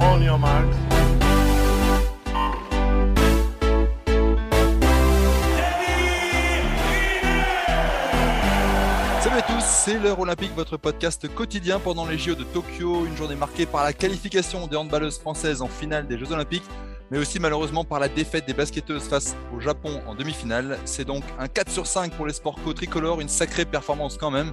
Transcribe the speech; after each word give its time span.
On 0.00 0.22
your. 0.22 0.38
Salut 9.20 9.36
à 9.36 9.42
tous, 9.42 9.62
c'est 9.64 9.98
l'heure 9.98 10.18
olympique, 10.18 10.52
votre 10.56 10.76
podcast 10.76 11.28
quotidien 11.34 11.78
pendant 11.78 12.06
les 12.06 12.18
JO 12.18 12.34
de 12.34 12.44
Tokyo, 12.44 13.06
une 13.06 13.16
journée 13.16 13.34
marquée 13.34 13.66
par 13.66 13.84
la 13.84 13.92
qualification 13.92 14.66
des 14.66 14.76
handballeuses 14.76 15.18
françaises 15.18 15.62
en 15.62 15.68
finale 15.68 16.06
des 16.06 16.18
Jeux 16.18 16.32
olympiques, 16.32 16.64
mais 17.10 17.18
aussi 17.18 17.38
malheureusement 17.38 17.84
par 17.84 18.00
la 18.00 18.08
défaite 18.08 18.46
des 18.46 18.54
basketteuses 18.54 19.04
face 19.04 19.36
au 19.56 19.60
Japon 19.60 20.00
en 20.06 20.14
demi-finale. 20.14 20.78
C'est 20.84 21.04
donc 21.04 21.24
un 21.38 21.48
4 21.48 21.70
sur 21.70 21.86
5 21.86 22.12
pour 22.12 22.26
les 22.26 22.32
sports 22.32 22.56
co-tricolores, 22.64 23.20
une 23.20 23.28
sacrée 23.28 23.64
performance 23.64 24.16
quand 24.16 24.30
même. 24.30 24.52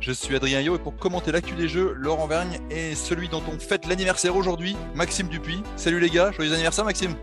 Je 0.00 0.12
suis 0.12 0.36
Adrien 0.36 0.60
Yo 0.60 0.76
et 0.76 0.78
pour 0.78 0.96
commenter 0.96 1.32
l'actu 1.32 1.54
des 1.54 1.68
Jeux, 1.68 1.92
Laurent 1.96 2.26
Vergne 2.26 2.58
et 2.70 2.94
celui 2.94 3.28
dont 3.28 3.42
on 3.52 3.58
fête 3.58 3.86
l'anniversaire 3.86 4.36
aujourd'hui, 4.36 4.76
Maxime 4.94 5.28
Dupuis. 5.28 5.62
Salut 5.76 6.00
les 6.00 6.10
gars, 6.10 6.30
joyeux 6.30 6.52
anniversaire 6.52 6.84
Maxime 6.84 7.14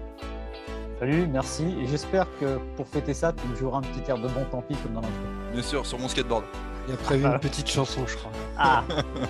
Salut, 0.99 1.27
merci. 1.27 1.65
Et 1.81 1.87
j'espère 1.87 2.25
que 2.39 2.57
pour 2.77 2.87
fêter 2.87 3.13
ça, 3.13 3.33
tu 3.33 3.45
me 3.47 3.55
joueras 3.55 3.79
un 3.79 3.81
petit 3.81 4.09
air 4.09 4.17
de 4.17 4.29
bon 4.29 4.45
tant 4.49 4.61
pis 4.61 4.75
comme 4.77 4.93
dans 4.93 5.01
l'intro. 5.01 5.13
Bien 5.51 5.61
sûr, 5.61 5.85
sur 5.85 5.99
mon 5.99 6.07
skateboard. 6.07 6.45
Il 6.87 6.93
a 6.93 6.97
prévu 6.97 7.25
une 7.25 7.39
petite 7.41 7.69
chanson, 7.69 8.05
je 8.07 8.15
crois. 8.15 8.31
Ah, 8.57 8.83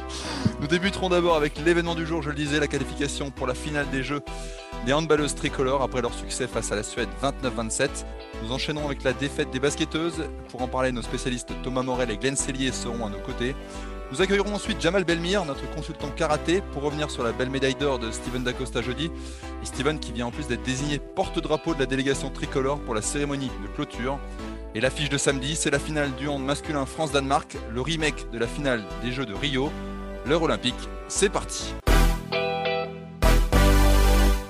Nous 0.62 0.68
débuterons 0.68 1.10
d'abord 1.10 1.36
avec 1.36 1.58
l'événement 1.66 1.96
du 1.96 2.06
jour, 2.06 2.22
je 2.22 2.30
le 2.30 2.36
disais, 2.36 2.60
la 2.60 2.68
qualification 2.68 3.32
pour 3.32 3.48
la 3.48 3.56
finale 3.56 3.90
des 3.90 4.04
Jeux 4.04 4.22
des 4.86 4.94
handballeuses 4.94 5.34
tricolores 5.34 5.82
après 5.82 6.02
leur 6.02 6.14
succès 6.14 6.48
face 6.48 6.72
à 6.72 6.76
la 6.76 6.84
Suède 6.84 7.10
29-27. 7.22 7.90
Nous 8.44 8.52
enchaînerons 8.52 8.86
avec 8.86 9.04
la 9.04 9.14
défaite 9.14 9.50
des 9.50 9.60
basketteuses. 9.60 10.26
Pour 10.50 10.62
en 10.62 10.68
parler, 10.68 10.92
nos 10.92 11.02
spécialistes 11.02 11.52
Thomas 11.64 11.82
Morel 11.82 12.12
et 12.12 12.18
Glenn 12.18 12.36
Cellier 12.36 12.72
seront 12.72 13.06
à 13.06 13.10
nos 13.10 13.20
côtés. 13.20 13.56
Nous 14.12 14.22
accueillerons 14.22 14.54
ensuite 14.54 14.80
Jamal 14.80 15.04
Belmir, 15.04 15.44
notre 15.46 15.68
consultant 15.74 16.10
karaté, 16.10 16.62
pour 16.72 16.84
revenir 16.84 17.10
sur 17.10 17.24
la 17.24 17.32
belle 17.32 17.50
médaille 17.50 17.74
d'or 17.74 17.98
de 17.98 18.12
Steven 18.12 18.44
Dacosta 18.44 18.84
jeudi. 18.84 19.10
Et 19.64 19.66
Steven 19.66 20.00
qui 20.00 20.12
vient 20.12 20.28
en 20.28 20.32
plus 20.32 20.48
d'être 20.48 20.64
désigné 20.64 21.00
porte-drapeau 21.00 21.74
de 21.74 21.80
la 21.80 21.88
délégation 21.88 22.30
tricolore 22.30 22.80
pour 22.80 22.94
la 22.94 23.02
cérémonie 23.02 23.52
de 23.64 23.68
clôture. 23.76 24.20
Et 24.76 24.82
l'affiche 24.82 25.10
de 25.10 25.18
samedi, 25.18 25.56
c'est 25.56 25.72
la 25.72 25.80
finale 25.80 26.14
du 26.14 26.28
hand 26.28 26.44
masculin 26.44 26.86
France-Danemark, 26.86 27.58
le 27.74 27.82
remake 27.82 28.30
de 28.32 28.38
la 28.38 28.46
finale 28.46 28.84
des 29.04 29.12
Jeux 29.12 29.26
de 29.26 29.34
Rio. 29.34 29.72
L'heure 30.28 30.44
olympique, 30.44 30.76
c'est 31.08 31.30
parti. 31.30 31.74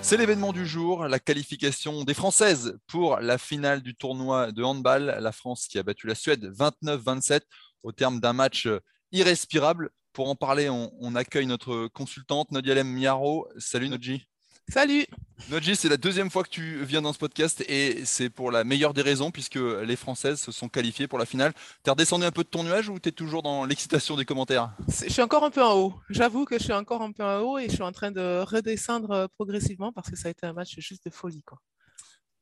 C'est 0.05 0.17
l'événement 0.17 0.53
du 0.53 0.67
jour, 0.67 1.07
la 1.07 1.17
qualification 1.17 2.03
des 2.03 2.13
Françaises 2.13 2.77
pour 2.85 3.17
la 3.17 3.39
finale 3.39 3.81
du 3.81 3.95
tournoi 3.95 4.51
de 4.51 4.61
handball. 4.61 5.17
La 5.19 5.31
France 5.31 5.67
qui 5.67 5.79
a 5.79 5.83
battu 5.83 6.05
la 6.05 6.13
Suède 6.13 6.45
29-27 6.45 7.41
au 7.81 7.91
terme 7.91 8.19
d'un 8.19 8.33
match 8.33 8.69
irrespirable. 9.11 9.89
Pour 10.13 10.29
en 10.29 10.35
parler, 10.35 10.69
on, 10.69 10.93
on 10.99 11.15
accueille 11.15 11.47
notre 11.47 11.87
consultante 11.87 12.51
Nodialem 12.51 12.87
Miaro. 12.87 13.47
Salut 13.57 13.89
Nodji. 13.89 14.27
Salut 14.67 15.05
Nodji, 15.49 15.75
c'est 15.75 15.89
la 15.89 15.97
deuxième 15.97 16.31
fois 16.31 16.43
que 16.43 16.49
tu 16.49 16.83
viens 16.83 17.01
dans 17.01 17.13
ce 17.13 17.19
podcast 17.19 17.63
et 17.69 18.03
c'est 18.03 18.29
pour 18.29 18.51
la 18.51 18.63
meilleure 18.63 18.93
des 18.93 19.03
raisons 19.03 19.29
puisque 19.29 19.55
les 19.57 19.95
Françaises 19.95 20.39
se 20.39 20.51
sont 20.51 20.69
qualifiées 20.69 21.07
pour 21.07 21.19
la 21.19 21.25
finale. 21.25 21.53
T'es 21.83 21.91
redescendu 21.91 22.25
un 22.25 22.31
peu 22.31 22.43
de 22.43 22.49
ton 22.49 22.63
nuage 22.63 22.89
ou 22.89 22.97
t'es 22.97 23.11
toujours 23.11 23.43
dans 23.43 23.65
l'excitation 23.65 24.15
des 24.15 24.25
commentaires? 24.25 24.71
Je 24.87 25.09
suis 25.09 25.21
encore 25.21 25.43
un 25.43 25.51
peu 25.51 25.63
en 25.63 25.75
haut. 25.77 25.93
J'avoue 26.09 26.45
que 26.45 26.57
je 26.57 26.63
suis 26.63 26.73
encore 26.73 27.03
un 27.03 27.11
peu 27.11 27.23
en 27.23 27.41
haut 27.41 27.59
et 27.59 27.67
je 27.69 27.73
suis 27.73 27.83
en 27.83 27.91
train 27.91 28.11
de 28.11 28.43
redescendre 28.43 29.29
progressivement 29.35 29.91
parce 29.91 30.09
que 30.09 30.15
ça 30.15 30.29
a 30.29 30.31
été 30.31 30.47
un 30.47 30.53
match 30.53 30.73
juste 30.79 31.05
de 31.05 31.11
folie. 31.11 31.43
Quoi. 31.43 31.59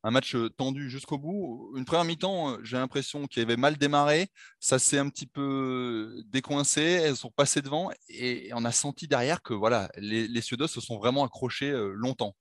Un 0.03 0.11
match 0.11 0.35
tendu 0.57 0.89
jusqu'au 0.89 1.17
bout. 1.17 1.73
Une 1.75 1.85
première 1.85 2.03
mi-temps, 2.05 2.57
j'ai 2.63 2.77
l'impression 2.77 3.25
qu'il 3.25 3.41
avait 3.41 3.57
mal 3.57 3.77
démarré. 3.77 4.27
Ça 4.59 4.77
s'est 4.79 4.99
un 4.99 5.09
petit 5.09 5.27
peu 5.27 6.21
décoincé. 6.27 6.81
Elles 6.81 7.15
sont 7.15 7.31
passées 7.31 7.61
devant 7.61 7.89
et 8.09 8.51
on 8.53 8.65
a 8.65 8.71
senti 8.71 9.07
derrière 9.07 9.41
que 9.41 9.53
voilà, 9.53 9.89
les, 9.97 10.27
les 10.27 10.41
Suédoises 10.41 10.71
se 10.71 10.81
sont 10.81 10.97
vraiment 10.97 11.23
accrochées 11.23 11.71
euh, 11.71 11.93
longtemps. 11.95 12.35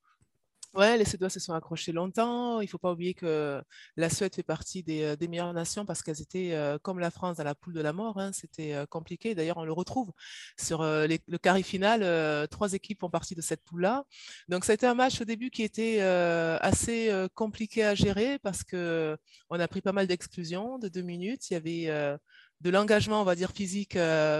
Ouais, 0.75 0.97
les 0.97 1.05
Suédois 1.05 1.29
se 1.29 1.39
sont 1.39 1.53
accrochés 1.53 1.91
longtemps. 1.91 2.59
Il 2.59 2.63
ne 2.65 2.69
faut 2.69 2.79
pas 2.79 2.91
oublier 2.91 3.13
que 3.13 3.61
la 3.95 4.09
Suède 4.09 4.33
fait 4.33 4.41
partie 4.41 4.81
des, 4.81 5.03
euh, 5.03 5.27
meilleures 5.29 5.53
nations 5.53 5.85
parce 5.85 6.01
qu'elles 6.01 6.19
étaient 6.19 6.53
euh, 6.53 6.79
comme 6.81 6.97
la 6.97 7.11
France 7.11 7.37
dans 7.37 7.43
la 7.43 7.53
poule 7.53 7.73
de 7.73 7.81
la 7.81 7.93
mort. 7.93 8.17
hein. 8.19 8.31
C'était 8.33 8.73
euh, 8.73 8.87
compliqué. 8.87 9.35
D'ailleurs, 9.35 9.57
on 9.57 9.65
le 9.65 9.71
retrouve 9.71 10.11
sur 10.57 10.81
le 10.81 11.37
carré 11.37 11.61
final. 11.61 12.47
trois 12.49 12.73
équipes 12.73 13.01
font 13.01 13.09
partie 13.11 13.35
de 13.35 13.41
cette 13.41 13.61
poule-là. 13.63 14.03
Donc, 14.47 14.65
ça 14.65 14.71
a 14.71 14.75
été 14.75 14.87
un 14.87 14.95
match 14.95 15.21
au 15.21 15.25
début 15.25 15.51
qui 15.51 15.61
était 15.61 16.01
assez 16.01 17.11
compliqué 17.35 17.83
à 17.83 17.93
gérer 17.95 18.39
parce 18.39 18.63
que 18.63 19.15
on 19.49 19.59
a 19.59 19.67
pris 19.67 19.81
pas 19.81 19.91
mal 19.91 20.07
d'exclusions 20.07 20.79
de 20.79 20.87
deux 20.87 21.01
minutes. 21.01 21.51
Il 21.51 21.53
y 21.53 21.57
avait 21.57 22.17
de 22.61 22.69
l'engagement, 22.69 23.21
on 23.21 23.25
va 23.25 23.35
dire, 23.35 23.51
physique 23.51 23.95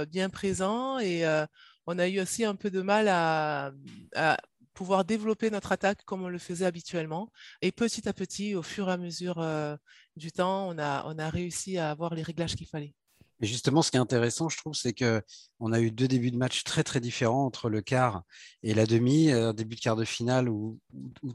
bien 0.09 0.29
présent 0.29 0.99
et 0.99 1.25
on 1.85 1.99
a 1.99 2.07
eu 2.07 2.19
aussi 2.21 2.45
un 2.45 2.55
peu 2.55 2.71
de 2.71 2.81
mal 2.81 3.07
à 3.07 3.71
pouvoir 4.73 5.05
développer 5.05 5.49
notre 5.49 5.71
attaque 5.71 6.03
comme 6.05 6.23
on 6.23 6.29
le 6.29 6.39
faisait 6.39 6.65
habituellement. 6.65 7.29
Et 7.61 7.71
petit 7.71 8.07
à 8.07 8.13
petit, 8.13 8.55
au 8.55 8.63
fur 8.63 8.89
et 8.89 8.93
à 8.93 8.97
mesure 8.97 9.39
euh, 9.39 9.75
du 10.15 10.31
temps, 10.31 10.67
on 10.69 10.77
a, 10.77 11.03
on 11.07 11.17
a 11.17 11.29
réussi 11.29 11.77
à 11.77 11.91
avoir 11.91 12.15
les 12.15 12.23
réglages 12.23 12.55
qu'il 12.55 12.67
fallait. 12.67 12.93
Et 13.41 13.45
justement, 13.45 13.81
ce 13.81 13.91
qui 13.91 13.97
est 13.97 13.99
intéressant, 13.99 14.47
je 14.47 14.57
trouve, 14.57 14.73
c'est 14.73 14.93
que 14.93 15.21
on 15.59 15.73
a 15.73 15.81
eu 15.81 15.91
deux 15.91 16.07
débuts 16.07 16.31
de 16.31 16.37
match 16.37 16.63
très 16.63 16.83
très 16.83 17.01
différents 17.01 17.45
entre 17.45 17.69
le 17.69 17.81
quart 17.81 18.23
et 18.61 18.73
la 18.73 18.85
demi. 18.85 19.31
Euh, 19.31 19.49
Un 19.49 19.53
début 19.53 19.75
de 19.75 19.81
quart 19.81 19.97
de 19.97 20.05
finale 20.05 20.47
où, 20.47 20.79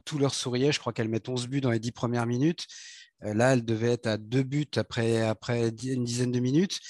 tout 0.05 0.19
leur 0.19 0.35
souriait. 0.35 0.73
Je 0.73 0.79
crois 0.81 0.93
qu'elles 0.93 1.09
mettent 1.09 1.29
11 1.29 1.49
buts 1.49 1.61
dans 1.61 1.71
les 1.71 1.81
10 1.81 1.93
premières 1.93 2.27
minutes. 2.27 2.67
Euh, 3.25 3.35
Là, 3.35 3.53
elles 3.53 3.65
devaient 3.65 3.93
être 3.93 4.07
à 4.07 4.17
deux 4.17 4.43
buts 4.43 4.71
après, 4.77 5.21
après 5.23 5.69
une 5.69 6.05
dizaine 6.05 6.33
de 6.33 6.41
minutes. 6.41 6.81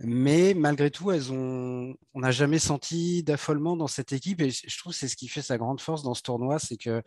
Mais 0.00 0.52
malgré 0.54 0.90
tout, 0.90 1.10
elles 1.10 1.32
ont, 1.32 1.94
on 2.14 2.20
n'a 2.20 2.30
jamais 2.30 2.58
senti 2.58 3.22
d'affolement 3.22 3.76
dans 3.76 3.86
cette 3.86 4.12
équipe. 4.12 4.40
Et 4.42 4.50
je 4.50 4.78
trouve 4.78 4.92
que 4.92 4.98
c'est 4.98 5.08
ce 5.08 5.16
qui 5.16 5.28
fait 5.28 5.42
sa 5.42 5.56
grande 5.56 5.80
force 5.80 6.02
dans 6.02 6.14
ce 6.14 6.22
tournoi, 6.22 6.58
c'est 6.58 6.76
que 6.76 7.02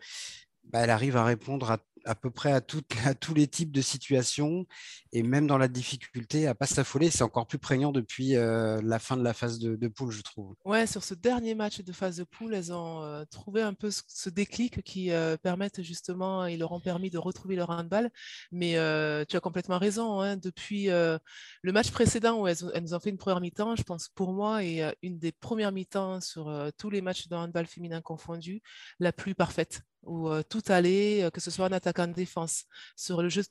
bah, 0.64 0.80
elle 0.80 0.90
arrive 0.90 1.16
à 1.16 1.24
répondre 1.24 1.70
à, 1.70 1.78
à 2.04 2.14
peu 2.14 2.30
près 2.30 2.52
à, 2.52 2.60
tous 2.60 3.34
les 3.34 3.46
types 3.46 3.72
de 3.72 3.80
situations 3.80 4.66
et 5.12 5.22
même 5.22 5.46
dans 5.46 5.58
la 5.58 5.68
difficulté 5.68 6.46
à 6.46 6.54
pas 6.54 6.66
s'affoler. 6.66 7.10
C'est 7.10 7.22
encore 7.22 7.46
plus 7.46 7.58
prégnant 7.58 7.92
depuis 7.92 8.36
euh, 8.36 8.80
la 8.82 8.98
fin 8.98 9.16
de 9.16 9.22
la 9.22 9.34
phase 9.34 9.58
de, 9.58 9.88
poule, 9.88 10.10
je 10.10 10.22
trouve. 10.22 10.54
Ouais, 10.64 10.86
sur 10.86 11.04
ce 11.04 11.14
dernier 11.14 11.54
match 11.54 11.80
de 11.80 11.92
phase 11.92 12.16
de 12.16 12.24
poule, 12.24 12.54
elles 12.54 12.72
ont 12.72 13.02
euh, 13.02 13.24
trouvé 13.30 13.62
un 13.62 13.74
peu 13.74 13.90
ce, 13.90 14.28
déclic 14.30 14.82
qui 14.82 15.10
euh, 15.10 15.36
justement, 15.78 16.46
ils 16.46 16.58
leur 16.58 16.72
ont 16.72 16.80
permis 16.80 17.10
de 17.10 17.18
retrouver 17.18 17.56
leur 17.56 17.70
handball. 17.70 18.10
Mais 18.52 18.76
euh, 18.76 19.24
tu 19.28 19.36
as 19.36 19.40
complètement 19.40 19.78
raison. 19.78 20.20
hein, 20.20 20.36
depuis 20.36 20.86
le 20.86 21.72
match 21.72 21.90
précédent 21.90 22.40
où 22.40 22.46
elles, 22.46 22.56
nous 22.80 22.94
ont 22.94 23.00
fait 23.00 23.10
une 23.10 23.18
première 23.18 23.40
mi-temps, 23.40 23.76
je 23.76 23.82
pense 23.82 24.08
pour 24.08 24.32
moi, 24.32 24.64
et 24.64 24.82
une 25.02 25.18
des 25.18 25.32
premières 25.32 25.72
mi-temps 25.72 26.20
sur 26.20 26.52
tous 26.78 26.90
les 26.90 27.00
matchs 27.00 27.28
de 27.28 27.34
handball 27.36 27.66
féminin 27.66 28.00
confondus, 28.00 28.62
la 28.98 29.12
plus 29.12 29.34
parfaite 29.34 29.82
où 30.04 30.30
tout 30.48 30.62
allait, 30.68 31.28
que 31.32 31.40
ce 31.40 31.50
soit 31.50 31.66
en 31.66 31.72
attaque 31.72 31.98
en 31.98 32.08
défense, 32.08 32.64
sur 32.96 33.22
le 33.22 33.28
jeu 33.28 33.42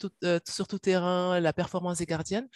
sur 0.48 0.68
tout 0.68 0.80
terrain, 0.80 1.40
la 1.40 1.54
performance 1.54 2.00
des 2.00 2.06
gardiennes. 2.06 2.48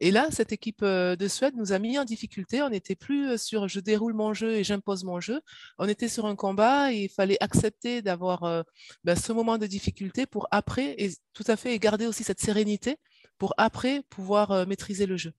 Et 0.00 0.10
là, 0.10 0.28
cette 0.30 0.52
équipe 0.52 0.82
de 0.84 1.28
Suède 1.28 1.54
nous 1.56 1.72
a 1.72 1.78
mis 1.78 1.98
en 1.98 2.04
difficulté. 2.04 2.62
On 2.62 2.70
n'était 2.70 2.94
plus 2.94 3.38
sur 3.38 3.68
je 3.68 3.80
déroule 3.80 4.14
mon 4.14 4.34
jeu 4.34 4.54
et 4.54 4.64
j'impose 4.64 5.04
mon 5.04 5.20
jeu. 5.20 5.40
On 5.78 5.88
était 5.88 6.08
sur 6.08 6.26
un 6.26 6.36
combat 6.36 6.92
et 6.92 7.04
il 7.04 7.08
fallait 7.08 7.38
accepter 7.40 8.02
d'avoir 8.02 8.64
ben, 9.04 9.16
ce 9.16 9.32
moment 9.32 9.58
de 9.58 9.66
difficulté 9.66 10.26
pour 10.26 10.48
après, 10.50 10.94
et 10.98 11.12
tout 11.34 11.44
à 11.46 11.56
fait, 11.56 11.74
et 11.74 11.78
garder 11.78 12.06
aussi 12.06 12.24
cette 12.24 12.40
sérénité 12.40 12.96
pour 13.38 13.54
après 13.58 14.02
pouvoir 14.08 14.66
maîtriser 14.66 15.06
le 15.06 15.16
jeu. 15.16 15.32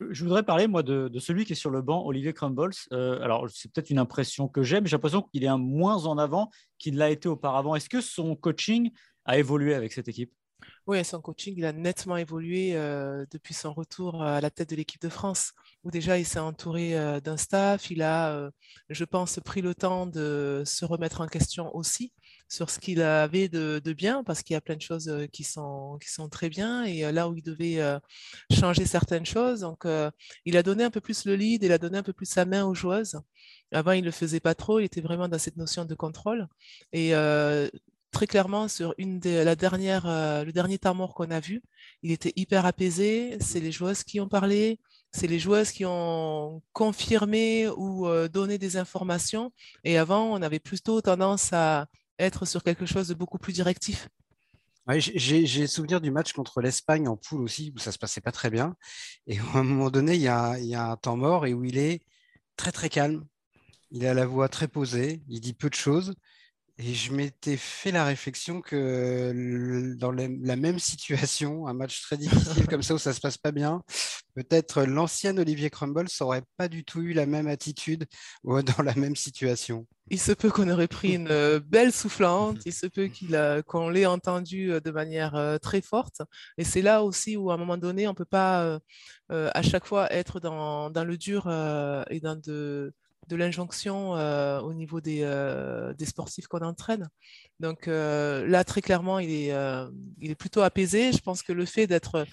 Je 0.00 0.24
voudrais 0.24 0.42
parler, 0.42 0.66
moi, 0.66 0.82
de, 0.82 1.10
celui 1.18 1.44
qui 1.44 1.52
est 1.52 1.56
sur 1.56 1.70
le 1.70 1.82
banc, 1.82 2.04
Olivier 2.04 2.32
Crumbles. 2.32 2.72
Euh, 2.92 3.20
alors, 3.22 3.48
c'est 3.50 3.72
peut-être 3.72 3.90
une 3.90 3.98
impression 3.98 4.48
que 4.48 4.62
j'ai, 4.62 4.80
mais 4.80 4.88
j'ai 4.88 4.96
l'impression 4.96 5.22
qu'il 5.22 5.44
est 5.44 5.48
un 5.48 5.58
moins 5.58 6.06
en 6.06 6.18
avant 6.18 6.50
qu'il 6.78 6.96
l'a 6.96 7.10
été 7.10 7.28
auparavant. 7.28 7.74
Est-ce 7.74 7.88
que 7.88 8.00
son 8.00 8.36
coaching 8.36 8.90
a 9.24 9.38
évolué 9.38 9.74
avec 9.74 9.92
cette 9.92 10.08
équipe? 10.08 10.32
Oui, 10.86 11.04
son 11.04 11.20
coaching, 11.20 11.54
il 11.56 11.64
a 11.64 11.72
nettement 11.72 12.16
évolué 12.16 12.76
euh, 12.76 13.26
depuis 13.30 13.54
son 13.54 13.72
retour 13.72 14.22
à 14.22 14.40
la 14.40 14.50
tête 14.50 14.70
de 14.70 14.76
l'équipe 14.76 15.00
de 15.00 15.08
France, 15.08 15.52
où 15.84 15.90
déjà 15.90 16.18
il 16.18 16.24
s'est 16.24 16.38
entouré 16.38 16.96
euh, 16.96 17.20
d'un 17.20 17.36
staff, 17.36 17.90
il 17.90 18.02
a, 18.02 18.50
je 18.88 19.04
pense, 19.04 19.38
pris 19.44 19.62
le 19.62 19.74
temps 19.74 20.06
de 20.06 20.62
se 20.64 20.84
remettre 20.84 21.20
en 21.20 21.26
question 21.26 21.74
aussi, 21.74 22.12
sur 22.48 22.70
ce 22.70 22.78
qu'il 22.78 23.02
avait 23.02 23.48
de, 23.48 23.92
bien, 23.92 24.22
parce 24.24 24.42
qu'il 24.42 24.54
y 24.54 24.56
a 24.56 24.60
plein 24.60 24.76
de 24.76 24.82
choses 24.82 25.12
qui 25.32 25.44
sont, 25.44 25.98
qui 26.00 26.10
sont 26.10 26.28
très 26.28 26.48
bien, 26.48 26.84
et 26.84 27.10
là 27.12 27.28
où 27.28 27.34
il 27.36 27.42
devait 27.42 27.80
changer 28.52 28.86
certaines 28.86 29.26
choses. 29.26 29.60
Donc, 29.60 29.84
il 30.44 30.56
a 30.56 30.62
donné 30.62 30.84
un 30.84 30.90
peu 30.90 31.00
plus 31.00 31.24
le 31.24 31.34
lead, 31.34 31.62
il 31.62 31.72
a 31.72 31.78
donné 31.78 31.98
un 31.98 32.02
peu 32.02 32.12
plus 32.12 32.26
sa 32.26 32.44
main 32.44 32.64
aux 32.64 32.74
joueuses. 32.74 33.20
Avant, 33.72 33.92
il 33.92 34.02
ne 34.02 34.06
le 34.06 34.12
faisait 34.12 34.40
pas 34.40 34.54
trop, 34.54 34.78
il 34.78 34.84
était 34.84 35.00
vraiment 35.00 35.28
dans 35.28 35.38
cette 35.38 35.56
notion 35.56 35.84
de 35.84 35.94
contrôle. 35.94 36.46
Et 36.92 37.12
très 38.12 38.26
clairement, 38.26 38.68
sur 38.68 38.94
une 38.96 39.18
des, 39.18 39.44
la 39.44 39.56
dernière, 39.56 40.06
le 40.06 40.50
dernier 40.52 40.78
temps 40.78 40.94
mort 40.94 41.14
qu'on 41.14 41.30
a 41.30 41.40
vu, 41.40 41.62
il 42.02 42.12
était 42.12 42.32
hyper 42.36 42.64
apaisé. 42.64 43.36
C'est 43.40 43.60
les 43.60 43.72
joueuses 43.72 44.04
qui 44.04 44.20
ont 44.20 44.28
parlé, 44.28 44.78
c'est 45.12 45.26
les 45.26 45.38
joueuses 45.38 45.72
qui 45.72 45.84
ont 45.84 46.62
confirmé 46.72 47.68
ou 47.68 48.06
donné 48.28 48.58
des 48.58 48.76
informations. 48.76 49.52
Et 49.84 49.98
avant, 49.98 50.32
on 50.32 50.42
avait 50.42 50.60
plutôt 50.60 51.00
tendance 51.00 51.52
à 51.52 51.88
être 52.18 52.46
sur 52.46 52.62
quelque 52.62 52.86
chose 52.86 53.08
de 53.08 53.14
beaucoup 53.14 53.38
plus 53.38 53.52
directif. 53.52 54.08
j'ai 54.88 55.66
souvenir 55.66 56.00
du 56.00 56.10
match 56.10 56.32
contre 56.32 56.60
l'Espagne 56.60 57.08
en 57.08 57.16
poule 57.16 57.42
aussi, 57.42 57.72
où 57.74 57.78
ça 57.78 57.92
se 57.92 57.98
passait 57.98 58.20
pas 58.20 58.32
très 58.32 58.50
bien. 58.50 58.76
Et 59.26 59.38
à 59.38 59.58
un 59.58 59.64
moment 59.64 59.90
donné, 59.90 60.14
il 60.14 60.22
y 60.22 60.28
a, 60.28 60.58
il 60.58 60.66
y 60.66 60.74
a 60.74 60.90
un 60.90 60.96
temps 60.96 61.16
mort 61.16 61.46
et 61.46 61.54
où 61.54 61.64
il 61.64 61.78
est 61.78 62.02
très 62.56 62.72
très 62.72 62.88
calme. 62.88 63.26
Il 63.90 64.06
a 64.06 64.14
la 64.14 64.26
voix 64.26 64.48
très 64.48 64.68
posée, 64.68 65.22
il 65.28 65.40
dit 65.40 65.54
peu 65.54 65.70
de 65.70 65.74
choses. 65.74 66.14
Et 66.78 66.92
je 66.92 67.10
m'étais 67.12 67.56
fait 67.56 67.90
la 67.90 68.04
réflexion 68.04 68.60
que 68.60 69.94
dans 69.98 70.12
la 70.12 70.56
même 70.56 70.78
situation, 70.78 71.66
un 71.66 71.72
match 71.72 72.02
très 72.02 72.18
difficile 72.18 72.66
comme 72.66 72.82
ça 72.82 72.94
où 72.94 72.98
ça 72.98 73.14
se 73.14 73.20
passe 73.20 73.38
pas 73.38 73.50
bien, 73.50 73.82
peut-être 74.34 74.82
l'ancien 74.82 75.38
Olivier 75.38 75.70
Crumble 75.70 76.06
n'aurait 76.20 76.44
pas 76.58 76.68
du 76.68 76.84
tout 76.84 77.00
eu 77.00 77.14
la 77.14 77.24
même 77.24 77.48
attitude 77.48 78.04
dans 78.44 78.82
la 78.84 78.94
même 78.94 79.16
situation. 79.16 79.86
Il 80.08 80.20
se 80.20 80.32
peut 80.32 80.50
qu'on 80.50 80.68
aurait 80.68 80.86
pris 80.86 81.14
une 81.14 81.30
euh, 81.30 81.58
belle 81.58 81.92
soufflante, 81.92 82.58
il 82.64 82.72
se 82.72 82.86
peut 82.86 83.10
qu'on 83.66 83.88
l'ait 83.88 84.06
entendu 84.06 84.70
euh, 84.70 84.80
de 84.80 84.90
manière 84.90 85.34
euh, 85.34 85.58
très 85.58 85.80
forte. 85.80 86.22
Et 86.58 86.64
c'est 86.64 86.82
là 86.82 87.02
aussi 87.02 87.36
où, 87.36 87.50
à 87.50 87.54
un 87.54 87.56
moment 87.56 87.76
donné, 87.76 88.06
on 88.06 88.10
ne 88.10 88.16
peut 88.16 88.24
pas 88.24 88.78
à 89.30 89.62
chaque 89.62 89.86
fois 89.86 90.12
être 90.12 90.38
dans, 90.38 90.90
dans 90.90 91.04
le 91.04 91.16
dur 91.16 91.48
et 92.10 92.20
dans 92.20 92.36
de 92.36 92.92
de 93.26 93.36
l'injonction 93.36 94.16
euh, 94.16 94.60
au 94.60 94.72
niveau 94.72 95.00
des, 95.00 95.20
euh, 95.22 95.92
des 95.94 96.06
sportifs 96.06 96.46
qu'on 96.46 96.60
entraîne. 96.60 97.08
Donc 97.60 97.88
euh, 97.88 98.46
là, 98.46 98.64
très 98.64 98.82
clairement, 98.82 99.18
il 99.18 99.30
est, 99.30 99.54
il 100.20 100.30
est 100.30 100.36
plutôt 100.36 100.62
apaisé. 100.62 101.12
Je 101.12 101.18
pense 101.18 101.42
que 101.42 101.52
le 101.52 101.64
fait 101.64 101.86
d'être 101.86 102.26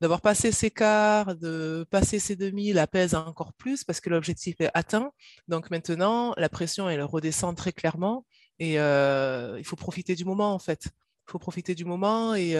d'avoir 0.00 0.20
passé 0.20 0.50
ses 0.50 0.70
quarts, 0.70 1.36
de 1.36 1.86
passer 1.90 2.18
ses 2.18 2.36
demi, 2.36 2.72
l'apaise 2.72 3.14
encore 3.14 3.52
plus 3.54 3.84
parce 3.84 4.00
que 4.00 4.10
l'objectif 4.10 4.60
est 4.60 4.70
atteint. 4.74 5.12
Donc 5.48 5.70
maintenant, 5.70 6.34
la 6.36 6.48
pression, 6.48 6.88
elle 6.90 7.02
redescend 7.02 7.56
très 7.56 7.72
clairement 7.72 8.26
et 8.58 8.74
il 8.74 9.64
faut 9.64 9.76
profiter 9.76 10.14
du 10.14 10.24
moment 10.24 10.52
en 10.52 10.58
fait. 10.58 10.86
Il 11.26 11.30
faut 11.30 11.38
profiter 11.38 11.74
du 11.74 11.84
moment 11.84 12.34
et 12.34 12.56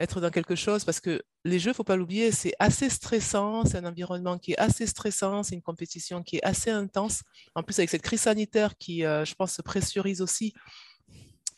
être 0.00 0.20
dans 0.20 0.30
quelque 0.30 0.56
chose 0.56 0.84
parce 0.84 0.98
que 0.98 1.22
les 1.44 1.58
jeux, 1.58 1.72
faut 1.72 1.84
pas 1.84 1.96
l'oublier, 1.96 2.32
c'est 2.32 2.54
assez 2.58 2.88
stressant, 2.88 3.64
c'est 3.64 3.76
un 3.76 3.84
environnement 3.84 4.38
qui 4.38 4.52
est 4.52 4.58
assez 4.58 4.86
stressant, 4.86 5.42
c'est 5.42 5.54
une 5.54 5.62
compétition 5.62 6.22
qui 6.22 6.36
est 6.36 6.42
assez 6.42 6.70
intense. 6.70 7.22
En 7.54 7.62
plus, 7.62 7.78
avec 7.78 7.90
cette 7.90 8.02
crise 8.02 8.22
sanitaire 8.22 8.76
qui, 8.78 9.04
euh, 9.04 9.24
je 9.24 9.34
pense, 9.34 9.60
pressurise 9.62 10.22
aussi 10.22 10.54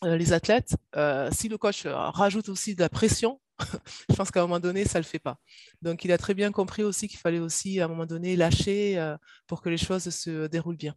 euh, 0.05 0.17
les 0.17 0.33
athlètes, 0.33 0.75
euh, 0.97 1.31
si 1.33 1.49
le 1.49 1.57
coach 1.57 1.87
rajoute 1.87 2.49
aussi 2.49 2.75
de 2.75 2.81
la 2.81 2.89
pression, 2.89 3.41
je 4.11 4.15
pense 4.17 4.33
qu'à 4.33 4.41
un 4.41 4.45
moment 4.45 4.61
donné, 4.61 4.85
ça 4.85 4.99
ne 4.99 5.05
le 5.05 5.09
fait 5.09 5.21
pas. 5.21 5.39
Donc, 5.81 6.05
il 6.05 6.11
a 6.11 6.19
très 6.19 6.35
bien 6.35 6.51
compris 6.51 6.83
aussi 6.83 7.07
qu'il 7.07 7.21
fallait 7.21 7.39
aussi, 7.39 7.81
à 7.81 7.85
un 7.85 7.89
moment 7.89 8.07
donné, 8.07 8.35
lâcher 8.35 9.15
pour 9.47 9.63
que 9.63 9.69
les 9.69 9.79
choses 9.79 10.11
se 10.11 10.49
déroulent 10.49 10.77
bien. 10.77 10.97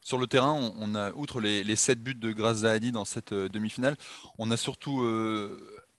Sur 0.00 0.18
le 0.18 0.26
terrain, 0.26 0.72
on, 0.78 0.94
a, 0.94 1.12
outre 1.12 1.40
les, 1.40 1.76
7 1.76 2.02
buts 2.02 2.14
de 2.14 2.32
Grace 2.32 2.58
Zahadi 2.58 2.92
dans 2.92 3.04
cette 3.04 3.34
demi-finale, 3.34 3.96
on 4.38 4.50
a 4.50 4.56
surtout 4.56 5.04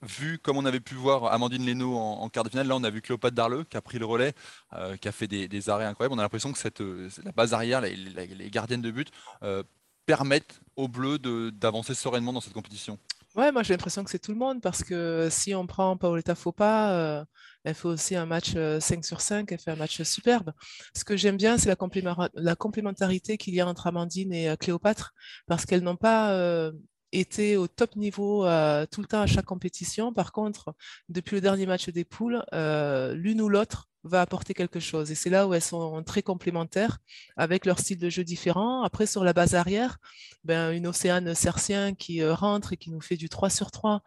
vu, 0.01 0.39
comme 0.39 0.57
on 0.57 0.65
avait 0.65 0.79
pu 0.79 0.95
voir 0.95 1.25
Amandine 1.25 1.65
Leno 1.65 1.95
en, 1.95 2.29
quart 2.29 2.43
de 2.43 2.49
finale, 2.49 2.67
là 2.67 2.75
on 2.75 2.83
a 2.83 2.89
vu 2.89 3.01
Cléopâtre 3.01 3.35
Darleux 3.35 3.63
qui 3.63 3.77
a 3.77 3.81
pris 3.81 3.99
le 3.99 4.05
relais, 4.05 4.33
euh, 4.73 4.97
qui 4.97 5.07
a 5.07 5.11
fait 5.11 5.27
des, 5.27 5.69
arrêts 5.69 5.85
incroyables. 5.85 6.13
On 6.13 6.19
a 6.19 6.21
l'impression 6.21 6.51
que 6.53 6.59
euh, 6.81 7.09
la 7.23 7.31
base 7.31 7.53
arrière, 7.53 7.81
les, 7.81 8.49
gardiennes 8.49 8.81
de 8.81 8.91
but, 8.91 9.09
euh, 9.43 9.63
permettent 10.05 10.61
aux 10.75 10.87
Bleus 10.87 11.19
d'avancer 11.51 11.93
sereinement 11.93 12.31
dans 12.31 12.41
cette 12.41 12.53
compétition. 12.53 12.97
Ouais, 13.35 13.51
moi 13.51 13.61
j'ai 13.61 13.73
l'impression 13.73 14.03
que 14.03 14.09
c'est 14.09 14.19
tout 14.19 14.31
le 14.31 14.37
monde 14.37 14.61
parce 14.61 14.83
que 14.83 15.27
si 15.29 15.53
on 15.53 15.67
prend 15.67 15.95
Paoletta 15.95 16.33
Fopa, 16.33 17.25
elle 17.63 17.75
fait 17.75 17.87
aussi 17.87 18.15
un 18.15 18.25
match 18.25 18.53
5 18.53 19.05
sur 19.05 19.21
5, 19.21 19.51
elle 19.51 19.59
fait 19.59 19.71
un 19.71 19.75
match 19.75 20.01
superbe. 20.01 20.53
Ce 20.95 21.03
que 21.03 21.17
j'aime 21.17 21.37
bien, 21.37 21.57
c'est 21.57 21.69
la, 21.69 22.55
complémentarité 22.55 23.37
qu'il 23.37 23.53
y 23.53 23.59
a 23.59 23.67
entre 23.67 23.85
Amandine 23.85 24.33
et 24.33 24.55
Cléopâtre 24.57 25.13
parce 25.45 25.65
qu'elles 25.65 25.83
n'ont 25.83 25.97
pas 25.97 26.71
était 27.19 27.55
au 27.55 27.67
top 27.67 27.95
niveau 27.95 28.45
euh, 28.45 28.85
tout 28.89 29.01
le 29.01 29.07
temps 29.07 29.21
à 29.21 29.27
chaque 29.27 29.45
compétition. 29.45 30.13
Par 30.13 30.31
contre, 30.31 30.73
depuis 31.09 31.35
le 31.35 31.41
dernier 31.41 31.65
match 31.65 31.89
des 31.89 32.05
poules, 32.05 32.43
euh, 32.53 33.13
l'une 33.13 33.41
ou 33.41 33.49
l'autre 33.49 33.87
va 34.03 34.21
apporter 34.21 34.53
quelque 34.53 34.79
chose. 34.79 35.11
Et 35.11 35.15
c'est 35.15 35.29
là 35.29 35.47
où 35.47 35.53
elles 35.53 35.61
sont 35.61 36.01
très 36.03 36.21
complémentaires 36.21 36.99
avec 37.35 37.65
leur 37.65 37.79
style 37.79 37.97
de 37.97 38.09
jeu 38.09 38.23
différent. 38.23 38.83
Après, 38.83 39.05
sur 39.05 39.23
la 39.23 39.33
base 39.33 39.53
arrière, 39.53 39.97
ben, 40.45 40.71
une 40.71 40.87
Océane 40.87 41.35
Cercien 41.35 41.93
qui 41.93 42.21
euh, 42.21 42.33
rentre 42.33 42.71
et 42.73 42.77
qui 42.77 42.89
nous 42.89 43.01
fait 43.01 43.17
du 43.17 43.27
3 43.27 43.49
sur 43.49 43.69
3 43.69 44.01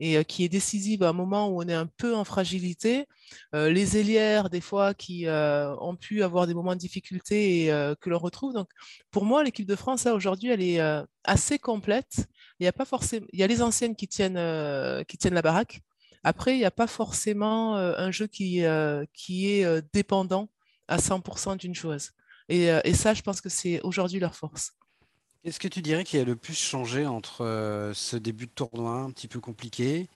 et 0.00 0.24
qui 0.24 0.44
est 0.44 0.48
décisive 0.48 1.04
à 1.04 1.10
un 1.10 1.12
moment 1.12 1.48
où 1.48 1.62
on 1.62 1.68
est 1.68 1.74
un 1.74 1.86
peu 1.86 2.16
en 2.16 2.24
fragilité. 2.24 3.06
les 3.52 3.96
ailières, 3.96 4.50
des 4.50 4.60
fois, 4.60 4.92
qui 4.94 5.26
ont 5.28 5.96
pu 5.96 6.22
avoir 6.22 6.46
des 6.46 6.54
moments 6.54 6.74
de 6.74 6.80
difficulté 6.80 7.66
et 7.66 7.94
que 8.00 8.10
l'on 8.10 8.18
retrouve. 8.18 8.54
Donc, 8.54 8.68
pour 9.10 9.24
moi, 9.24 9.44
l'équipe 9.44 9.66
de 9.66 9.76
France, 9.76 10.06
aujourd'hui, 10.06 10.50
elle 10.50 10.62
est 10.62 10.80
assez 11.24 11.58
complète 11.58 12.26
il 12.60 12.64
y 12.64 12.66
a 12.66 12.72
pas 12.72 12.84
forcément, 12.84 13.26
il 13.32 13.40
y 13.40 13.42
a 13.42 13.46
les 13.46 13.62
anciennes 13.62 13.96
qui 13.96 14.08
tiennent, 14.08 14.36
euh, 14.36 15.02
qui 15.04 15.18
tiennent 15.18 15.34
la 15.34 15.42
baraque. 15.42 15.80
Après, 16.22 16.54
il 16.54 16.58
n'y 16.58 16.64
a 16.64 16.70
pas 16.70 16.86
forcément 16.86 17.76
euh, 17.76 17.94
un 17.98 18.10
jeu 18.10 18.26
qui, 18.26 18.64
euh, 18.64 19.04
qui 19.12 19.50
est 19.50 19.66
dépendant 19.92 20.48
à 20.88 20.98
100% 20.98 21.56
d'une 21.56 21.74
joueuse. 21.74 22.12
Et, 22.48 22.68
ça, 22.94 23.14
je 23.14 23.22
pense 23.22 23.40
que 23.40 23.48
c'est 23.48 23.80
aujourd'hui 23.82 24.20
leur 24.20 24.34
force. 24.34 24.72
Qu'est-ce 25.42 25.58
que 25.60 25.68
tu 25.68 25.82
dirais 25.82 26.04
qui 26.04 26.18
a 26.18 26.24
le 26.24 26.36
plus 26.36 26.58
changé 26.58 27.06
entre 27.06 27.92
ce 27.94 28.16
début 28.16 28.46
de 28.46 28.52
tournoi 28.52 28.96
un 28.96 29.10
petit 29.10 29.28
peu 29.28 29.40
compliqué 29.40 30.08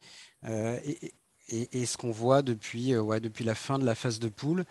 et, 0.47 1.13
et, 1.49 1.81
et, 1.81 1.87
ce 1.87 1.97
qu'on 1.97 2.11
voit 2.11 2.43
depuis, 2.43 2.97
ouais, 2.97 3.21
depuis 3.21 3.45
la 3.45 3.55
fin 3.55 3.79
de 3.79 3.85
la 3.87 3.95
phase 3.95 4.19
de 4.19 4.29
poule 4.29 4.67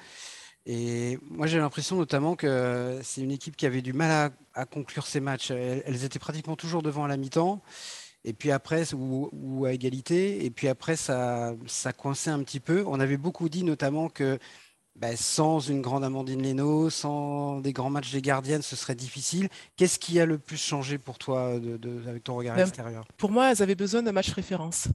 et 0.69 1.17
moi, 1.21 1.47
j'ai 1.47 1.59
l'impression 1.59 1.95
notamment 1.95 2.35
que 2.35 2.99
c'est 3.01 3.21
une 3.21 3.31
équipe 3.31 3.55
qui 3.55 3.65
avait 3.65 3.81
du 3.81 3.93
mal 3.93 4.33
à, 4.53 4.65
conclure 4.65 5.07
ses 5.07 5.21
matchs. 5.21 5.49
Elles, 5.49 6.03
étaient 6.03 6.19
pratiquement 6.19 6.57
toujours 6.57 6.83
devant 6.83 7.05
à 7.05 7.07
la 7.07 7.15
mi-temps, 7.15 7.61
et 8.25 8.33
puis 8.33 8.51
après, 8.51 8.83
ou, 8.93 9.63
à 9.65 9.71
égalité, 9.71 10.43
et 10.43 10.49
puis 10.49 10.67
après, 10.67 10.97
ça, 10.97 11.55
ça 11.67 11.93
coinçait 11.93 12.31
un 12.31 12.43
petit 12.43 12.59
peu. 12.59 12.83
On 12.85 12.99
avait 12.99 13.15
beaucoup 13.15 13.47
dit 13.47 13.63
notamment 13.63 14.09
que 14.09 14.37
ben, 14.97 15.15
sans 15.15 15.61
une 15.61 15.81
grande 15.81 16.03
Amandine 16.03 16.43
Leno, 16.43 16.89
sans 16.89 17.61
des 17.61 17.71
grands 17.71 17.89
matchs 17.89 18.11
des 18.11 18.21
gardiennes, 18.21 18.61
ce 18.61 18.75
serait 18.75 18.95
difficile. 18.95 19.47
Qu'est-ce 19.77 19.99
qui 19.99 20.19
a 20.19 20.25
le 20.25 20.37
plus 20.37 20.57
changé 20.57 20.97
pour 20.97 21.17
toi 21.17 21.59
de, 21.59 22.09
avec 22.09 22.25
ton 22.25 22.35
regard 22.35 22.57
ben, 22.57 22.63
extérieur? 22.63 23.07
Pour 23.15 23.31
moi, 23.31 23.51
elles 23.51 23.61
avaient 23.63 23.75
besoin 23.75 24.03
d'un 24.03 24.11
match 24.11 24.33
référence. 24.33 24.89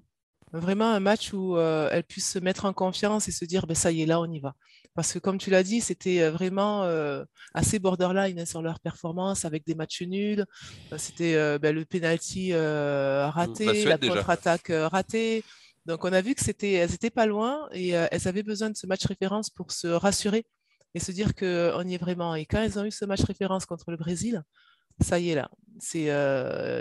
Vraiment 0.53 0.91
un 0.91 1.01
match 1.01 1.33
où 1.33 1.57
euh, 1.57 1.89
elles 1.91 2.05
puissent 2.05 2.31
se 2.31 2.39
mettre 2.39 2.67
en 2.67 2.75
confiance 2.75 3.27
et 3.29 3.33
se 3.33 3.47
dire 3.47 3.67
ben, 3.67 3.75
ça 3.75 3.91
y 3.91 4.03
est, 4.03 4.07
là, 4.07 4.21
on 4.21 4.31
y 4.31 4.39
va. 4.39 4.55
Parce 4.95 5.13
que 5.13 5.19
comme 5.19 5.39
tu 5.39 5.51
l'as 5.51 5.63
dit, 5.63 5.81
c'était 5.81 6.21
euh, 6.21 6.31
vraiment 6.31 6.85
euh, 6.85 7.25
assez 7.55 7.79
borderline 7.79 8.39
hein, 8.39 8.45
sur 8.45 8.61
leur 8.61 8.79
performance 8.81 9.45
avec 9.45 9.65
des 9.67 9.75
matchs 9.75 10.03
nuls. 10.03 10.45
Euh, 10.93 10.99
c'était 10.99 11.59
ben, 11.59 11.75
le 11.75 11.85
penalty 11.85 12.55
raté, 12.55 13.85
la, 13.85 13.99
contre-attaque 13.99 14.71
ratée. 14.71 15.45
Donc 15.87 16.05
on 16.05 16.13
a 16.13 16.21
vu 16.21 16.35
que 16.35 16.45
c'était, 16.45 16.73
elles 16.73 16.91
n'étaient 16.91 17.11
pas 17.11 17.27
loin 17.27 17.69
et 17.73 17.91
elles 17.91 18.29
avaient 18.29 18.43
besoin 18.43 18.71
de 18.71 18.77
ce 18.77 18.87
match 18.87 19.05
référence 19.07 19.51
pour 19.51 19.73
se 19.73 19.89
rassurer 19.89 20.47
et 20.95 21.01
se 21.01 21.11
dire 21.11 21.35
qu'on 21.35 21.89
y 21.89 21.95
est 21.95 21.99
vraiment. 21.99 22.35
Et 22.35 22.45
quand 22.45 22.63
elles 22.63 22.79
ont 22.79 22.85
eu 22.85 22.91
ce 22.91 23.05
match 23.05 23.23
référence 23.23 23.67
contre 23.67 23.91
le 23.91 23.97
Brésil, 23.97 24.43
ça 25.01 25.19
y 25.19 25.31
est 25.31 25.35
là, 25.35 25.51
c'est 25.81 26.05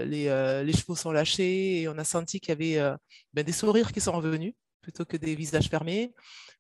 les, 0.06 0.63
les, 0.65 0.74
chevaux 0.74 0.96
sont 0.96 1.12
lâchés 1.12 1.82
et 1.82 1.88
on 1.88 1.98
a 1.98 2.03
senti 2.03 2.39
qu'il 2.39 2.50
y 2.50 2.51
avait 2.51 2.96
ben, 3.34 3.44
des 3.44 3.53
sourires 3.53 3.91
qui 3.91 4.01
sont 4.01 4.12
revenus 4.12 4.53
plutôt 4.82 5.06
que 5.06 5.18
des 5.18 5.36
visages 5.36 5.70
fermés. 5.70 6.13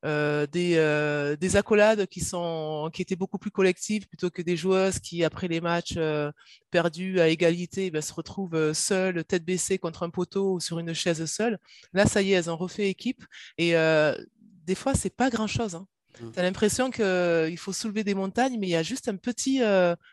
Euh, 0.03 0.47
euh, 0.55 1.35
des, 1.35 1.55
accolades 1.55 2.07
qui, 2.07 2.21
sont, 2.21 2.89
qui 2.91 3.03
étaient 3.03 3.15
beaucoup 3.15 3.37
plus 3.37 3.51
collectives 3.51 4.07
plutôt 4.07 4.31
que 4.31 4.41
des 4.41 4.57
joueuses 4.57 4.99
qui, 4.99 5.23
après 5.23 5.47
les 5.47 5.61
matchs 5.61 5.93
euh, 5.97 6.31
perdus 6.71 7.19
à 7.19 7.27
égalité, 7.27 7.91
ben, 7.91 8.01
se 8.01 8.13
retrouvent 8.13 8.73
seules, 8.73 9.23
tête 9.23 9.45
baissée 9.45 9.77
contre 9.77 10.03
un 10.03 10.09
poteau 10.09 10.53
ou 10.53 10.59
sur 10.59 10.79
une 10.79 10.93
chaise 10.93 11.23
seule. 11.25 11.59
Là, 11.93 12.07
ça 12.07 12.21
y 12.21 12.31
est, 12.31 12.35
elles 12.35 12.49
ont 12.49 12.57
refait 12.57 12.89
équipe. 12.89 13.23
Et 13.57 13.73
des 14.65 14.75
fois, 14.75 14.93
c'est 14.95 15.15
pas 15.15 15.29
grand-chose. 15.29 15.75
Hein. 15.75 15.87
Mmh. 16.19 16.31
Tu 16.31 16.39
as 16.39 16.43
l'impression 16.43 16.89
qu'il 16.89 17.57
faut 17.57 17.73
soulever 17.73 18.03
des 18.03 18.15
montagnes, 18.15 18.57
mais 18.59 18.67
il 18.67 18.71
y 18.71 18.75
a 18.75 18.83
juste 18.83 19.07
un 19.07 19.17
petit, 19.17 19.61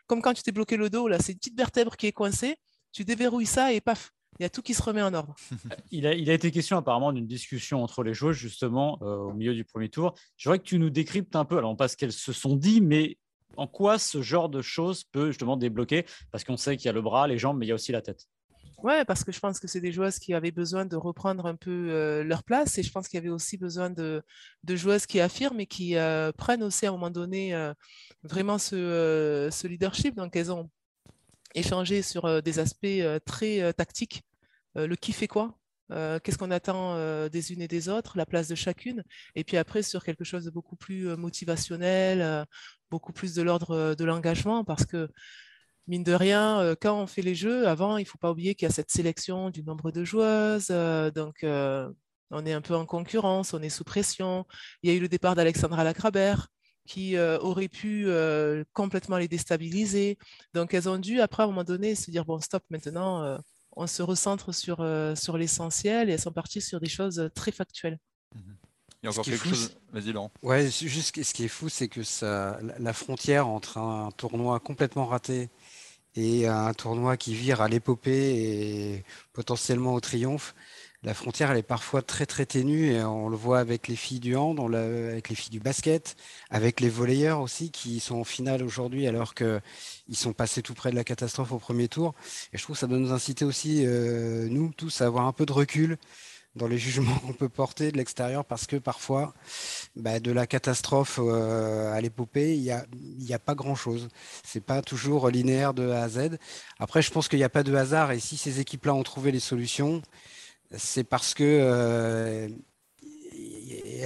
comme 0.07 0.21
quand 0.21 0.33
tu 0.33 0.43
t'es 0.43 0.51
bloqué 0.51 0.77
le 0.77 0.89
dos, 0.89 1.07
là, 1.07 1.17
c'est 1.19 1.31
une 1.31 1.39
petite 1.39 1.57
vertèbre 1.57 1.97
qui 1.97 2.07
est 2.07 2.11
coincée, 2.11 2.57
tu 2.91 3.05
déverrouilles 3.05 3.45
ça 3.45 3.73
et 3.73 3.81
paf, 3.81 4.11
il 4.37 4.43
y 4.43 4.45
a 4.45 4.49
tout 4.49 4.61
qui 4.61 4.73
se 4.73 4.81
remet 4.81 5.01
en 5.01 5.13
ordre. 5.13 5.35
il, 5.91 6.05
a, 6.05 6.13
il 6.13 6.29
a 6.29 6.33
été 6.33 6.51
question 6.51 6.77
apparemment 6.77 7.11
d'une 7.11 7.27
discussion 7.27 7.83
entre 7.83 8.03
les 8.03 8.13
joueurs 8.13 8.33
justement 8.33 8.97
euh, 9.01 9.17
au 9.17 9.33
milieu 9.33 9.53
du 9.53 9.65
premier 9.65 9.89
tour. 9.89 10.13
Je 10.37 10.47
voudrais 10.47 10.59
que 10.59 10.65
tu 10.65 10.79
nous 10.79 10.89
décryptes 10.89 11.35
un 11.35 11.45
peu, 11.45 11.57
alors 11.57 11.75
pas 11.75 11.87
ce 11.87 11.97
qu'elles 11.97 12.13
se 12.13 12.31
sont 12.31 12.55
dit, 12.55 12.81
mais 12.81 13.17
en 13.57 13.67
quoi 13.67 13.97
ce 13.99 14.21
genre 14.21 14.49
de 14.49 14.61
choses 14.61 15.03
peut 15.03 15.27
justement 15.27 15.57
débloquer? 15.57 16.05
Parce 16.31 16.43
qu'on 16.43 16.57
sait 16.57 16.77
qu'il 16.77 16.85
y 16.85 16.89
a 16.89 16.93
le 16.93 17.01
bras, 17.01 17.27
les 17.27 17.37
jambes, 17.37 17.57
mais 17.57 17.65
il 17.65 17.69
y 17.69 17.71
a 17.71 17.75
aussi 17.75 17.91
la 17.91 18.01
tête. 18.01 18.25
Ouais, 18.81 19.03
parce 19.03 19.25
que 19.25 19.33
je 19.33 19.39
pense 19.39 19.59
que 19.59 19.67
c'est 19.67 19.81
des 19.81 19.91
joueuses 19.91 20.19
qui 20.19 20.33
avaient 20.33 20.51
besoin 20.51 20.85
de 20.85 20.95
reprendre 20.95 21.45
un 21.45 21.55
peu 21.55 22.23
leur 22.23 22.45
place 22.45 22.77
et 22.77 22.83
je 22.83 22.89
pense 22.93 23.09
qu'il 23.09 23.17
y 23.17 23.19
avait 23.19 23.27
aussi 23.27 23.57
besoin 23.57 23.89
de, 23.89 24.21
de 24.63 24.75
joueuses 24.77 25.05
qui 25.05 25.19
affirment 25.19 25.59
et 25.59 25.65
qui 25.65 25.95
prennent 26.37 26.63
aussi 26.63 26.85
à 26.85 26.89
un 26.89 26.91
moment 26.93 27.09
donné 27.09 27.53
vraiment 28.23 28.57
ce, 28.57 29.49
ce, 29.51 29.67
leadership. 29.67 30.15
Donc 30.15 30.33
elles 30.37 30.49
ont 30.49 30.69
échangé 31.55 32.01
sur 32.01 32.41
des 32.41 32.59
aspects 32.59 32.87
très 33.25 33.73
tactiques. 33.73 34.23
le 34.75 34.95
qui 34.95 35.13
fait 35.13 35.27
quoi 35.27 35.57
Qu'est-ce 35.89 36.37
qu'on 36.37 36.51
attend 36.51 36.95
des 37.29 37.51
unes 37.51 37.61
et 37.61 37.67
des 37.67 37.89
autres, 37.89 38.17
la 38.17 38.25
place 38.25 38.47
de 38.47 38.55
chacune, 38.55 39.03
et 39.35 39.43
puis 39.43 39.57
après 39.57 39.81
sur 39.81 40.03
quelque 40.03 40.23
chose 40.23 40.45
de 40.45 40.51
beaucoup 40.51 40.75
plus 40.75 41.15
motivationnel, 41.17 42.45
beaucoup 42.91 43.13
plus 43.13 43.33
de 43.33 43.41
l'ordre 43.41 43.95
de 43.95 44.05
l'engagement, 44.05 44.63
parce 44.63 44.85
que 44.85 45.09
mine 45.89 46.03
de 46.03 46.13
rien, 46.13 46.61
euh, 46.61 46.75
quand 46.79 47.01
on 47.01 47.07
fait 47.07 47.23
les 47.23 47.35
jeux, 47.35 47.67
avant, 47.67 47.97
il 47.97 48.03
ne 48.03 48.07
faut 48.07 48.17
pas 48.19 48.31
oublier 48.31 48.55
qu'il 48.55 48.67
y 48.67 48.71
a 48.71 48.73
cette 48.73 48.91
sélection 48.91 49.49
du 49.49 49.63
nombre 49.63 49.91
de 49.91 50.05
joueuses. 50.05 50.67
Euh, 50.71 51.11
donc, 51.11 51.43
euh, 51.43 51.89
on 52.31 52.45
est 52.45 52.53
un 52.53 52.61
peu 52.61 52.75
en 52.75 52.85
concurrence, 52.85 53.53
on 53.53 53.61
est 53.61 53.69
sous 53.69 53.83
pression. 53.83 54.45
Il 54.83 54.91
y 54.91 54.93
a 54.93 54.95
eu 54.95 54.99
le 55.01 55.09
départ 55.09 55.35
d'Alexandra 55.35 55.83
Lacrabert 55.83 56.47
qui 56.89 57.17
aurait 57.19 57.67
pu 57.67 58.07
complètement 58.73 59.17
les 59.17 59.27
déstabiliser. 59.27 60.17
Donc, 60.53 60.73
elles 60.73 60.89
ont 60.89 60.97
dû, 60.97 61.21
après, 61.21 61.43
à 61.43 61.45
un 61.45 61.49
moment 61.49 61.63
donné, 61.63 61.93
se 61.93 62.09
dire, 62.09 62.25
bon, 62.25 62.39
stop, 62.41 62.63
maintenant, 62.69 63.39
on 63.75 63.85
se 63.85 64.01
recentre 64.01 64.53
sur, 64.53 64.77
sur 65.15 65.37
l'essentiel 65.37 66.09
et 66.09 66.13
elles 66.13 66.19
sont 66.19 66.31
parties 66.31 66.61
sur 66.61 66.79
des 66.79 66.89
choses 66.89 67.29
très 67.35 67.51
factuelles. 67.51 67.99
Il 68.35 69.05
y 69.05 69.07
a 69.07 69.11
encore 69.11 69.23
quelque 69.23 69.47
chose. 69.47 69.77
Vas-y, 69.93 70.11
Laurent. 70.11 70.31
Ouais, 70.41 70.69
juste 70.69 71.23
ce 71.23 71.33
qui 71.33 71.45
est 71.45 71.47
fou, 71.47 71.69
c'est 71.69 71.87
que 71.87 72.03
ça, 72.03 72.59
la 72.79 72.93
frontière 72.93 73.47
entre 73.47 73.77
un 73.77 74.09
tournoi 74.11 74.59
complètement 74.59 75.05
raté 75.05 75.49
et 76.15 76.47
un 76.47 76.73
tournoi 76.73 77.15
qui 77.17 77.35
vire 77.35 77.61
à 77.61 77.69
l'épopée 77.69 78.35
et 78.35 79.03
potentiellement 79.31 79.93
au 79.93 79.99
triomphe, 79.99 80.55
la 81.03 81.13
frontière 81.13 81.51
elle 81.51 81.57
est 81.57 81.63
parfois 81.63 82.01
très 82.01 82.25
très 82.25 82.45
ténue 82.45 82.91
et 82.91 83.03
on 83.03 83.29
le 83.29 83.37
voit 83.37 83.59
avec 83.59 83.87
les 83.87 83.95
filles 83.95 84.19
du 84.19 84.35
hand, 84.35 84.59
avec 84.73 85.29
les 85.29 85.35
filles 85.35 85.51
du 85.51 85.59
basket, 85.59 86.15
avec 86.49 86.81
les 86.81 86.89
volleyeurs 86.89 87.39
aussi 87.39 87.71
qui 87.71 87.99
sont 87.99 88.17
en 88.17 88.23
finale 88.25 88.63
aujourd'hui 88.63 89.07
alors 89.07 89.33
qu'ils 89.33 89.61
sont 90.13 90.33
passés 90.33 90.61
tout 90.61 90.73
près 90.73 90.91
de 90.91 90.95
la 90.95 91.05
catastrophe 91.05 91.53
au 91.53 91.59
premier 91.59 91.87
tour. 91.87 92.15
Et 92.51 92.57
je 92.57 92.63
trouve 92.63 92.75
que 92.75 92.79
ça 92.81 92.87
doit 92.87 92.97
nous 92.97 93.13
inciter 93.13 93.45
aussi, 93.45 93.85
euh, 93.85 94.47
nous 94.49 94.73
tous, 94.75 95.01
à 95.01 95.05
avoir 95.05 95.25
un 95.25 95.31
peu 95.31 95.45
de 95.45 95.53
recul 95.53 95.97
dans 96.55 96.67
les 96.67 96.77
jugements 96.77 97.15
qu'on 97.25 97.33
peut 97.33 97.47
porter 97.47 97.93
de 97.93 97.97
l'extérieur 97.97 98.43
parce 98.43 98.67
que 98.67 98.75
parfois, 98.75 99.33
bah, 99.95 100.19
de 100.19 100.31
la 100.33 100.47
catastrophe 100.47 101.19
euh, 101.23 101.93
à 101.93 102.01
l'épopée, 102.01 102.57
il 102.57 102.61
n'y 102.61 102.71
a, 102.71 103.35
a 103.35 103.39
pas 103.39 103.55
grand-chose. 103.55 104.09
C'est 104.43 104.63
pas 104.63 104.81
toujours 104.81 105.29
linéaire 105.29 105.73
de 105.73 105.89
A 105.89 106.03
à 106.03 106.09
Z. 106.09 106.37
Après, 106.77 107.01
je 107.01 107.11
pense 107.11 107.29
qu'il 107.29 107.39
n'y 107.39 107.45
a 107.45 107.49
pas 107.49 107.63
de 107.63 107.73
hasard 107.73 108.11
et 108.11 108.19
si 108.19 108.35
ces 108.35 108.59
équipes-là 108.59 108.93
ont 108.93 109.03
trouvé 109.03 109.31
les 109.31 109.39
solutions, 109.39 110.01
c'est 110.77 111.03
parce 111.03 111.33
que 111.33 111.43
euh, 111.43 112.47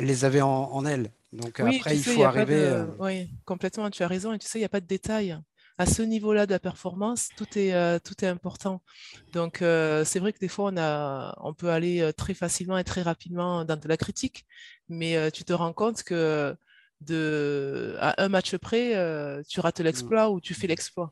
les 0.01 0.25
avaient 0.25 0.41
en, 0.41 0.85
elles. 0.85 1.11
Donc 1.31 1.59
après, 1.59 1.97
il 1.97 2.03
faut 2.03 2.23
arriver. 2.23 2.55
Euh, 2.55 2.85
oui, 2.99 3.29
complètement, 3.45 3.89
tu 3.89 4.03
as 4.03 4.07
raison. 4.07 4.33
Et 4.33 4.39
tu 4.39 4.47
sais, 4.47 4.59
il 4.59 4.61
n'y 4.61 4.65
a 4.65 4.69
pas 4.69 4.81
de 4.81 4.87
détails 4.87 5.37
à 5.79 5.87
ce 5.87 6.03
niveau-là 6.03 6.45
de 6.45 6.51
la 6.51 6.59
performance, 6.59 7.29
tout 7.35 7.57
est, 7.57 7.73
euh, 7.73 7.97
tout 7.97 8.23
est 8.23 8.27
important. 8.27 8.83
Donc, 9.31 9.63
euh, 9.63 10.05
c'est 10.05 10.19
vrai 10.19 10.31
que 10.31 10.37
des 10.37 10.47
fois, 10.47 10.69
on, 10.71 10.77
a, 10.77 11.35
on 11.41 11.55
peut 11.55 11.71
aller 11.71 12.11
très 12.15 12.35
facilement 12.35 12.77
et 12.77 12.83
très 12.83 13.01
rapidement 13.01 13.65
dans 13.65 13.75
de 13.75 13.87
la 13.87 13.97
critique, 13.97 14.45
mais 14.87 15.31
tu 15.31 15.43
te 15.43 15.53
rends 15.53 15.73
compte 15.73 16.03
que 16.03 16.55
de, 17.01 17.95
à 17.99 18.23
un 18.23 18.29
match 18.29 18.55
près, 18.57 18.91
tu 19.49 19.59
rates 19.59 19.79
mmh. 19.79 19.83
l'exploit 19.83 20.29
ou 20.29 20.39
tu 20.39 20.53
fais 20.53 20.67
l'exploit. 20.67 21.11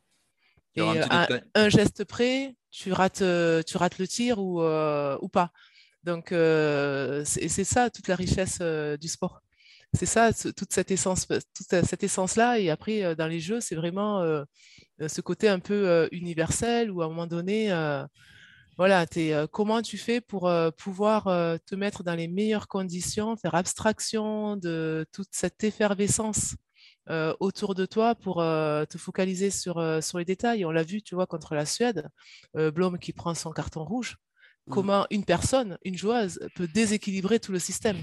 Et 0.75 0.81
à 0.81 1.27
un 1.55 1.69
geste 1.69 2.05
près, 2.05 2.55
tu 2.69 2.93
rates, 2.93 3.23
tu 3.65 3.77
rates 3.77 3.97
le 3.97 4.07
tir 4.07 4.39
ou, 4.39 4.61
ou 4.61 5.29
pas. 5.29 5.51
Donc, 6.03 6.27
c'est 6.29 7.63
ça 7.63 7.89
toute 7.89 8.07
la 8.07 8.15
richesse 8.15 8.61
du 8.61 9.07
sport 9.07 9.41
c'est 9.93 10.05
ça, 10.05 10.31
toute 10.33 10.71
cette 10.71 10.91
essence, 10.91 11.27
toute 11.27 11.85
cette 11.85 12.03
essence-là. 12.03 12.59
Et 12.59 12.69
après, 12.69 13.03
euh, 13.03 13.15
dans 13.15 13.27
les 13.27 13.39
jeux, 13.39 13.59
c'est 13.59 13.75
vraiment 13.75 14.21
euh, 14.21 14.43
euh, 15.01 15.07
ce 15.07 15.21
côté 15.21 15.49
un 15.49 15.59
peu 15.59 16.07
universel 16.11 16.91
où 16.91 17.01
à 17.01 17.05
un 17.05 17.09
moment 17.09 17.27
donné, 17.27 17.69
voilà, 18.77 19.05
es, 19.15 19.33
comment 19.51 19.81
tu 19.81 19.97
fais 19.97 20.21
pour 20.21 20.51
pouvoir 20.77 21.25
te 21.65 21.75
mettre 21.75 22.03
dans 22.03 22.15
les 22.15 22.27
meilleures 22.27 22.67
conditions, 22.67 23.35
faire 23.35 23.55
abstraction 23.55 24.55
de 24.57 25.05
toute 25.11 25.29
cette 25.31 25.63
effervescence 25.63 26.55
autour 27.09 27.75
de 27.75 27.85
toi 27.85 28.15
pour 28.15 28.37
te 28.37 28.97
focaliser 28.97 29.49
sur, 29.49 30.03
sur 30.03 30.17
les 30.17 30.25
détails. 30.25 30.65
On 30.65 30.71
l'a 30.71 30.83
vu, 30.83 31.01
tu 31.01 31.15
vois, 31.15 31.27
contre 31.27 31.55
la 31.55 31.65
Suède, 31.65 32.07
Blom 32.53 32.97
qui 32.99 33.13
prend 33.13 33.33
son 33.33 33.51
carton 33.51 33.83
rouge. 33.83 34.17
Mmh. 34.67 34.71
Comment 34.71 35.07
une 35.09 35.25
personne, 35.25 35.77
une 35.83 35.97
joueuse, 35.97 36.39
peut 36.55 36.67
déséquilibrer 36.67 37.39
tout 37.39 37.51
le 37.51 37.59
système. 37.59 37.97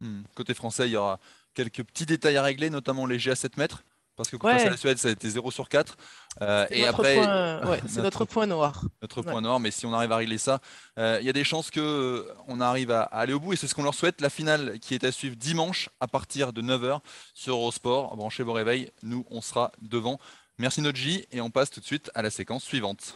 Hmm. 0.00 0.22
Côté 0.34 0.54
français, 0.54 0.88
il 0.88 0.92
y 0.92 0.96
aura 0.96 1.20
quelques 1.54 1.84
petits 1.84 2.06
détails 2.06 2.36
à 2.36 2.42
régler, 2.42 2.70
notamment 2.70 3.06
les 3.06 3.18
G 3.18 3.30
à 3.30 3.36
7 3.36 3.56
mètres. 3.56 3.84
Parce 4.20 4.28
que 4.28 4.36
face 4.36 4.66
à 4.66 4.68
la 4.68 4.76
Suède, 4.76 4.98
ça 4.98 5.08
a 5.08 5.12
été 5.12 5.30
0 5.30 5.50
sur 5.50 5.66
4. 5.66 5.96
Euh, 6.42 6.66
et 6.68 6.86
après, 6.86 7.14
c'est 7.86 8.02
notre, 8.02 8.26
point 8.26 8.46
noir. 8.46 8.84
Notre 9.00 9.22
point 9.22 9.40
noir, 9.40 9.60
mais 9.60 9.70
si 9.70 9.86
on 9.86 9.94
arrive 9.94 10.12
à 10.12 10.18
régler 10.18 10.36
ça, 10.36 10.60
euh, 10.98 11.16
il 11.22 11.26
y 11.26 11.30
a 11.30 11.32
des 11.32 11.42
chances 11.42 11.70
qu'on 11.70 11.80
euh, 11.80 12.60
arrive 12.60 12.90
à, 12.90 13.04
aller 13.04 13.32
au 13.32 13.40
bout. 13.40 13.54
Et 13.54 13.56
c'est 13.56 13.66
ce 13.66 13.74
qu'on 13.74 13.82
leur 13.82 13.94
souhaite. 13.94 14.20
La 14.20 14.28
finale 14.28 14.78
qui 14.78 14.94
est 14.94 15.04
à 15.04 15.10
suivre 15.10 15.36
dimanche 15.36 15.88
à 16.00 16.06
partir 16.06 16.52
de 16.52 16.60
9h 16.60 17.00
sur 17.32 17.54
Eurosport. 17.54 18.14
Branchez 18.14 18.42
vos 18.42 18.52
réveils, 18.52 18.90
nous, 19.02 19.24
on 19.30 19.40
sera 19.40 19.72
devant. 19.80 20.20
Merci 20.58 20.82
Nodji 20.82 21.24
et 21.32 21.40
on 21.40 21.48
passe 21.48 21.70
tout 21.70 21.80
de 21.80 21.86
suite 21.86 22.10
à 22.14 22.20
la 22.20 22.28
séquence 22.28 22.62
suivante. 22.62 23.14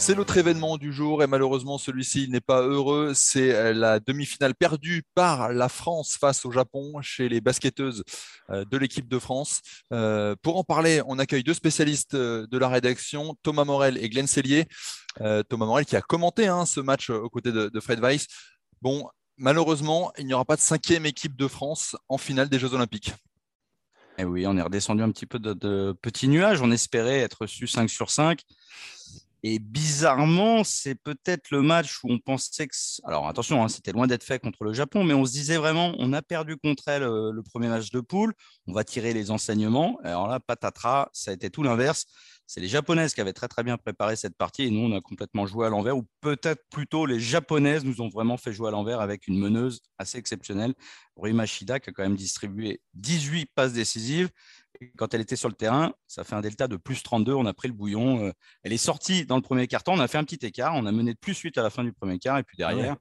C'est 0.00 0.14
l'autre 0.14 0.36
événement 0.36 0.78
du 0.78 0.92
jour 0.92 1.24
et 1.24 1.26
malheureusement 1.26 1.76
celui-ci 1.76 2.28
n'est 2.28 2.40
pas 2.40 2.62
heureux. 2.62 3.12
C'est 3.14 3.52
euh, 3.52 3.74
la 3.74 3.98
demi-finale 3.98 4.54
perdue 4.54 5.02
par 5.16 5.52
la 5.52 5.68
France 5.68 6.16
face 6.18 6.46
au 6.46 6.52
Japon 6.52 7.02
chez 7.02 7.28
les 7.28 7.40
basketteuses 7.40 8.04
euh, 8.50 8.64
de 8.64 8.78
l'équipe 8.78 9.08
de 9.08 9.18
France. 9.18 9.60
Euh, 9.92 10.36
pour 10.40 10.56
en 10.56 10.62
parler, 10.62 11.02
on 11.08 11.18
accueille 11.18 11.42
deux 11.42 11.52
spécialistes 11.52 12.14
de 12.14 12.58
la 12.58 12.68
rédaction, 12.68 13.34
Thomas 13.42 13.64
Morel 13.64 13.98
et 13.98 14.08
Glenn 14.08 14.28
Cellier. 14.28 14.66
Thomas 15.48 15.66
Morel 15.66 15.84
qui 15.84 15.96
a 15.96 16.00
commenté 16.00 16.46
hein, 16.46 16.64
ce 16.64 16.78
match 16.78 17.10
aux 17.10 17.28
côtés 17.28 17.50
de, 17.50 17.80
Fred 17.80 17.98
Weiss. 17.98 18.28
Bon, 18.80 19.08
malheureusement, 19.36 20.12
il 20.16 20.26
n'y 20.26 20.32
aura 20.32 20.44
pas 20.44 20.54
de 20.54 20.60
cinquième 20.60 21.06
équipe 21.06 21.36
de 21.36 21.48
France 21.48 21.96
en 22.08 22.18
finale 22.18 22.48
des 22.48 22.60
Jeux 22.60 22.72
Olympiques. 22.72 23.08
Et 24.16 24.22
eh 24.22 24.24
oui, 24.24 24.46
on 24.46 24.56
est 24.56 24.62
redescendu 24.62 25.02
un 25.02 25.10
petit 25.10 25.26
peu 25.26 25.40
de, 25.40 25.92
petits 26.00 26.28
nuages. 26.28 26.62
On 26.62 26.70
espérait 26.70 27.18
être 27.18 27.46
su 27.46 27.66
5 27.66 27.90
sur 27.90 28.10
5. 28.10 28.42
Et 29.44 29.60
bizarrement, 29.60 30.64
c'est 30.64 30.96
peut-être 30.96 31.50
le 31.50 31.62
match 31.62 32.02
où 32.02 32.10
on 32.10 32.18
pensait 32.18 32.66
que. 32.66 32.74
Alors 33.04 33.28
attention, 33.28 33.62
hein, 33.62 33.68
c'était 33.68 33.92
loin 33.92 34.08
d'être 34.08 34.24
fait 34.24 34.40
contre 34.40 34.64
le 34.64 34.72
Japon, 34.72 35.04
mais 35.04 35.14
on 35.14 35.24
se 35.24 35.32
disait 35.32 35.56
vraiment, 35.56 35.94
on 35.98 36.12
a 36.12 36.22
perdu 36.22 36.56
contre 36.56 36.88
elle 36.88 37.04
euh, 37.04 37.30
le 37.30 37.42
premier 37.42 37.68
match 37.68 37.90
de 37.90 38.00
poule, 38.00 38.34
on 38.66 38.72
va 38.72 38.82
tirer 38.82 39.12
les 39.12 39.30
enseignements. 39.30 39.98
Alors 40.02 40.26
là, 40.26 40.40
patatras, 40.40 41.08
ça 41.12 41.30
a 41.30 41.34
été 41.34 41.50
tout 41.50 41.62
l'inverse. 41.62 42.06
C'est 42.46 42.60
les 42.60 42.68
Japonaises 42.68 43.14
qui 43.14 43.20
avaient 43.20 43.34
très 43.34 43.46
très 43.46 43.62
bien 43.62 43.76
préparé 43.76 44.16
cette 44.16 44.34
partie 44.34 44.62
et 44.64 44.70
nous, 44.70 44.80
on 44.80 44.96
a 44.96 45.00
complètement 45.02 45.46
joué 45.46 45.66
à 45.66 45.68
l'envers, 45.68 45.96
ou 45.96 46.06
peut-être 46.20 46.64
plutôt 46.70 47.06
les 47.06 47.20
Japonaises 47.20 47.84
nous 47.84 48.00
ont 48.00 48.08
vraiment 48.08 48.38
fait 48.38 48.52
jouer 48.52 48.68
à 48.68 48.70
l'envers 48.70 49.00
avec 49.00 49.28
une 49.28 49.38
meneuse 49.38 49.82
assez 49.98 50.18
exceptionnelle, 50.18 50.74
Rui 51.14 51.32
Machida, 51.32 51.78
qui 51.78 51.90
a 51.90 51.92
quand 51.92 52.02
même 52.02 52.16
distribué 52.16 52.80
18 52.94 53.50
passes 53.54 53.74
décisives 53.74 54.30
quand 54.96 55.14
elle 55.14 55.20
était 55.20 55.36
sur 55.36 55.48
le 55.48 55.54
terrain, 55.54 55.92
ça 56.06 56.24
fait 56.24 56.34
un 56.34 56.40
delta 56.40 56.68
de 56.68 56.76
plus 56.76 57.02
32. 57.02 57.34
On 57.34 57.46
a 57.46 57.54
pris 57.54 57.68
le 57.68 57.74
bouillon. 57.74 58.24
Euh, 58.24 58.32
elle 58.62 58.72
est 58.72 58.78
sortie 58.78 59.26
dans 59.26 59.36
le 59.36 59.42
premier 59.42 59.66
quart-temps. 59.66 59.94
On 59.94 60.00
a 60.00 60.08
fait 60.08 60.18
un 60.18 60.24
petit 60.24 60.44
écart. 60.46 60.74
On 60.74 60.86
a 60.86 60.92
mené 60.92 61.14
de 61.14 61.18
plus 61.18 61.38
8 61.38 61.58
à 61.58 61.62
la 61.62 61.70
fin 61.70 61.84
du 61.84 61.92
premier 61.92 62.18
quart. 62.18 62.38
Et 62.38 62.42
puis 62.42 62.56
derrière, 62.56 62.96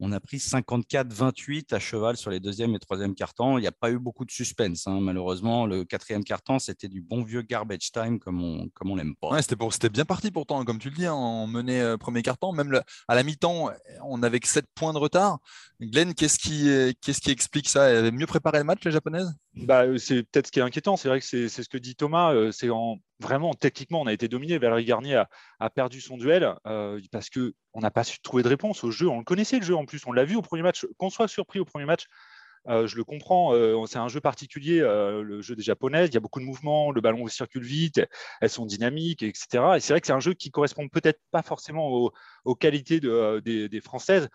on 0.00 0.12
a 0.12 0.20
pris 0.20 0.38
54-28 0.38 1.74
à 1.74 1.78
cheval 1.78 2.16
sur 2.16 2.30
les 2.30 2.40
deuxième 2.40 2.74
et 2.74 2.78
troisième 2.78 3.14
cartons. 3.14 3.58
Il 3.58 3.62
n'y 3.62 3.66
a 3.66 3.72
pas 3.72 3.90
eu 3.90 3.98
beaucoup 3.98 4.24
de 4.24 4.30
suspense, 4.30 4.86
hein. 4.86 5.00
malheureusement. 5.00 5.66
Le 5.66 5.84
quatrième 5.84 6.24
carton, 6.24 6.58
c'était 6.58 6.88
du 6.88 7.00
bon 7.00 7.24
vieux 7.24 7.42
garbage 7.42 7.90
time 7.92 8.18
comme 8.18 8.42
on, 8.42 8.68
comme 8.70 8.90
on 8.90 8.96
l'aime 8.96 9.14
pas. 9.16 9.30
Ouais, 9.30 9.42
c'était, 9.42 9.88
bien 9.88 10.04
parti 10.04 10.30
pourtant, 10.30 10.64
comme 10.64 10.78
tu 10.78 10.90
le 10.90 10.96
dis, 10.96 11.06
hein, 11.06 11.14
on 11.14 11.46
menait 11.46 11.80
euh, 11.80 11.96
premier 11.96 12.22
carton. 12.22 12.52
Même 12.52 12.80
à 13.08 13.14
la 13.14 13.22
mi-temps, 13.22 13.70
on 14.04 14.22
avait 14.22 14.40
que 14.40 14.48
7 14.48 14.64
points 14.74 14.92
de 14.92 14.98
retard. 14.98 15.38
Glenn, 15.80 16.14
qu'est-ce 16.14 16.38
qui, 16.38 16.68
qu'est-ce 17.00 17.20
qui 17.20 17.30
explique 17.30 17.68
ça? 17.68 17.88
Elle 17.88 17.96
avait 17.96 18.10
mieux 18.10 18.26
préparé 18.26 18.58
le 18.58 18.64
match, 18.64 18.84
les 18.84 18.90
japonaises? 18.90 19.32
Bah, 19.54 19.84
C'est 19.98 20.22
peut-être 20.24 20.46
ce 20.46 20.52
qui 20.52 20.60
est 20.60 20.62
inquiétant. 20.62 20.96
C'est 20.96 21.08
vrai 21.08 21.20
que 21.20 21.26
c'est, 21.26 21.48
ce 21.48 21.68
que 21.68 21.78
dit 21.78 21.96
Thomas. 21.96 22.32
Euh, 22.32 22.52
c'est 22.52 22.70
en, 22.70 22.98
vraiment, 23.20 23.54
techniquement, 23.54 24.00
on 24.00 24.06
a 24.06 24.12
été 24.12 24.28
dominé. 24.28 24.58
Valérie 24.58 24.84
Garnier 24.84 25.22
a, 25.60 25.70
perdu 25.70 26.00
son 26.00 26.16
duel 26.16 26.54
euh, 26.66 27.00
parce 27.10 27.30
qu'on 27.30 27.80
n'a 27.80 27.90
pas 27.90 28.04
su 28.04 28.20
trouver 28.20 28.42
de 28.42 28.48
réponse 28.48 28.84
au 28.84 28.90
jeu. 28.90 29.08
On 29.08 29.18
le 29.18 29.24
connaissait, 29.24 29.58
le 29.58 29.64
jeu 29.64 29.76
en 29.76 29.84
plus. 29.84 30.06
On 30.06 30.12
l'a 30.12 30.24
vu 30.24 30.36
au 30.36 30.42
premier 30.42 30.62
match. 30.62 30.86
Qu'on 30.98 31.10
soit 31.10 31.28
surpris 31.28 31.58
au 31.58 31.64
premier 31.64 31.84
match, 31.84 32.06
euh, 32.68 32.86
je 32.86 32.96
le 32.96 33.04
comprends. 33.04 33.54
Euh, 33.54 33.84
c'est 33.86 33.98
un 33.98 34.08
jeu 34.08 34.20
particulier, 34.20 34.80
le 34.80 35.40
jeu 35.42 35.56
des 35.56 35.62
Japonaises. 35.62 36.08
Il 36.10 36.14
y 36.14 36.16
a 36.16 36.20
beaucoup 36.20 36.40
de 36.40 36.44
mouvements. 36.44 36.90
Le 36.90 37.00
ballon 37.00 37.26
circule 37.26 37.64
vite. 37.64 38.00
Elles 38.40 38.50
sont 38.50 38.66
dynamiques, 38.66 39.22
etc. 39.22 39.46
Et 39.76 39.80
c'est 39.80 39.92
vrai 39.92 40.00
que 40.00 40.06
c'est 40.06 40.12
un 40.12 40.20
jeu 40.20 40.34
qui 40.34 40.50
correspond 40.50 40.88
peut-être 40.88 41.20
pas 41.30 41.42
forcément 41.42 42.10
aux, 42.44 42.54
qualités 42.54 43.00
des, 43.00 43.68
des, 43.68 43.80
Françaises. 43.80 44.28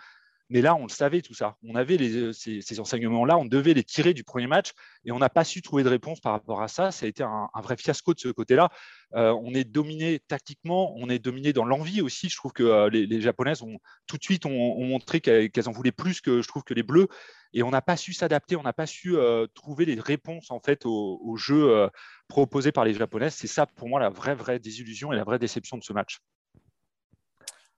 Mais 0.53 0.61
là, 0.61 0.75
on 0.75 0.83
le 0.83 0.89
savait 0.89 1.23
tout 1.23 1.33
ça. 1.33 1.57
On 1.63 1.73
avait 1.73 1.97
les, 1.97 2.31
ces, 2.31 2.79
enseignements-là, 2.79 3.39
on 3.39 3.45
devait 3.45 3.73
les 3.73 3.83
tirer 3.83 4.13
du 4.13 4.23
premier 4.23 4.45
match 4.45 4.73
et 5.03 5.11
on 5.11 5.17
n'a 5.17 5.29
pas 5.29 5.43
su 5.43 5.63
trouver 5.63 5.81
de 5.81 5.89
réponse 5.89 6.19
par 6.21 6.31
rapport 6.31 6.61
à 6.61 6.67
ça. 6.67 6.91
Ça 6.91 7.07
a 7.07 7.09
été 7.09 7.23
un, 7.23 7.49
vrai 7.63 7.75
fiasco 7.75 8.13
de 8.13 8.19
ce 8.19 8.27
côté-là. 8.27 8.69
Euh, 9.15 9.35
on 9.43 9.55
est 9.55 9.63
dominé 9.63 10.19
tactiquement, 10.19 10.93
on 10.95 11.09
est 11.09 11.17
dominé 11.17 11.53
dans 11.53 11.65
l'envie 11.65 12.01
aussi. 12.01 12.29
Je 12.29 12.37
trouve 12.37 12.53
que 12.53 12.61
euh, 12.61 12.87
les, 12.91 13.19
Japonaises 13.19 13.63
ont 13.63 13.79
tout 14.05 14.17
de 14.19 14.23
suite 14.23 14.45
ont, 14.45 14.51
ont 14.51 14.85
montré 14.85 15.21
qu'elles 15.21 15.67
en 15.67 15.71
voulaient 15.71 15.91
plus 15.91 16.21
que 16.21 16.43
je 16.43 16.47
trouve 16.47 16.63
que 16.63 16.75
les 16.75 16.83
Bleus. 16.83 17.07
Et 17.53 17.63
on 17.63 17.71
n'a 17.71 17.81
pas 17.81 17.97
su 17.97 18.13
s'adapter, 18.13 18.55
on 18.55 18.61
n'a 18.61 18.73
pas 18.73 18.85
su 18.85 19.15
euh, 19.15 19.47
trouver 19.55 19.85
les 19.85 19.99
réponses 19.99 20.51
en 20.51 20.59
fait 20.59 20.85
au, 20.85 21.19
au 21.23 21.35
jeu 21.35 21.71
euh, 21.71 21.87
proposé 22.27 22.71
par 22.71 22.85
les 22.85 22.93
Japonaises. 22.93 23.33
C'est 23.33 23.47
ça 23.47 23.65
pour 23.65 23.89
moi 23.89 23.99
la 23.99 24.09
vraie 24.09 24.59
désillusion 24.59 25.11
et 25.13 25.15
la 25.15 25.23
vraie 25.23 25.39
déception 25.39 25.77
de 25.77 25.83
ce 25.83 25.93
match. 25.93 26.19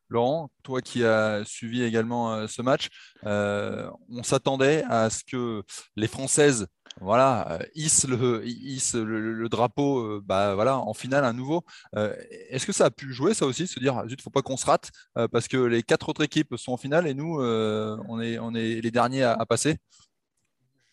Laurent, 0.10 0.50
toi 0.64 0.82
qui 0.82 1.04
as 1.04 1.44
suivi 1.46 1.84
également 1.84 2.34
euh, 2.34 2.48
ce 2.48 2.62
match, 2.62 2.90
euh, 3.26 3.90
on 4.10 4.24
s'attendait 4.24 4.84
à 4.90 5.10
ce 5.10 5.24
que 5.24 5.64
les 5.96 6.08
Françaises 6.08 6.68
voilà, 7.02 7.60
euh, 7.60 7.66
hissent 7.76 8.06
le, 8.06 9.48
drapeau 9.50 10.22
bah, 10.22 10.56
voilà, 10.56 10.78
en 10.78 10.94
finale 10.94 11.26
à 11.26 11.34
nouveau. 11.34 11.64
Est-ce 11.94 12.66
que 12.66 12.72
ça 12.72 12.86
a 12.86 12.92
pu 12.92 13.12
jouer 13.14 13.34
ça 13.34 13.46
aussi, 13.46 13.68
se 13.68 13.80
dire, 13.80 14.02
zut, 14.08 14.22
faut 14.22 14.30
pas 14.30 14.42
qu'on 14.42 14.58
se 14.58 14.66
rate, 14.66 14.92
parce 15.32 15.48
que 15.48 15.58
les 15.58 15.84
quatre 15.84 16.08
autres 16.08 16.24
équipes 16.24 16.56
sont 16.56 16.72
en 16.72 16.78
finale 16.78 17.08
et 17.08 17.14
nous, 17.14 17.42
on, 17.42 18.22
est, 18.22 18.40
on 18.40 18.54
est 18.54 18.82
les 18.82 18.92
derniers 18.92 19.24
à, 19.24 19.34
à 19.34 19.46
passer? 19.46 19.78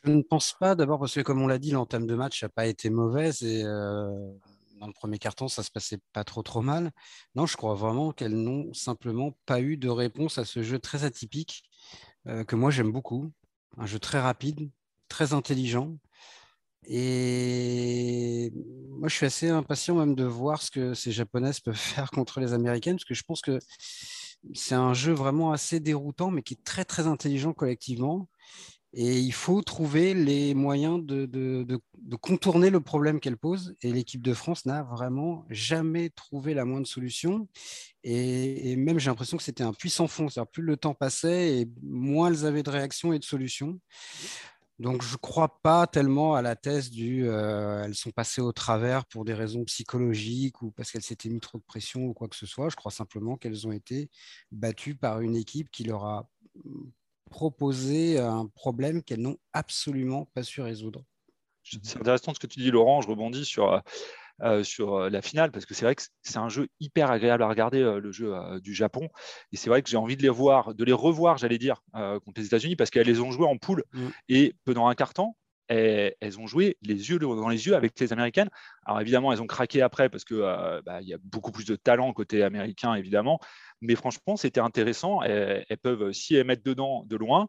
Je 0.05 0.11
ne 0.11 0.23
pense 0.23 0.57
pas, 0.59 0.75
d'abord 0.75 0.99
parce 0.99 1.15
que 1.15 1.21
comme 1.21 1.41
on 1.41 1.47
l'a 1.47 1.59
dit, 1.59 1.71
l'entame 1.71 2.09
de 2.09 2.17
match 2.17 2.43
n'a 2.43 2.49
pas 2.49 2.67
été 2.67 2.91
mauvaise 2.91 3.45
et 3.45 3.63
dans 4.83 4.89
le 4.89 4.93
premier 4.93 5.19
carton, 5.21 5.47
ça 5.47 5.63
se 5.63 5.71
passait 5.71 6.01
pas 6.13 6.25
trop 6.25 6.43
trop 6.43 6.61
mal. 6.61 6.91
Non, 7.37 7.47
je 7.47 7.57
crois 7.57 7.75
vraiment 7.75 8.11
qu'elles 8.11 8.35
n'ont 8.35 8.75
simplement 8.75 9.39
pas 9.47 9.61
eu 9.61 9.77
de 9.77 9.89
réponse 9.89 10.39
à 10.39 10.45
ce 10.45 10.65
jeu 10.65 10.81
très 10.81 11.05
atypique 11.05 11.63
euh, 12.27 12.43
que 12.43 12.57
moi 12.57 12.73
j'aime 12.73 12.91
beaucoup. 12.91 13.33
Un 13.79 13.87
jeu 13.87 14.01
très 14.01 14.21
rapide, 14.21 14.71
très 15.07 15.35
intelligent. 15.35 15.97
Et 16.85 18.51
moi, 18.89 19.09
je 19.09 19.15
suis 19.15 19.27
assez 19.27 19.49
impatient 19.51 19.95
même 19.95 20.17
de 20.17 20.25
voir 20.25 20.61
ce 20.61 20.73
que 20.73 20.95
ces 20.95 21.13
japonaises 21.13 21.61
peuvent 21.61 21.77
faire 21.77 22.11
contre 22.11 22.41
les 22.41 22.53
américaines, 22.53 22.97
parce 22.97 23.05
que 23.05 23.15
je 23.15 23.23
pense 23.23 23.41
que 23.41 23.61
c'est 24.53 24.75
un 24.75 24.95
jeu 24.95 25.13
vraiment 25.13 25.53
assez 25.53 25.79
déroutant, 25.79 26.33
mais 26.33 26.43
qui 26.43 26.55
est 26.55 26.65
très 26.65 26.85
très 26.85 27.07
intelligent 27.07 27.53
collectivement. 27.53 28.29
Et 28.95 29.19
il 29.19 29.33
faut 29.33 29.63
trouver 29.63 30.13
les 30.13 30.55
moyens 30.55 31.03
de, 31.03 31.81
contourner 32.21 32.69
le 32.69 32.81
problème 32.81 33.21
qu'elle 33.21 33.39
pose. 33.39 33.75
Et 33.81 33.91
l'équipe 33.91 34.21
de 34.21 34.35
France 34.35 34.67
n'a 34.67 34.83
vraiment 34.83 35.47
jamais 35.49 36.11
trouvé 36.11 36.53
la 36.53 36.67
moindre 36.67 36.87
solution. 36.87 37.49
Et, 38.05 38.77
même, 38.77 38.99
j'ai 38.99 39.09
l'impression 39.09 39.39
que 39.39 39.43
c'était 39.43 39.65
un 39.65 39.73
puissant 39.73 40.09
fond. 40.09 40.27
Plus 40.53 40.63
le 40.63 40.77
temps 40.77 40.95
passait 40.95 41.61
et 41.61 41.69
moins 41.83 42.29
elles 42.29 42.45
avaient 42.45 42.63
de 42.63 42.71
réactions 42.71 43.15
et 43.15 43.19
de 43.19 43.25
solutions. 43.25 43.81
Donc, 44.79 45.03
je 45.03 45.13
ne 45.13 45.19
crois 45.19 45.61
pas 45.63 45.87
tellement 45.87 46.35
à 46.35 46.43
la 46.43 46.57
thèse 46.57 46.91
du 46.91 47.29
euh, 47.29 47.85
elles 47.85 47.95
sont 47.95 48.11
passées 48.11 48.41
au 48.41 48.53
travers 48.53 49.05
pour 49.07 49.25
des 49.25 49.35
raisons 49.35 49.65
psychologiques 49.65 50.61
ou 50.61 50.71
parce 50.73 50.91
qu'elles 50.91 51.03
s'étaient 51.03 51.29
mis 51.29 51.41
trop 51.41 51.59
de 51.59 51.63
pression 51.63 52.05
ou 52.05 52.15
quoi 52.15 52.29
que 52.29 52.37
ce 52.37 52.47
soit. 52.47 52.69
Je 52.69 52.77
crois 52.77 52.91
simplement 52.91 53.37
qu'elles 53.37 53.67
ont 53.67 53.73
été 53.73 54.11
battues 54.51 54.97
par 54.97 55.21
une 55.21 55.37
équipe 55.37 55.71
qui 55.71 55.85
leur 55.85 56.05
a 56.05 56.29
proposer 57.33 58.21
un 58.21 58.47
problème 58.47 59.03
qu'elles 59.03 59.23
n'ont 59.23 59.39
absolument 59.53 60.29
pas 60.35 60.43
su 60.43 60.61
résoudre. 60.61 61.03
C'est 61.65 61.99
intéressant 61.99 62.35
ce 62.35 62.39
que 62.39 62.47
tu 62.47 62.61
dis, 62.61 62.71
Laurent. 62.71 63.01
Je 63.01 63.09
rebondis 63.09 63.45
sur, 63.45 63.83
euh, 64.43 64.63
sur 64.65 65.09
la 65.09 65.23
finale 65.23 65.53
parce 65.53 65.67
que 65.67 65.75
c'est 65.75 65.85
vrai 65.85 65.95
que 65.95 66.03
c'est 66.23 66.39
un 66.39 66.49
jeu 66.49 66.69
hyper 66.81 67.11
agréable 67.11 67.43
à 67.43 67.49
regarder, 67.49 67.81
euh, 67.81 68.01
le 68.01 68.11
jeu 68.11 68.35
euh, 68.35 68.59
du 68.61 68.75
Japon. 68.75 69.09
Et 69.53 69.57
c'est 69.57 69.71
vrai 69.71 69.83
que 69.83 69.89
j'ai 69.89 69.97
envie 69.97 70.17
de 70.17 70.23
les 70.23 70.29
voir, 70.29 70.75
de 70.75 70.85
les 70.85 70.93
revoir, 70.93 71.39
j'allais 71.39 71.59
dire, 71.59 71.83
contre 71.93 72.41
les 72.41 72.47
États-Unis 72.47 72.77
parce 72.77 72.91
qu'elles 72.91 73.07
les 73.07 73.21
ont 73.21 73.31
jouées 73.31 73.47
en 73.47 73.57
poule 73.57 73.85
mm. 73.93 74.09
et 74.29 74.55
pendant 74.65 74.89
un 74.89 74.95
quart 74.95 75.15
temps. 75.15 75.37
Elles, 75.69 76.15
elles 76.21 76.39
ont 76.39 76.47
joué 76.47 76.77
les 76.83 77.09
yeux 77.09 77.19
dans 77.19 77.49
les 77.49 77.67
yeux 77.67 77.75
avec 77.75 77.99
les 77.99 78.13
Américaines. 78.13 78.51
Alors 78.85 79.01
évidemment, 79.01 79.33
elles 79.33 79.41
ont 79.41 79.47
craqué 79.47 79.81
après 79.81 80.11
parce 80.11 80.25
que 80.25 80.83
bah, 80.83 81.01
il 81.01 81.09
y 81.09 81.15
a 81.15 81.19
beaucoup 81.23 81.53
plus 81.53 81.65
de 81.65 81.77
talent 81.77 82.13
côté 82.13 82.43
américain, 82.43 82.95
évidemment. 82.95 83.39
Mais 83.83 83.97
franchement, 83.97 84.37
c'était 84.37 84.61
intéressant. 84.61 85.23
Elles, 85.23 85.67
peuvent, 85.83 86.13
si 86.13 86.35
elles 86.37 86.47
mettent 86.47 86.65
dedans 86.65 87.05
de 87.07 87.17
loin, 87.17 87.49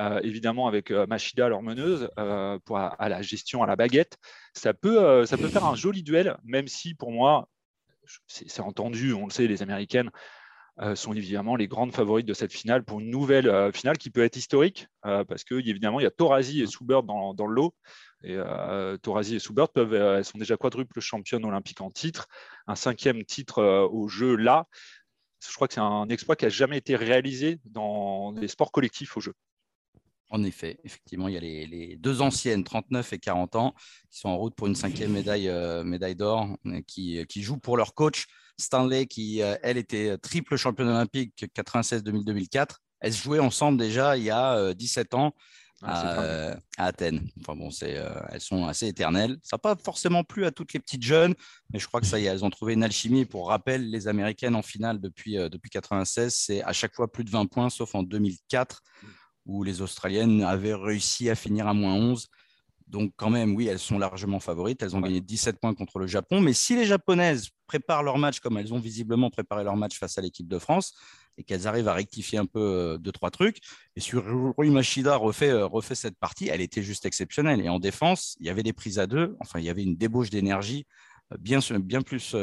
euh, 0.00 0.18
évidemment 0.24 0.66
avec 0.66 0.90
euh, 0.90 1.06
Machida, 1.06 1.48
leur 1.48 1.62
meneuse, 1.62 2.08
euh, 2.18 2.58
à, 2.74 3.08
la 3.08 3.22
gestion, 3.22 3.62
à 3.62 3.66
la 3.66 3.76
baguette, 3.76 4.18
ça 4.52 4.74
peut, 4.74 5.24
faire 5.26 5.64
un 5.64 5.76
joli 5.76 6.02
duel, 6.02 6.36
même 6.42 6.66
si 6.66 6.94
pour 6.94 7.12
moi, 7.12 7.48
c'est 8.26 8.60
entendu, 8.60 9.12
on 9.12 9.26
le 9.26 9.30
sait, 9.30 9.46
les 9.46 9.62
Américaines 9.62 10.10
sont 10.96 11.12
évidemment 11.12 11.54
les 11.54 11.68
grandes 11.68 11.94
favorites 11.94 12.26
de 12.26 12.34
cette 12.34 12.52
finale 12.52 12.82
pour 12.82 12.98
une 12.98 13.08
nouvelle 13.08 13.72
finale 13.72 13.96
qui 13.96 14.10
peut 14.10 14.24
être 14.24 14.36
historique, 14.36 14.88
parce 15.02 15.44
que 15.44 15.54
évidemment, 15.54 16.00
il 16.00 16.02
y 16.02 16.06
a 16.06 16.10
Torazi 16.10 16.60
et 16.60 16.66
Soubert 16.66 17.04
dans, 17.04 17.32
le 17.32 17.54
lot. 17.54 17.74
Et 18.24 18.34
euh, 18.36 18.98
et 18.98 19.38
Soubert 19.38 19.68
peuvent, 19.68 19.94
elles 19.94 20.24
sont 20.24 20.36
déjà 20.36 20.56
quadruples 20.56 21.00
championnes 21.00 21.44
olympiques 21.44 21.80
en 21.80 21.90
titre, 21.90 22.26
un 22.66 22.74
cinquième 22.74 23.24
titre 23.24 23.62
au 23.62 24.08
jeu 24.08 24.34
là 24.34 24.66
je 25.48 25.54
crois 25.54 25.68
que 25.68 25.74
c'est 25.74 25.80
un 25.80 26.08
exploit 26.08 26.36
qui 26.36 26.44
n'a 26.44 26.50
jamais 26.50 26.78
été 26.78 26.96
réalisé 26.96 27.58
dans 27.64 28.32
les 28.32 28.48
sports 28.48 28.72
collectifs 28.72 29.16
au 29.16 29.20
jeu. 29.20 29.34
En 30.30 30.42
effet, 30.42 30.78
effectivement, 30.84 31.28
il 31.28 31.34
y 31.34 31.36
a 31.36 31.40
les, 31.40 31.96
deux 31.96 32.22
anciennes, 32.22 32.64
39 32.64 33.12
et 33.12 33.18
40 33.18 33.56
ans, 33.56 33.74
qui 34.10 34.18
sont 34.18 34.30
en 34.30 34.36
route 34.36 34.54
pour 34.54 34.66
une 34.66 34.74
cinquième 34.74 35.12
médaille, 35.12 35.48
euh, 35.48 35.84
médaille 35.84 36.16
d'or, 36.16 36.48
euh, 36.66 36.80
qui, 36.86 37.24
qui, 37.26 37.42
jouent 37.42 37.58
pour 37.58 37.76
leur 37.76 37.94
coach 37.94 38.26
Stanley, 38.58 39.06
qui, 39.06 39.42
euh, 39.42 39.56
elle, 39.62 39.76
était 39.76 40.16
triple 40.18 40.56
championne 40.56 40.88
olympique 40.88 41.44
96-2000-2004. 41.54 42.78
Elles 43.00 43.12
se 43.12 43.22
jouaient 43.22 43.38
ensemble 43.38 43.78
déjà 43.78 44.16
il 44.16 44.24
y 44.24 44.30
a 44.30 44.56
euh, 44.56 44.74
17 44.74 45.14
ans 45.14 45.34
à, 45.84 46.52
à, 46.52 46.86
Athènes. 46.86 47.28
Enfin 47.40 47.56
bon, 47.56 47.70
c'est, 47.70 47.96
euh, 47.96 48.08
elles 48.30 48.40
sont 48.40 48.66
assez 48.66 48.88
éternelles. 48.88 49.38
Ça 49.42 49.56
n'a 49.56 49.58
pas 49.58 49.76
forcément 49.76 50.24
plu 50.24 50.44
à 50.44 50.50
toutes 50.50 50.72
les 50.72 50.80
petites 50.80 51.02
jeunes, 51.02 51.34
mais 51.72 51.78
je 51.78 51.86
crois 51.86 52.00
que 52.00 52.06
ça 52.06 52.18
y 52.18 52.26
est, 52.26 52.28
elles 52.28 52.44
ont 52.44 52.50
trouvé 52.50 52.74
une 52.74 52.82
alchimie. 52.82 53.24
Pour 53.24 53.48
rappel, 53.48 53.90
les 53.90 54.08
Américaines 54.08 54.54
en 54.54 54.62
finale 54.62 55.00
depuis, 55.00 55.38
euh, 55.38 55.48
depuis 55.48 55.70
96, 55.70 56.34
c'est 56.34 56.62
à 56.62 56.72
chaque 56.72 56.94
fois 56.94 57.10
plus 57.10 57.24
de 57.24 57.30
20 57.30 57.46
points, 57.46 57.70
sauf 57.70 57.94
en 57.94 58.02
2004, 58.02 58.82
où 59.46 59.62
les 59.62 59.82
Australiennes 59.82 60.42
avaient 60.42 60.74
réussi 60.74 61.30
à 61.30 61.34
finir 61.34 61.66
à 61.66 61.74
moins 61.74 61.94
11. 61.94 62.28
Donc 62.86 63.12
quand 63.16 63.30
même, 63.30 63.54
oui, 63.54 63.66
elles 63.66 63.78
sont 63.78 63.98
largement 63.98 64.40
favorites. 64.40 64.82
Elles 64.82 64.94
ont 64.94 65.00
ouais. 65.00 65.08
gagné 65.08 65.20
17 65.20 65.58
points 65.58 65.74
contre 65.74 65.98
le 65.98 66.06
Japon. 66.06 66.40
Mais 66.40 66.52
si 66.52 66.76
les 66.76 66.84
Japonaises 66.84 67.48
préparent 67.66 68.02
leur 68.02 68.18
match 68.18 68.40
comme 68.40 68.58
elles 68.58 68.74
ont 68.74 68.78
visiblement 68.78 69.30
préparé 69.30 69.64
leur 69.64 69.76
match 69.76 69.98
face 69.98 70.18
à 70.18 70.20
l'équipe 70.20 70.46
de 70.46 70.58
France, 70.58 70.94
et 71.38 71.44
qu'elles 71.44 71.66
arrivent 71.66 71.88
à 71.88 71.94
rectifier 71.94 72.38
un 72.38 72.46
peu 72.46 72.60
euh, 72.60 72.98
deux, 72.98 73.12
trois 73.12 73.30
trucs. 73.30 73.58
Et 73.96 74.00
sur 74.00 74.24
Rui 74.56 74.70
Machida 74.70 75.16
refait, 75.16 75.50
euh, 75.50 75.66
refait 75.66 75.94
cette 75.94 76.18
partie, 76.18 76.48
elle 76.48 76.60
était 76.60 76.82
juste 76.82 77.06
exceptionnelle. 77.06 77.60
Et 77.60 77.68
en 77.68 77.78
défense, 77.78 78.36
il 78.40 78.46
y 78.46 78.50
avait 78.50 78.62
des 78.62 78.72
prises 78.72 78.98
à 78.98 79.06
deux, 79.06 79.36
enfin, 79.40 79.58
il 79.58 79.64
y 79.64 79.70
avait 79.70 79.82
une 79.82 79.96
débauche 79.96 80.30
d'énergie 80.30 80.86
euh, 81.32 81.36
bien, 81.38 81.60
bien 81.80 82.02
plus 82.02 82.36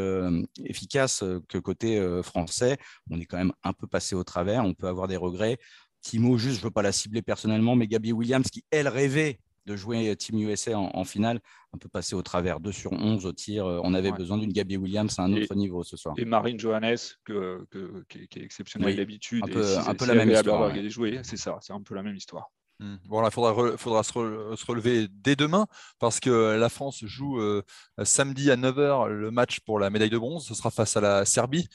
efficace 0.64 1.24
que 1.48 1.58
côté 1.58 2.02
français. 2.24 2.78
On 3.10 3.20
est 3.20 3.26
quand 3.26 3.38
même 3.38 3.54
un 3.64 3.74
peu 3.74 3.88
passé 3.88 4.16
au 4.16 4.24
travers, 4.24 4.66
on 4.66 4.74
peut 4.74 4.88
avoir 4.88 5.08
des 5.08 5.18
regrets. 5.18 5.58
Timo, 6.02 6.38
juste, 6.38 6.56
je 6.56 6.62
ne 6.62 6.66
veux 6.66 6.72
pas 6.72 6.82
la 6.82 6.92
cibler 6.92 7.22
personnellement, 7.22 7.76
mais 7.76 7.88
Gabi 7.88 8.12
Williams, 8.12 8.50
qui, 8.50 8.66
elle, 8.72 8.88
rêvait 8.88 9.40
de 9.66 9.76
jouer 9.76 10.16
Team 10.16 10.40
USA 10.40 10.78
en, 10.78 10.92
en, 10.94 11.04
finale, 11.04 11.40
un 11.74 11.78
peu 11.78 11.90
passé 11.90 12.16
au 12.16 12.22
travers. 12.22 12.60
2 12.60 12.72
sur 12.72 12.92
11 12.92 13.26
au 13.26 13.34
tir. 13.34 13.66
On 13.66 13.94
avait 13.94 14.12
ouais. 14.12 14.18
besoin 14.18 14.38
d'une 14.38 14.52
Gabi 14.52 14.78
Williams 14.78 15.18
à 15.20 15.24
un 15.24 15.34
autre 15.34 15.52
et, 15.52 15.56
niveau 15.56 15.84
ce 15.84 15.98
soir. 15.98 16.16
Et 16.18 16.26
Marine 16.26 16.60
Johannes, 16.60 16.98
que, 17.24 17.66
que, 17.70 18.04
qui, 18.10 18.28
qui, 18.28 18.40
est 18.40 18.44
exceptionnelle 18.44 18.90
oui, 18.90 18.96
d'habitude. 18.96 19.44
Un 19.44 19.48
peu, 19.48 19.64
si 19.64 19.78
un 19.78 19.96
peu 19.96 20.06
la 20.06 20.16
même 20.16 20.32
histoire. 20.32 20.72
Ouais. 20.72 20.90
Jouer, 20.90 21.20
c'est 21.24 21.38
ça, 21.38 21.58
c'est 21.62 21.74
un 21.74 21.82
peu 21.82 21.96
la 21.96 22.04
même 22.04 22.16
histoire. 22.16 22.52
Mmh. 22.82 22.96
Bon, 23.06 23.24
il 23.24 23.32
faudra, 23.32 24.04
se, 24.04 24.12
re, 24.12 24.58
se, 24.58 24.66
relever 24.66 25.08
dès 25.10 25.36
demain 25.36 25.68
parce 26.00 26.20
que 26.20 26.58
la 26.58 26.68
France 26.68 27.06
joue 27.06 27.40
euh, 27.40 27.62
samedi 28.04 28.50
à 28.50 28.56
9h 28.56 29.08
le 29.08 29.30
match 29.30 29.60
pour 29.60 29.78
la 29.78 29.92
médaille 29.92 30.10
de 30.10 30.18
bronze. 30.18 30.48
Ce 30.48 30.56
sera 30.56 30.72
face 30.72 30.98
à 30.98 31.02
la 31.02 31.26
Serbie. 31.26 31.68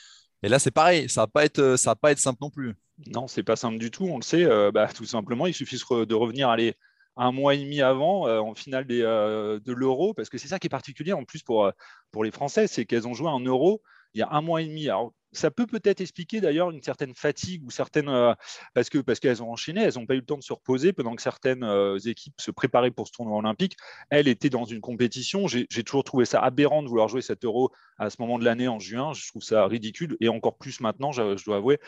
Et 0.43 0.49
là, 0.49 0.59
c'est 0.59 0.73
pareil, 0.73 1.09
ça 1.09 1.23
va 1.23 1.27
pas 1.29 1.45
être, 1.45 1.77
ça 1.77 1.91
va 1.91 1.97
pas 1.97 2.11
être 2.11 2.19
simple 2.19 2.39
non 2.43 2.51
plus. 2.51 2.75
Non, 3.07 3.29
c'est 3.29 3.45
pas 3.45 3.57
simple 3.57 3.79
du 3.79 3.91
tout. 3.91 4.05
On 4.05 4.17
le 4.17 4.23
sait. 4.23 4.45
Euh, 4.45 4.73
bah, 4.73 4.89
tout 4.93 5.05
simplement, 5.05 5.47
il 5.47 5.55
suffit 5.55 5.77
de 5.77 6.15
revenir 6.15 6.49
aller 6.49 6.75
un 7.17 7.33
mois 7.33 7.55
et 7.55 7.59
demi 7.59 7.81
avant, 7.81 8.27
euh, 8.27 8.39
en 8.41 8.55
finale 8.55 8.87
euh, 8.91 9.61
de 9.61 9.73
l'Euro, 9.73 10.15
parce 10.15 10.29
que 10.29 10.39
c'est 10.39 10.49
ça 10.49 10.59
qui 10.59 10.67
est 10.67 10.71
particulier 10.71 11.13
en 11.13 11.25
plus 11.25 11.43
pour, 11.43 11.71
pour 12.13 12.25
les 12.25 12.31
Français, 12.31 12.67
c'est 12.67 12.85
qu'elles 12.85 13.09
ont 13.09 13.15
joué 13.15 13.29
un 13.29 13.41
Euro 13.41 13.83
il 14.17 14.21
y 14.21 14.23
a 14.23 14.29
un 14.31 14.41
mois 14.41 14.63
et 14.63 14.67
demi. 14.67 14.89
Alors, 14.89 15.13
ça 15.33 15.51
peut 15.51 15.67
peut-être 15.67 16.01
expliquer 16.01 16.41
d'ailleurs 16.41 16.71
une 16.71 16.81
certaine 16.83 17.15
fatigue 17.15 17.63
ou 17.67 17.71
certaines 17.71 18.09
euh, 18.09 18.33
parce 18.73 18.89
que 18.89 18.99
parce 18.99 19.21
qu'elles 19.21 19.43
ont 19.43 19.53
enchaîné, 19.53 19.83
elles 19.83 19.95
n'ont 19.97 20.07
pas 20.07 20.15
eu 20.15 20.21
le 20.21 20.25
temps 20.25 20.39
de 20.39 20.43
se 20.43 20.55
reposer 20.55 20.95
pendant 20.95 21.15
que 21.15 21.21
certaines 21.21 21.65
euh, 21.65 21.99
équipes 21.99 22.41
se 22.41 22.51
préparaient 22.51 22.91
pour 22.91 23.07
ce 23.07 23.13
tournoi 23.13 23.37
olympique. 23.37 23.77
Elles 24.09 24.29
étaient 24.29 24.49
dans 24.49 24.65
une 24.65 24.81
compétition. 24.81 25.47
J'ai 25.47 25.67
toujours 25.85 26.05
trouvé 26.05 26.25
ça 26.25 26.41
aberrant 26.41 26.83
de 26.83 26.89
vouloir 26.89 27.09
jouer 27.09 27.21
cet 27.21 27.45
Euro 27.45 27.71
à 27.99 28.09
ce 28.09 28.17
moment 28.21 28.39
de 28.39 28.45
l'année 28.45 28.69
en 28.69 28.79
juin. 28.79 29.13
Je 29.13 29.29
trouve 29.29 29.43
ça 29.43 29.67
ridicule 29.67 30.17
et 30.21 30.31
encore 30.31 30.57
plus 30.57 30.81
maintenant, 30.81 31.13
je 31.13 31.45
dois 31.45 31.57
avouer. 31.57 31.79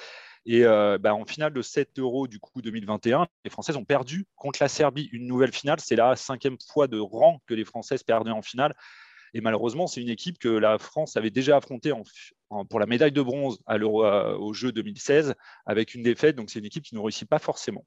Et 0.46 0.64
euh, 0.64 0.98
bah, 0.98 1.14
en 1.14 1.24
finale 1.24 1.52
de 1.52 1.62
7 1.62 1.98
euros 1.98 2.26
du 2.26 2.38
coup 2.38 2.62
2021, 2.62 3.26
les 3.44 3.50
Françaises 3.50 3.76
ont 3.76 3.84
perdu 3.84 4.26
contre 4.36 4.58
la 4.62 4.68
Serbie 4.68 5.08
une 5.12 5.26
nouvelle 5.26 5.52
finale. 5.52 5.80
C'est 5.80 5.96
la 5.96 6.16
cinquième 6.16 6.56
fois 6.72 6.86
de 6.86 6.98
rang 6.98 7.40
que 7.46 7.54
les 7.54 7.64
Françaises 7.64 8.02
perdaient 8.02 8.30
en 8.30 8.42
finale. 8.42 8.74
Et 9.34 9.40
malheureusement, 9.40 9.86
c'est 9.86 10.00
une 10.00 10.08
équipe 10.08 10.38
que 10.38 10.48
la 10.48 10.78
France 10.78 11.16
avait 11.16 11.30
déjà 11.30 11.58
affrontée 11.58 11.92
pour 12.70 12.80
la 12.80 12.86
médaille 12.86 13.12
de 13.12 13.22
bronze 13.22 13.58
à 13.66 13.76
au 13.76 14.52
Jeu 14.54 14.72
2016 14.72 15.34
avec 15.66 15.94
une 15.94 16.02
défaite. 16.02 16.36
Donc 16.36 16.50
c'est 16.50 16.58
une 16.58 16.64
équipe 16.64 16.84
qui 16.84 16.94
ne 16.94 17.00
réussit 17.00 17.28
pas 17.28 17.38
forcément. 17.38 17.84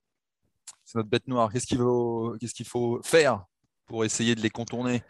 C'est 0.86 0.98
notre 0.98 1.10
bête 1.10 1.28
noire. 1.28 1.52
Qu'est-ce 1.52 1.66
qu'il 1.66 2.66
faut, 2.66 3.02
faire 3.04 3.46
pour 3.88 4.06
essayer 4.06 4.36
de 4.36 4.42
les 4.42 4.50
contourner? 4.50 5.04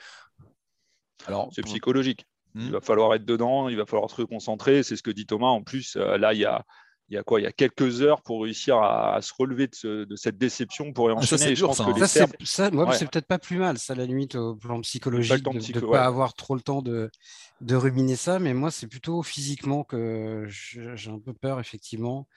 Alors, 1.27 1.49
c'est 1.53 1.63
psychologique. 1.63 2.25
Il 2.55 2.67
hmm. 2.67 2.71
va 2.71 2.81
falloir 2.81 3.13
être 3.13 3.25
dedans, 3.25 3.69
il 3.69 3.77
va 3.77 3.85
falloir 3.85 4.09
se 4.09 4.21
concentrer. 4.23 4.83
C'est 4.83 4.95
ce 4.95 5.03
que 5.03 5.11
dit 5.11 5.25
Thomas. 5.25 5.47
En 5.47 5.63
plus, 5.63 5.95
euh, 5.95 6.17
là, 6.17 6.33
il 6.33 6.39
y 6.39 6.45
a, 6.45 6.65
il 7.11 7.15
y 7.15 7.17
a 7.17 7.23
quoi 7.23 7.41
Il 7.41 7.43
y 7.43 7.47
a 7.47 7.51
quelques 7.51 8.01
heures 8.01 8.21
pour 8.21 8.43
réussir 8.43 8.77
à, 8.77 9.21
se 9.21 9.33
relever 9.37 9.67
de, 9.83 10.15
cette 10.15 10.37
déception 10.37 10.93
pour 10.93 11.09
enchaîner. 11.09 11.41
ça, 11.41 11.53
je 11.53 11.65
pense 11.65 11.81
que 11.81 11.99
les 11.99 12.07
ça, 12.07 12.25
ça 12.45 12.71
moi, 12.71 12.93
c'est 12.93 13.09
peut-être 13.09 13.27
pas 13.27 13.37
plus 13.37 13.57
mal, 13.57 13.77
ça, 13.77 13.93
la 13.95 14.05
limite, 14.05 14.35
au 14.35 14.55
plan 14.55 14.79
psychologique, 14.79 15.43
de 15.43 15.79
ne 15.79 15.91
pas 15.91 16.05
avoir 16.05 16.33
trop 16.33 16.55
le 16.55 16.61
temps 16.61 16.81
de, 16.81 17.11
de 17.59 17.75
ruminer 17.75 18.15
ça. 18.15 18.39
Mais 18.39 18.53
moi, 18.53 18.71
c'est 18.71 18.87
plutôt 18.87 19.23
physiquement 19.23 19.83
que 19.83 20.45
j'ai 20.47 21.11
un 21.11 21.19
peu 21.19 21.33
peur, 21.33 21.59
effectivement. 21.59 22.29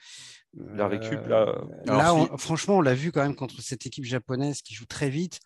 La 0.53 0.89
récup, 0.89 1.25
là. 1.25 1.47
Euh, 1.47 1.63
là, 1.85 2.13
franchement, 2.37 2.77
on 2.77 2.81
l'a 2.81 2.93
vu 2.93 3.13
quand 3.13 3.23
même 3.23 3.35
contre 3.35 3.61
cette 3.61 3.85
équipe 3.85 4.03
japonaise 4.03 4.61
qui 4.61 4.73
joue 4.73 4.85
très 4.85 5.09
vite. 5.09 5.39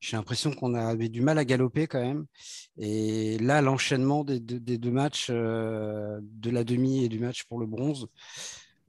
J'ai 0.00 0.16
l'impression 0.16 0.52
qu'on 0.52 0.72
avait 0.74 1.10
du 1.10 1.20
mal 1.20 1.36
à 1.36 1.44
galoper 1.44 1.86
quand 1.86 2.00
même. 2.00 2.24
Et 2.78 3.38
là, 3.38 3.60
l'enchaînement 3.60 4.24
des, 4.24 4.40
deux 4.40 4.90
matchs, 4.90 5.26
euh, 5.28 6.18
de 6.22 6.50
la 6.50 6.64
demi 6.64 7.04
et 7.04 7.10
du 7.10 7.18
match 7.18 7.44
pour 7.44 7.58
le 7.58 7.66
bronze, 7.66 8.08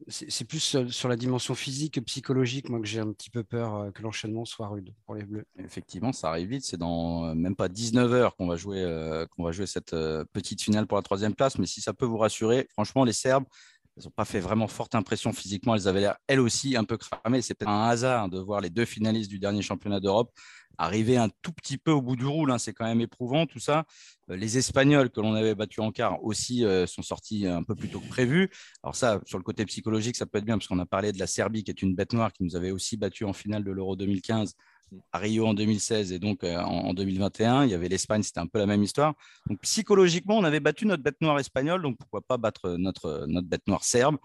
c'est 0.07 0.45
plus 0.45 0.77
sur 0.89 1.09
la 1.09 1.15
dimension 1.15 1.55
physique 1.55 1.95
que 1.95 1.99
psychologique, 1.99 2.69
moi, 2.69 2.79
que 2.79 2.87
j'ai 2.87 2.99
un 2.99 3.11
petit 3.11 3.29
peu 3.29 3.43
peur 3.43 3.91
que 3.93 4.01
l'enchaînement 4.01 4.45
soit 4.45 4.67
rude 4.67 4.93
pour 5.05 5.15
les 5.15 5.23
Bleus. 5.23 5.45
Effectivement, 5.59 6.11
ça 6.11 6.29
arrive 6.29 6.49
vite. 6.49 6.65
C'est 6.65 6.77
dans 6.77 7.35
même 7.35 7.55
pas 7.55 7.69
19 7.69 8.11
heures 8.13 8.35
qu'on 8.35 8.47
va 8.47 8.55
jouer, 8.55 9.25
qu'on 9.31 9.43
va 9.43 9.51
jouer 9.51 9.67
cette 9.67 9.91
petite 10.33 10.61
finale 10.61 10.87
pour 10.87 10.97
la 10.97 11.03
troisième 11.03 11.35
place. 11.35 11.57
Mais 11.57 11.67
si 11.67 11.81
ça 11.81 11.93
peut 11.93 12.05
vous 12.05 12.17
rassurer, 12.17 12.67
franchement, 12.71 13.03
les 13.03 13.13
Serbes, 13.13 13.45
elles 13.97 14.03
n'ont 14.05 14.11
pas 14.11 14.25
fait 14.25 14.39
vraiment 14.39 14.67
forte 14.67 14.95
impression 14.95 15.33
physiquement. 15.33 15.75
Elles 15.75 15.87
avaient 15.87 16.01
l'air, 16.01 16.17
elles 16.27 16.39
aussi, 16.39 16.75
un 16.75 16.83
peu 16.83 16.97
cramées. 16.97 17.41
C'est 17.41 17.53
peut-être 17.53 17.69
un 17.69 17.87
hasard 17.89 18.29
de 18.29 18.39
voir 18.39 18.61
les 18.61 18.69
deux 18.69 18.85
finalistes 18.85 19.29
du 19.29 19.39
dernier 19.39 19.61
championnat 19.61 19.99
d'Europe 19.99 20.31
arriver 20.77 21.17
un 21.17 21.29
tout 21.41 21.51
petit 21.51 21.77
peu 21.77 21.91
au 21.91 22.01
bout 22.01 22.15
du 22.15 22.25
roule. 22.25 22.51
Hein. 22.51 22.57
C'est 22.57 22.73
quand 22.73 22.85
même 22.85 23.01
éprouvant 23.01 23.45
tout 23.45 23.59
ça. 23.59 23.85
Euh, 24.29 24.35
les 24.35 24.57
Espagnols 24.57 25.09
que 25.09 25.21
l'on 25.21 25.33
avait 25.33 25.55
battus 25.55 25.79
en 25.79 25.91
quart 25.91 26.23
aussi 26.23 26.65
euh, 26.65 26.87
sont 26.87 27.01
sortis 27.01 27.47
un 27.47 27.63
peu 27.63 27.75
plus 27.75 27.89
tôt 27.89 27.99
que 27.99 28.07
prévu. 28.07 28.49
Alors 28.83 28.95
ça, 28.95 29.21
sur 29.25 29.37
le 29.37 29.43
côté 29.43 29.65
psychologique, 29.65 30.15
ça 30.15 30.25
peut 30.25 30.39
être 30.39 30.45
bien 30.45 30.57
parce 30.57 30.67
qu'on 30.67 30.79
a 30.79 30.85
parlé 30.85 31.11
de 31.11 31.19
la 31.19 31.27
Serbie 31.27 31.63
qui 31.63 31.71
est 31.71 31.81
une 31.81 31.95
bête 31.95 32.13
noire 32.13 32.31
qui 32.33 32.43
nous 32.43 32.55
avait 32.55 32.71
aussi 32.71 32.97
battu 32.97 33.25
en 33.25 33.33
finale 33.33 33.63
de 33.63 33.71
l'Euro 33.71 33.95
2015 33.95 34.55
à 35.11 35.19
Rio 35.19 35.45
en 35.47 35.53
2016 35.53 36.11
et 36.11 36.19
donc 36.19 36.43
euh, 36.43 36.57
en, 36.57 36.93
2021. 36.93 37.65
Il 37.65 37.71
y 37.71 37.73
avait 37.73 37.87
l'Espagne, 37.87 38.23
c'était 38.23 38.39
un 38.39 38.47
peu 38.47 38.59
la 38.59 38.65
même 38.65 38.83
histoire. 38.83 39.13
Donc 39.47 39.59
psychologiquement, 39.61 40.37
on 40.37 40.43
avait 40.43 40.59
battu 40.59 40.85
notre 40.85 41.03
bête 41.03 41.19
noire 41.21 41.39
espagnole, 41.39 41.81
donc 41.81 41.97
pourquoi 41.97 42.21
pas 42.21 42.37
battre 42.37 42.71
notre, 42.77 43.25
notre 43.27 43.47
bête 43.47 43.67
noire 43.67 43.83
serbe 43.83 44.17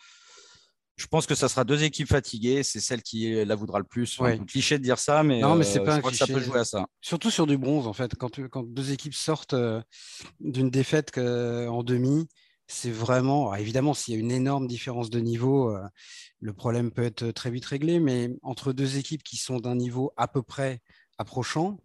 je 0.99 1.07
pense 1.07 1.27
que 1.27 1.35
ça 1.35 1.51
sera 1.51 1.65
deux 1.65 1.85
équipes 1.85 2.09
fatiguées. 2.09 2.63
C'est 2.63 2.81
celle 2.81 3.03
qui 3.03 3.45
la 3.45 3.55
voudra 3.55 3.79
le 3.79 3.85
plus. 3.85 4.07
C'est 4.07 4.25
un 4.25 4.45
cliché 4.47 4.79
de 4.79 4.83
dire 4.83 4.99
ça, 4.99 5.23
mais, 5.23 5.41
non, 5.41 5.55
mais 5.55 5.65
c'est 5.65 5.81
pas 5.81 5.97
je 5.97 5.99
crois 5.99 6.11
que 6.11 6.17
ça 6.17 6.27
peut 6.27 6.41
jouer 6.41 6.61
à 6.61 6.65
ça. 6.65 6.87
Surtout 7.03 7.31
sur 7.31 7.47
du 7.47 7.59
bronze, 7.59 7.87
en 7.87 7.93
fait. 7.93 8.15
Quand, 8.15 8.31
quand 8.49 8.63
deux 8.63 8.93
équipes 8.93 9.13
sortent 9.13 9.53
euh, 9.53 9.83
d'une 10.41 10.71
défaite 10.71 11.19
en 11.19 11.83
demi, 11.83 12.27
c'est 12.67 12.91
vraiment. 12.91 13.55
évidemment, 13.55 13.95
s'il 13.95 14.15
y 14.15 14.17
a 14.17 14.21
une 14.21 14.33
énorme 14.33 14.67
différence 14.67 15.11
de 15.11 15.21
niveau, 15.21 15.71
euh, 15.71 15.83
le 16.41 16.53
problème 16.53 16.91
peut 16.91 17.05
être 17.05 17.31
très 17.31 17.51
vite 17.51 17.65
réglé. 17.67 18.01
Mais 18.01 18.31
entre 18.43 18.73
deux 18.73 18.99
équipes 18.99 19.23
qui 19.23 19.37
sont 19.37 19.61
d'un 19.61 19.77
niveau 19.77 20.13
à 20.17 20.29
peu 20.29 20.43
près 20.43 20.81
approchant, 21.19 21.79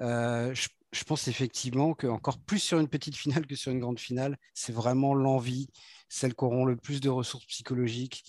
euh, 0.00 0.54
je, 0.54 0.68
je, 0.92 1.04
pense 1.04 1.28
effectivement 1.28 1.94
qu'encore 1.94 2.38
plus 2.38 2.58
sur 2.58 2.78
une 2.80 2.88
petite 2.88 3.16
finale 3.16 3.46
que 3.46 3.54
sur 3.54 3.72
une 3.72 3.80
grande 3.80 4.00
finale, 4.00 4.36
c'est 4.54 4.72
vraiment 4.72 5.14
l'envie 5.14 5.68
celles 6.08 6.34
qui 6.34 6.44
auront 6.44 6.66
le 6.66 6.76
plus 6.76 7.00
de 7.00 7.08
ressources 7.08 7.46
psychologiques. 7.46 8.24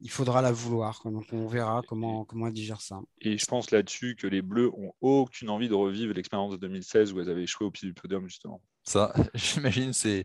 Il 0.00 0.10
faudra 0.10 0.40
la 0.42 0.52
vouloir. 0.52 1.02
Donc 1.04 1.26
on 1.32 1.46
verra 1.46 1.82
comment, 1.86 2.24
comment 2.24 2.46
elles 2.46 2.52
digèrent 2.52 2.80
ça. 2.80 3.00
Et 3.20 3.36
je 3.36 3.44
pense 3.46 3.70
là-dessus 3.70 4.16
que 4.16 4.26
les 4.26 4.42
Bleus 4.42 4.70
ont 4.76 4.92
aucune 5.00 5.50
envie 5.50 5.68
de 5.68 5.74
revivre 5.74 6.14
l'expérience 6.14 6.52
de 6.52 6.56
2016 6.56 7.12
où 7.12 7.20
elles 7.20 7.28
avaient 7.28 7.42
échoué 7.42 7.66
au 7.66 7.70
pied 7.70 7.86
du 7.86 7.94
podium, 7.94 8.26
justement. 8.28 8.62
Ça, 8.88 9.12
j'imagine, 9.34 9.92
c'est, 9.92 10.24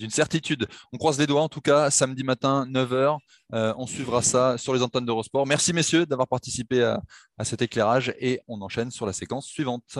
une 0.00 0.08
certitude. 0.08 0.66
On 0.94 0.96
croise 0.96 1.18
les 1.18 1.26
doigts, 1.26 1.42
en 1.42 1.50
tout 1.50 1.60
cas, 1.60 1.90
samedi 1.90 2.24
matin, 2.24 2.66
9h. 2.66 3.18
Euh, 3.52 3.74
on 3.76 3.86
suivra 3.86 4.22
ça 4.22 4.56
sur 4.56 4.72
les 4.72 4.80
antennes 4.80 5.04
d'Eurosport. 5.04 5.46
Merci, 5.46 5.74
messieurs, 5.74 6.06
d'avoir 6.06 6.26
participé 6.26 6.82
à, 6.82 7.02
à 7.36 7.44
cet 7.44 7.60
éclairage 7.60 8.14
et 8.18 8.40
on 8.48 8.62
enchaîne 8.62 8.90
sur 8.90 9.04
la 9.04 9.12
séquence 9.12 9.46
suivante. 9.46 9.98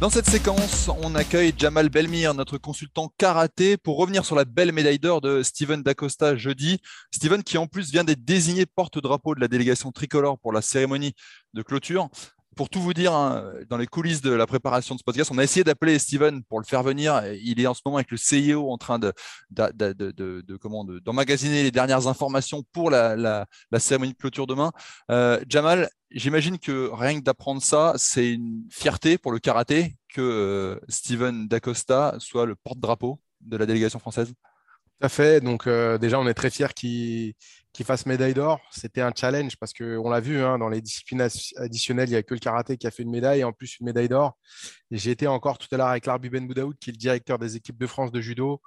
Dans 0.00 0.10
cette 0.10 0.26
séquence, 0.26 0.90
on 1.02 1.14
accueille 1.14 1.54
Jamal 1.56 1.88
Belmir, 1.88 2.34
notre 2.34 2.58
consultant 2.58 3.10
karaté, 3.16 3.76
pour 3.76 3.98
revenir 3.98 4.24
sur 4.26 4.34
la 4.34 4.44
belle 4.44 4.72
médaille 4.72 4.98
d'or 4.98 5.20
de 5.20 5.42
Steven 5.44 5.82
Dacosta 5.82 6.36
jeudi. 6.36 6.80
Steven 7.10 7.42
qui 7.42 7.56
en 7.56 7.66
plus 7.66 7.92
vient 7.92 8.04
d'être 8.04 8.24
désigné 8.24 8.66
porte-drapeau 8.66 9.36
de 9.36 9.40
la 9.40 9.48
délégation 9.48 9.92
tricolore 9.92 10.38
pour 10.40 10.52
la 10.52 10.60
cérémonie 10.60 11.14
de 11.54 11.62
clôture 11.62 12.10
pour 12.56 12.70
tout 12.70 12.80
vous 12.80 12.94
dire, 12.94 13.12
hein, 13.12 13.52
dans 13.68 13.76
les 13.76 13.86
coulisses 13.86 14.22
de 14.22 14.32
la 14.32 14.46
préparation 14.46 14.94
de 14.94 14.98
ce 14.98 15.04
podcast, 15.04 15.30
on 15.32 15.38
a 15.38 15.44
essayé 15.44 15.62
d'appeler 15.62 15.98
Steven 15.98 16.42
pour 16.44 16.58
le 16.58 16.64
faire 16.64 16.82
venir. 16.82 17.22
Il 17.42 17.60
est 17.60 17.66
en 17.66 17.74
ce 17.74 17.82
moment 17.84 17.98
avec 17.98 18.10
le 18.10 18.16
CIO 18.16 18.72
en 18.72 18.78
train 18.78 18.98
de, 18.98 19.12
d'emmagasiner 19.50 21.62
les 21.62 21.70
dernières 21.70 22.08
informations 22.08 22.64
pour 22.72 22.90
la, 22.90 23.46
cérémonie 23.78 24.12
de 24.12 24.16
clôture 24.16 24.46
demain. 24.46 24.72
Euh, 25.10 25.38
Jamal, 25.48 25.90
j'imagine 26.10 26.58
que 26.58 26.90
rien 26.92 27.18
que 27.18 27.24
d'apprendre 27.24 27.62
ça, 27.62 27.92
c'est 27.96 28.32
une 28.32 28.64
fierté 28.70 29.18
pour 29.18 29.32
le 29.32 29.38
karaté 29.38 29.96
que 30.08 30.22
euh, 30.22 30.80
Steven 30.88 31.48
Dacosta 31.48 32.16
soit 32.18 32.46
le 32.46 32.56
porte-drapeau 32.56 33.20
de 33.42 33.58
la 33.58 33.66
délégation 33.66 33.98
française. 33.98 34.32
Tout 34.98 35.06
à 35.06 35.08
fait. 35.10 35.40
Donc, 35.42 35.66
euh, 35.66 35.98
déjà, 35.98 36.18
on 36.18 36.26
est 36.26 36.32
très 36.32 36.48
fiers 36.48 36.72
qu'il 36.74 37.34
fasse 37.84 38.06
médaille 38.06 38.32
d'or. 38.32 38.60
C'était 38.70 39.02
un 39.02 39.12
challenge 39.14 39.56
parce 39.58 39.74
qu'on 39.74 40.08
l'a 40.08 40.20
vu 40.20 40.42
hein, 40.42 40.58
dans 40.58 40.70
les 40.70 40.80
disciplines 40.80 41.28
additionnelles, 41.56 42.08
il 42.08 42.12
n'y 42.12 42.16
a 42.16 42.22
que 42.22 42.32
le 42.32 42.40
karaté 42.40 42.78
qui 42.78 42.86
a 42.86 42.90
fait 42.90 43.02
une 43.02 43.10
médaille 43.10 43.40
et 43.40 43.44
en 43.44 43.52
plus 43.52 43.78
une 43.78 43.84
médaille 43.84 44.08
d'or. 44.08 44.38
J'ai 44.90 45.10
été 45.10 45.26
encore 45.26 45.58
tout 45.58 45.68
à 45.72 45.76
l'heure 45.76 45.88
avec 45.88 46.06
Larbi 46.06 46.30
Ben 46.30 46.46
Boudaoud, 46.46 46.78
qui 46.78 46.88
est 46.88 46.94
le 46.94 46.96
directeur 46.96 47.38
des 47.38 47.56
équipes 47.56 47.76
de 47.76 47.86
France 47.86 48.10
de 48.10 48.22
judo, 48.22 48.62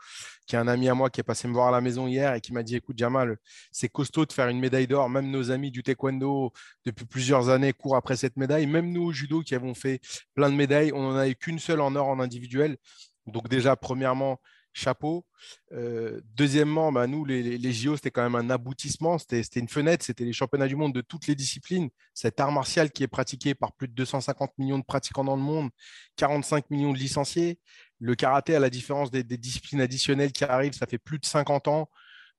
qui 0.46 0.56
est 0.56 0.60
un 0.60 0.68
ami 0.68 0.88
à 0.88 0.94
moi 0.94 1.10
qui 1.10 1.20
est 1.20 1.24
passé 1.24 1.48
me 1.48 1.54
voir 1.54 1.70
à 1.70 1.72
la 1.72 1.82
maison 1.82 2.06
hier 2.08 2.36
et 2.36 2.42
qui 2.42 2.54
m'a 2.54 2.62
dit 2.62 2.76
Écoute, 2.76 3.00
Jamal, 3.00 3.38
c'est 3.72 3.90
costaud 3.90 4.28
de 4.28 4.32
faire 4.32 4.50
une 4.50 4.60
médaille 4.60 4.86
d'or. 4.86 5.10
Même 5.10 5.32
nos 5.32 5.50
amis 5.50 5.72
du 5.72 5.82
taekwondo, 5.82 6.54
depuis 6.86 7.06
plusieurs 7.06 7.50
années, 7.50 7.74
courent 7.74 7.96
après 7.96 8.18
cette 8.18 8.38
médaille. 8.38 8.68
Même 8.68 8.92
nous, 8.92 9.06
au 9.06 9.12
judo, 9.12 9.42
qui 9.42 9.56
avons 9.56 9.74
fait 9.74 10.00
plein 10.36 10.52
de 10.52 10.56
médailles, 10.56 10.92
on 10.94 11.02
n'en 11.02 11.18
a 11.18 11.28
eu 11.28 11.36
qu'une 11.36 11.58
seule 11.58 11.82
en 11.82 11.96
or 11.96 12.08
en 12.08 12.20
individuel. 12.20 12.78
Donc, 13.26 13.50
déjà, 13.50 13.76
premièrement, 13.76 14.40
chapeau. 14.80 15.26
Euh, 15.72 16.22
deuxièmement, 16.36 16.92
bah, 16.92 17.08
nous, 17.08 17.26
les, 17.26 17.74
JO, 17.74 17.96
c'était 17.96 18.12
quand 18.12 18.24
même 18.24 18.36
un 18.36 18.50
aboutissement, 18.50 19.18
c'était 19.18 19.42
une 19.60 19.70
fenêtre, 19.70 20.04
c'était 20.06 20.26
les 20.26 20.34
championnats 20.34 20.68
du 20.68 20.76
monde 20.76 20.94
de 20.94 21.02
toutes 21.02 21.28
les 21.28 21.36
disciplines. 21.36 21.90
Cet 22.14 22.40
art 22.40 22.52
martial 22.52 22.92
qui 22.92 23.04
est 23.04 23.08
pratiqué 23.08 23.54
par 23.56 23.74
plus 23.74 23.88
de 23.88 23.94
250 23.94 24.58
millions 24.58 24.80
de 24.80 24.84
pratiquants 24.84 25.24
dans 25.24 25.36
le 25.36 25.42
monde, 25.42 25.70
45 26.16 26.70
millions 26.70 26.94
de 26.94 26.98
licenciés. 26.98 27.60
Le 28.00 28.16
karaté, 28.16 28.56
à 28.56 28.60
la 28.60 28.70
différence 28.70 29.12
des, 29.12 29.24
des 29.24 29.38
disciplines 29.38 29.82
additionnelles 29.82 30.32
qui 30.32 30.44
arrivent, 30.46 30.74
ça 30.74 30.88
fait 30.88 30.98
plus 30.98 31.20
de 31.20 31.26
50 31.26 31.68
ans 31.68 31.90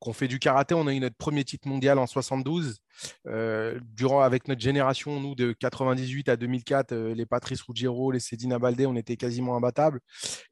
qu'on 0.00 0.12
fait 0.12 0.28
du 0.28 0.38
karaté. 0.38 0.74
On 0.74 0.86
a 0.86 0.94
eu 0.94 1.00
notre 1.00 1.16
premier 1.16 1.44
titre 1.44 1.68
mondial 1.68 1.98
en 1.98 2.06
72. 2.06 2.78
Euh, 3.26 3.78
durant, 3.94 4.20
avec 4.20 4.48
notre 4.48 4.60
génération, 4.60 5.20
nous, 5.20 5.34
de 5.34 5.52
98 5.52 6.28
à 6.28 6.36
2004, 6.36 6.92
euh, 6.92 7.14
les 7.14 7.26
Patrice 7.26 7.62
Ruggiero, 7.62 8.10
les 8.10 8.20
Cédina 8.20 8.58
Baldé, 8.58 8.86
on 8.86 8.96
était 8.96 9.16
quasiment 9.16 9.56
imbattables. 9.56 10.00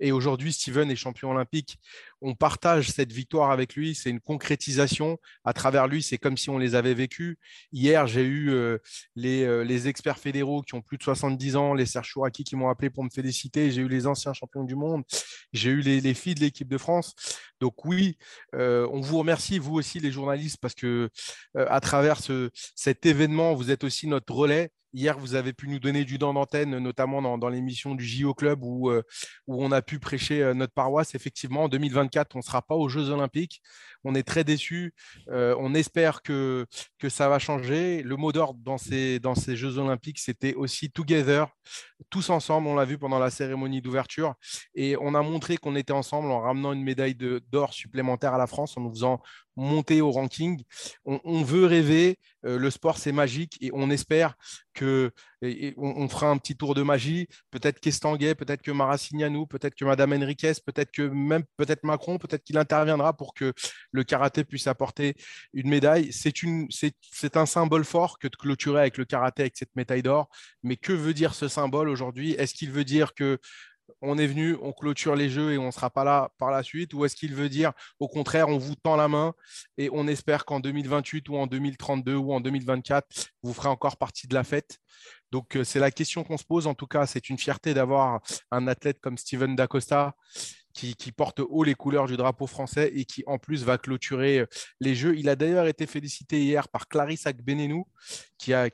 Et 0.00 0.12
aujourd'hui, 0.12 0.52
Steven 0.52 0.90
est 0.90 0.96
champion 0.96 1.30
olympique. 1.30 1.78
On 2.20 2.34
partage 2.34 2.90
cette 2.90 3.12
victoire 3.12 3.50
avec 3.50 3.74
lui. 3.74 3.94
C'est 3.94 4.11
une 4.11 4.20
concrétisation. 4.20 5.18
À 5.44 5.52
travers 5.52 5.87
lui, 5.87 6.02
c'est 6.02 6.18
comme 6.18 6.37
si 6.37 6.50
on 6.50 6.58
les 6.58 6.74
avait 6.74 6.94
vécus. 6.94 7.37
Hier, 7.72 8.06
j'ai 8.06 8.24
eu 8.24 8.50
euh, 8.50 8.78
les, 9.16 9.64
les, 9.64 9.88
experts 9.88 10.18
fédéraux 10.18 10.62
qui 10.62 10.74
ont 10.74 10.82
plus 10.82 10.98
de 10.98 11.02
70 11.02 11.56
ans, 11.56 11.74
les 11.74 11.87
Serge 11.87 12.08
Chouraki 12.08 12.44
qui 12.44 12.56
m'ont 12.56 12.68
appelé 12.68 12.90
pour 12.90 13.04
me 13.04 13.11
féliciter. 13.11 13.70
J'ai 13.70 13.82
eu 13.82 13.88
les 13.88 14.06
anciens 14.06 14.32
champions 14.32 14.64
du 14.64 14.74
monde. 14.74 15.04
J'ai 15.52 15.70
eu 15.70 15.80
les, 15.80 16.00
les, 16.00 16.14
filles 16.14 16.34
de 16.34 16.40
l'équipe 16.40 16.68
de 16.68 16.78
France. 16.78 17.14
Donc 17.61 17.84
oui, 17.84 18.18
on 18.52 19.00
vous 19.00 19.18
remercie, 19.18 19.58
vous 19.58 19.74
aussi, 19.74 20.00
les 20.00 20.12
journalistes, 20.12 20.58
parce 20.61 20.74
que 20.74 21.11
à 21.54 21.80
travers 21.80 22.20
ce, 22.20 22.38
cet 22.74 23.07
événement. 23.07 23.55
Vous 23.55 23.70
êtes 23.70 23.85
aussi 23.85 24.07
notre 24.07 24.35
relais. 24.35 24.70
Hier, 24.94 25.18
vous 25.18 25.35
avez 25.35 25.53
pu 25.53 25.68
nous 25.68 25.79
donner 25.79 26.07
du 26.07 26.16
dent 26.16 26.33
d'antenne, 26.33 26.79
notamment 26.79 27.37
dans, 27.37 27.48
l'émission 27.51 27.94
du 27.94 28.07
JO 28.07 28.33
Club 28.33 28.61
où, 28.62 28.88
euh, 28.88 29.03
où 29.46 29.62
on 29.62 29.70
a 29.70 29.83
pu 29.83 29.98
prêcher 29.98 30.42
euh, 30.42 30.55
notre 30.55 30.72
paroisse. 30.72 31.14
Effectivement, 31.14 31.64
en 31.64 31.68
2024, 31.68 32.37
on 32.37 32.38
ne 32.38 32.42
sera 32.42 32.62
pas 32.62 32.74
aux 32.74 32.88
Jeux 32.88 33.11
Olympiques. 33.11 33.61
On 34.03 34.14
est 34.14 34.22
très 34.22 34.44
déçus. 34.44 34.94
Euh, 35.29 35.55
on 35.59 35.74
espère 35.74 36.22
que, 36.22 36.64
que 36.98 37.11
ça 37.11 37.29
va 37.29 37.38
changer. 37.38 38.03
Le 38.03 38.16
mot 38.16 38.33
d'ordre 38.33 38.61
dans 38.62 38.79
ces, 38.79 39.18
dans 39.18 39.35
ces 39.35 39.57
Jeux 39.57 39.77
Olympiques, 39.77 40.20
c'était 40.20 40.55
aussi 40.55 40.90
Together, 40.90 41.48
tous 42.09 42.31
ensemble. 42.31 42.66
On 42.66 42.74
l'a 42.74 42.87
vu 42.87 42.96
pendant 42.96 43.18
la 43.18 43.29
cérémonie 43.29 43.83
d'ouverture. 43.83 44.37
Et 44.74 44.96
on 45.01 45.14
a 45.14 45.20
montré 45.20 45.59
qu'on 45.59 45.77
était 45.77 45.92
ensemble 45.92 46.31
en 46.31 46.40
ramenant 46.40 46.72
une 46.72 46.83
médaille 46.83 47.14
d'or 47.14 47.74
supplémentaire 47.74 48.33
à 48.33 48.38
la 48.38 48.46
France, 48.46 48.79
en 48.79 48.81
nous 48.81 48.90
faisant 48.90 49.20
monter 49.57 50.01
au 50.01 50.12
ranking. 50.12 50.62
On, 51.05 51.42
veut 51.42 51.66
rêver. 51.66 52.16
le 52.44 52.70
sport, 52.70 52.96
c'est 52.96 53.11
magique 53.11 53.59
et 53.61 53.70
on 53.74 53.90
espère 53.90 54.37
on, 54.84 56.08
fera 56.08 56.30
un 56.30 56.38
petit 56.38 56.56
tour 56.56 56.74
de 56.74 56.82
magie. 56.82 57.28
Peut-être 57.50 57.80
qu'Estanguet, 57.80 58.34
peut-être 58.34 58.62
que 58.62 58.70
Marasignanou, 58.70 59.46
peut-être 59.46 59.74
que 59.74 59.84
Madame 59.84 60.12
Henriquez, 60.12 60.54
peut-être 60.64 60.90
que 60.90 61.02
même 61.02 61.44
peut-être 61.56 61.84
Macron, 61.84 62.18
peut-être 62.18 62.44
qu'il 62.44 62.58
interviendra 62.58 63.16
pour 63.16 63.34
que 63.34 63.52
le 63.92 64.04
karaté 64.04 64.44
puisse 64.44 64.66
apporter 64.66 65.14
une 65.52 65.68
médaille. 65.68 66.12
C'est 66.12 66.32
c'est 66.70 67.36
un 67.36 67.46
symbole 67.46 67.84
fort 67.84 68.18
que 68.18 68.28
de 68.28 68.36
clôturer 68.36 68.80
avec 68.80 68.98
le 68.98 69.04
karaté 69.04 69.42
avec 69.42 69.56
cette 69.56 69.74
médaille 69.76 70.02
d'or. 70.02 70.28
Mais 70.62 70.76
que 70.76 70.92
veut 70.92 71.14
dire 71.14 71.34
ce 71.34 71.48
symbole 71.48 71.88
aujourd'hui? 71.88 72.32
Est-ce 72.32 72.54
qu'il 72.54 72.70
veut 72.70 72.84
dire 72.84 73.14
que 73.14 73.38
on 74.03 74.18
est 74.18 74.27
venu, 74.27 74.57
on 74.62 74.72
clôture 74.72 75.16
les 75.16 75.29
jeux 75.31 75.53
et 75.53 75.59
on 75.59 75.66
ne 75.66 75.70
sera 75.70 75.90
pas 75.90 76.05
là 76.05 76.31
par 76.38 76.51
la 76.51 76.62
suite 76.62 76.94
Ou 76.94 77.05
est-ce 77.05 77.16
qu'il 77.16 77.35
veut 77.35 77.48
dire, 77.48 77.72
au 77.98 78.09
contraire, 78.09 78.48
on 78.48 78.59
vous 78.59 78.74
tend 78.74 78.96
la 78.96 79.09
main 79.09 79.35
et 79.77 79.88
on 79.92 80.07
espère 80.07 80.44
qu'en 80.44 80.61
2028 80.61 81.29
ou 81.29 81.37
en 81.37 81.46
2032 81.46 82.14
ou 82.14 82.33
en 82.33 82.40
2024, 82.40 83.07
vous 83.42 83.53
ferez 83.53 83.68
encore 83.68 83.96
partie 83.96 84.27
de 84.27 84.35
la 84.35 84.44
fête 84.44 84.79
Donc, 85.33 85.57
euh, 85.57 85.64
c'est 85.64 85.81
la 85.81 85.90
question 85.90 86.24
qu'on 86.24 86.38
se 86.38 86.44
pose. 86.44 86.66
En 86.66 86.74
tout 86.74 86.87
cas, 86.87 87.07
c'est 87.07 87.29
une 87.29 87.38
fierté 87.38 87.74
d'avoir 87.74 88.20
un 88.51 88.68
athlète 88.68 89.01
comme 89.01 89.18
Steven 89.18 89.57
Dacosta 89.57 90.14
qui, 90.74 91.12
porte 91.12 91.40
haut 91.40 91.64
les 91.64 91.74
couleurs 91.74 92.07
du 92.07 92.16
drapeau 92.16 92.46
français 92.46 92.92
et 92.94 93.05
qui, 93.05 93.24
en 93.27 93.38
plus, 93.38 93.64
va 93.64 93.79
clôturer 93.79 94.40
euh, 94.40 94.46
les 94.81 94.94
jeux. 94.94 95.16
Il 95.18 95.29
a 95.29 95.37
d'ailleurs 95.37 95.66
été 95.66 95.87
félicité 95.87 96.40
hier 96.40 96.68
par 96.68 96.88
Clarisse 96.88 97.27
Akbenenou, 97.27 97.87
qui 98.38 98.55
a, 98.55 98.68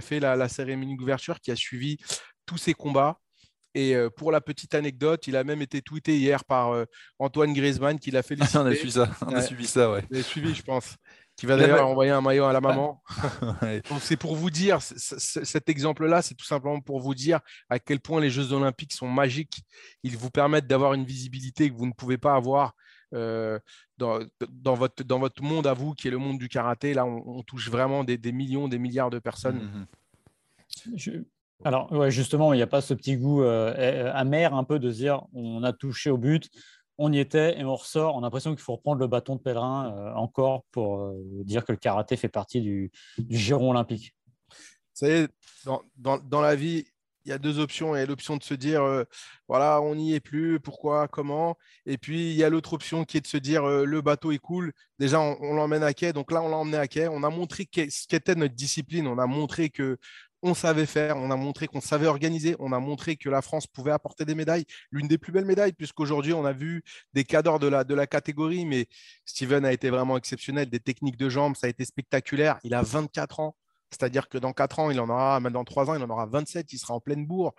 fait 0.00 0.20
la, 0.20 0.36
la 0.36 0.48
cérémonie 0.48 0.96
d'ouverture, 0.96 1.40
qui 1.40 1.50
a 1.50 1.56
suivi 1.56 1.98
tous 2.46 2.58
ces 2.58 2.74
combats. 2.74 3.18
Et 3.74 3.94
euh, 3.94 4.10
pour 4.10 4.32
la 4.32 4.40
petite 4.40 4.74
anecdote, 4.74 5.26
il 5.26 5.36
a 5.36 5.44
même 5.44 5.62
été 5.62 5.80
tweeté 5.80 6.16
hier 6.18 6.44
par 6.44 6.72
euh, 6.72 6.84
Antoine 7.18 7.52
Griezmann 7.52 7.98
qui 7.98 8.10
l'a 8.10 8.22
félicité. 8.22 8.58
on 8.58 8.66
a 8.66 8.74
suivi 8.74 8.92
ça, 8.92 9.10
on 9.22 9.34
a 9.34 9.42
suivi 9.42 9.66
ça, 9.66 9.90
ouais. 9.90 10.04
Vous 10.10 10.22
suivi, 10.22 10.54
je 10.54 10.62
pense. 10.62 10.96
Qui 11.36 11.46
va 11.46 11.56
d'ailleurs 11.56 11.86
envoyer 11.86 12.10
un 12.10 12.20
maillot 12.20 12.44
à 12.44 12.52
la 12.52 12.60
maman. 12.60 13.02
Donc 13.88 14.00
c'est 14.02 14.18
pour 14.18 14.36
vous 14.36 14.50
dire, 14.50 14.82
cet 14.82 15.70
exemple-là, 15.70 16.20
c'est 16.20 16.34
tout 16.34 16.44
simplement 16.44 16.80
pour 16.80 17.00
vous 17.00 17.14
dire 17.14 17.40
à 17.70 17.78
quel 17.78 17.98
point 17.98 18.20
les 18.20 18.28
Jeux 18.28 18.52
Olympiques 18.52 18.92
sont 18.92 19.08
magiques. 19.08 19.62
Ils 20.02 20.18
vous 20.18 20.28
permettent 20.28 20.66
d'avoir 20.66 20.92
une 20.92 21.06
visibilité 21.06 21.70
que 21.70 21.74
vous 21.74 21.86
ne 21.86 21.92
pouvez 21.92 22.18
pas 22.18 22.34
avoir 22.34 22.74
euh, 23.14 23.58
dans, 23.96 24.74
votre, 24.74 25.02
dans 25.02 25.18
votre 25.18 25.42
monde 25.42 25.66
à 25.66 25.72
vous, 25.72 25.94
qui 25.94 26.08
est 26.08 26.10
le 26.10 26.18
monde 26.18 26.38
du 26.38 26.48
karaté. 26.48 26.92
Là, 26.92 27.06
on, 27.06 27.42
touche 27.42 27.70
vraiment 27.70 28.04
des, 28.04 28.18
millions, 28.32 28.68
des 28.68 28.78
milliards 28.78 29.10
de 29.10 29.18
personnes. 29.18 29.86
Mmh, 30.86 30.90
mmh. 30.92 31.24
Alors, 31.64 31.92
ouais, 31.92 32.10
justement, 32.10 32.54
il 32.54 32.56
n'y 32.56 32.62
a 32.62 32.66
pas 32.66 32.80
ce 32.80 32.94
petit 32.94 33.16
goût 33.16 33.42
euh, 33.42 33.74
euh, 33.76 34.10
amer 34.14 34.54
un 34.54 34.64
peu 34.64 34.78
de 34.78 34.90
dire 34.90 35.22
on 35.34 35.62
a 35.62 35.72
touché 35.72 36.10
au 36.10 36.16
but, 36.16 36.48
on 36.96 37.12
y 37.12 37.18
était 37.18 37.58
et 37.58 37.64
on 37.64 37.76
ressort. 37.76 38.16
On 38.16 38.20
a 38.20 38.22
l'impression 38.22 38.54
qu'il 38.54 38.62
faut 38.62 38.76
reprendre 38.76 39.00
le 39.00 39.06
bâton 39.06 39.36
de 39.36 39.40
pèlerin 39.40 39.94
euh, 39.94 40.14
encore 40.14 40.64
pour 40.72 41.12
dire 41.44 41.64
que 41.64 41.72
le 41.72 41.78
karaté 41.78 42.16
fait 42.16 42.28
partie 42.28 42.62
du, 42.62 42.90
giron 43.28 43.70
olympique. 43.70 44.14
Vous 44.48 45.06
savez, 45.06 45.28
dans, 45.64 46.18
dans, 46.18 46.40
la 46.40 46.54
vie, 46.54 46.84
il 47.24 47.30
y 47.30 47.32
a 47.32 47.38
deux 47.38 47.58
options. 47.58 47.94
Il 47.94 48.00
y 48.00 48.02
a 48.02 48.06
l'option 48.06 48.36
de 48.36 48.42
se 48.42 48.54
dire, 48.54 48.82
voilà, 49.48 49.80
on 49.80 49.94
n'y 49.94 50.14
est 50.14 50.20
plus, 50.20 50.60
pourquoi, 50.60 51.08
comment? 51.08 51.56
Et 51.86 51.96
puis, 51.96 52.30
il 52.30 52.36
y 52.36 52.44
a 52.44 52.50
l'autre 52.50 52.74
option 52.74 53.04
qui 53.04 53.16
est 53.16 53.22
de 53.22 53.26
se 53.26 53.38
dire, 53.38 53.66
le 53.66 54.00
bateau 54.02 54.32
est 54.32 54.38
cool. 54.38 54.72
Déjà, 54.98 55.20
on, 55.20 55.54
l'emmène 55.54 55.82
à 55.82 55.94
quai. 55.94 56.12
Donc 56.12 56.32
là, 56.32 56.42
on 56.42 56.48
l'a 56.50 56.56
emmené 56.56 56.76
à 56.76 56.86
quai. 56.86 57.08
On 57.08 57.22
a 57.22 57.30
montré 57.30 57.66
ce 57.72 58.06
qu'était 58.06 58.34
notre 58.34 58.54
discipline. 58.54 59.06
On 59.06 59.18
a 59.18 59.26
montré 59.26 59.70
que 59.70 59.96
on 60.42 60.54
savait 60.54 60.86
faire, 60.86 61.16
on 61.16 61.30
a 61.30 61.36
montré 61.36 61.66
qu'on 61.66 61.80
savait 61.80 62.06
organiser, 62.06 62.56
on 62.58 62.72
a 62.72 62.78
montré 62.78 63.16
que 63.16 63.28
la 63.28 63.42
France 63.42 63.66
pouvait 63.66 63.90
apporter 63.90 64.24
des 64.24 64.34
médailles, 64.34 64.64
l'une 64.90 65.08
des 65.08 65.18
plus 65.18 65.32
belles 65.32 65.44
médailles, 65.44 65.72
puisqu'aujourd'hui, 65.72 66.32
on 66.32 66.44
a 66.44 66.52
vu 66.52 66.82
des 67.12 67.24
cadors 67.24 67.58
de 67.58 67.68
la, 67.68 68.06
catégorie, 68.06 68.64
mais 68.64 68.86
Steven 69.24 69.64
a 69.64 69.72
été 69.72 69.90
vraiment 69.90 70.16
exceptionnel, 70.16 70.68
des 70.68 70.80
techniques 70.80 71.16
de 71.16 71.28
jambes, 71.28 71.56
ça 71.56 71.66
a 71.66 71.70
été 71.70 71.84
spectaculaire. 71.84 72.58
Il 72.64 72.74
a 72.74 72.82
24 72.82 73.40
ans. 73.40 73.56
C'est-à-dire 73.90 74.28
que 74.28 74.38
dans 74.38 74.52
4 74.52 74.78
ans, 74.78 74.90
il 74.90 75.00
en 75.00 75.08
aura, 75.08 75.40
dans 75.40 75.64
3 75.64 75.90
ans, 75.90 75.94
il 75.96 76.02
en 76.02 76.10
aura 76.10 76.26
27, 76.26 76.72
il 76.72 76.78
sera 76.78 76.94
en 76.94 77.00
pleine 77.00 77.26
bourre. 77.26 77.54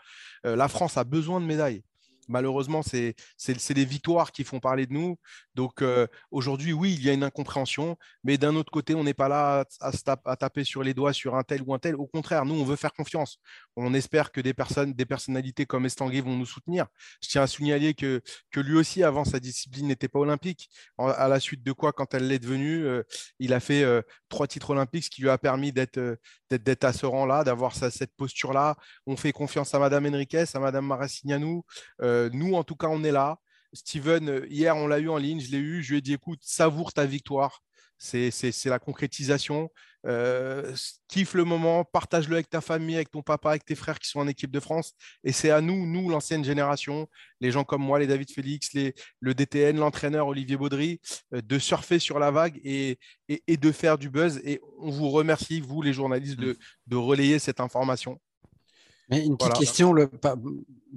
Euh, 0.45 0.55
la 0.55 0.69
France 0.69 0.97
a 0.97 1.03
besoin 1.03 1.41
de 1.41 1.45
médailles 1.45 1.83
malheureusement, 2.31 2.81
c'est 2.81 3.15
les 3.47 3.85
victoires 3.85 4.31
qui 4.31 4.43
font 4.43 4.59
parler 4.59 4.87
de 4.87 4.93
nous. 4.93 5.17
Donc 5.55 5.81
euh, 5.81 6.07
aujourd'hui, 6.31 6.73
oui, 6.73 6.93
il 6.93 7.05
y 7.05 7.09
a 7.09 7.13
une 7.13 7.23
incompréhension, 7.23 7.97
mais 8.23 8.37
d'un 8.37 8.55
autre 8.55 8.71
côté, 8.71 8.95
on 8.95 9.03
n'est 9.03 9.13
pas 9.13 9.27
là 9.27 9.65
à, 9.79 10.35
taper 10.35 10.63
sur 10.63 10.83
les 10.83 10.93
doigts 10.93 11.13
sur 11.13 11.35
un 11.35 11.43
tel 11.43 11.61
ou 11.61 11.73
un 11.73 11.79
tel. 11.79 11.95
Au 11.95 12.07
contraire, 12.07 12.45
nous, 12.45 12.55
on 12.55 12.63
veut 12.63 12.75
faire 12.75 12.93
confiance. 12.93 13.37
On 13.75 13.93
espère 13.93 14.31
que 14.31 14.41
des 14.41 14.53
personnalités 14.53 15.65
comme 15.65 15.85
Estanguet 15.85 16.21
vont 16.21 16.35
nous 16.37 16.45
soutenir. 16.45 16.87
Je 17.21 17.29
tiens 17.29 17.43
à 17.43 17.47
signaler 17.47 17.93
que, 17.93 18.21
lui 18.55 18.75
aussi, 18.75 19.03
avant, 19.03 19.25
sa 19.25 19.39
discipline 19.39 19.87
n'était 19.87 20.07
pas 20.07 20.19
olympique. 20.19 20.69
À 20.97 21.27
la 21.27 21.39
suite 21.39 21.63
de 21.63 21.71
quoi, 21.71 21.93
quand 21.93 22.13
elle 22.13 22.27
l'est 22.27 22.39
devenue, 22.39 22.85
euh, 22.85 23.03
il 23.39 23.53
a 23.53 23.59
fait 23.59 23.83
euh, 23.83 24.01
trois 24.29 24.47
titres 24.47 24.71
olympiques, 24.71 25.05
ce 25.05 25.09
qui 25.09 25.21
lui 25.21 25.29
a 25.29 25.37
permis 25.37 25.71
d'être 25.71 26.83
à 26.83 26.93
ce 26.93 27.05
rang-là, 27.05 27.43
d'avoir 27.43 27.75
cette 27.75 28.15
posture-là. 28.15 28.75
On 29.05 29.15
fait 29.15 29.31
confiance 29.31 29.73
à 29.73 29.79
Madame 29.79 30.05
Henriquez, 30.05 30.45
à 30.53 30.59
Madame 30.59 30.85
Marasignanou. 30.85 31.63
Euh, 32.01 32.29
nous, 32.33 32.55
en 32.55 32.63
tout 32.63 32.75
cas, 32.75 32.87
on 32.87 33.03
est 33.03 33.11
là. 33.11 33.37
Steven, 33.73 34.29
euh, 34.29 34.47
hier, 34.49 34.75
on 34.75 34.87
l'a 34.87 34.99
eu 34.99 35.09
en 35.09 35.17
ligne, 35.17 35.39
je 35.39 35.51
l'ai 35.51 35.57
eu, 35.57 35.81
je 35.81 35.91
lui 35.91 35.97
ai 35.99 36.01
dit, 36.01 36.13
écoute, 36.13 36.39
savoure 36.41 36.93
ta 36.93 37.05
victoire. 37.05 37.61
C'est 38.03 38.65
la 38.65 38.79
concrétisation. 38.79 39.69
Euh, 40.07 40.75
kiffe 41.07 41.35
le 41.35 41.43
moment, 41.43 41.83
partage-le 41.83 42.33
avec 42.33 42.49
ta 42.49 42.59
famille, 42.59 42.95
avec 42.95 43.11
ton 43.11 43.21
papa, 43.21 43.51
avec 43.51 43.63
tes 43.63 43.75
frères 43.75 43.99
qui 43.99 44.09
sont 44.09 44.19
en 44.19 44.27
équipe 44.27 44.49
de 44.49 44.59
France. 44.59 44.93
Et 45.23 45.31
c'est 45.31 45.51
à 45.51 45.61
nous, 45.61 45.85
nous, 45.85 46.09
l'ancienne 46.09 46.43
génération, 46.43 47.07
les 47.39 47.51
gens 47.51 47.63
comme 47.63 47.83
moi, 47.83 47.99
les 47.99 48.07
David 48.07 48.31
Félix, 48.31 48.73
les, 48.73 48.95
le 49.19 49.35
DTN, 49.35 49.77
l'entraîneur 49.77 50.27
Olivier 50.27 50.57
Baudry, 50.57 50.99
de 51.31 51.59
surfer 51.59 51.99
sur 51.99 52.17
la 52.17 52.31
vague 52.31 52.59
et, 52.63 52.97
et, 53.29 53.57
de 53.57 53.71
faire 53.71 53.99
du 53.99 54.09
buzz. 54.09 54.41
Et 54.43 54.59
on 54.79 54.89
vous 54.89 55.11
remercie, 55.11 55.61
vous, 55.61 55.83
les 55.83 55.93
journalistes, 55.93 56.39
de, 56.39 56.57
de 56.87 56.95
relayer 56.95 57.37
cette 57.37 57.59
information 57.59 58.19
une 59.17 59.37
petite 59.37 59.53
question, 59.53 59.93
le, 59.93 60.09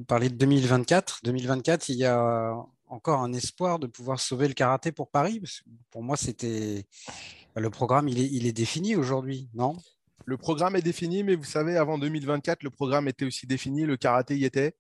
parler 0.07 0.29
de 0.29 0.35
2024. 0.35 1.21
2024, 1.25 1.89
il 1.89 1.97
y 1.97 2.05
a 2.05 2.55
encore 2.87 3.21
un 3.21 3.33
espoir 3.33 3.79
de 3.79 3.87
pouvoir 3.87 4.21
sauver 4.21 4.49
le 4.49 4.55
karaté 4.55 4.93
pour 4.93 5.11
Paris 5.11 5.43
Pour 5.91 6.03
moi, 6.03 6.17
c'était 6.17 6.87
le 7.57 7.71
programme, 7.71 8.09
il 8.09 8.21
est, 8.21 8.29
il 8.31 8.47
est 8.47 8.53
défini 8.53 8.97
aujourd'hui, 8.97 9.49
non? 9.55 9.77
Le 10.27 10.37
programme 10.37 10.77
est 10.77 10.83
défini, 10.83 11.23
mais 11.23 11.35
vous 11.35 11.45
savez, 11.45 11.77
avant 11.77 11.99
2024, 11.99 12.63
le 12.63 12.71
programme 12.71 13.09
était 13.09 13.27
aussi 13.27 13.47
défini, 13.47 13.85
le 13.85 13.97
karaté 13.97 14.37
y 14.37 14.45
était. 14.45 14.75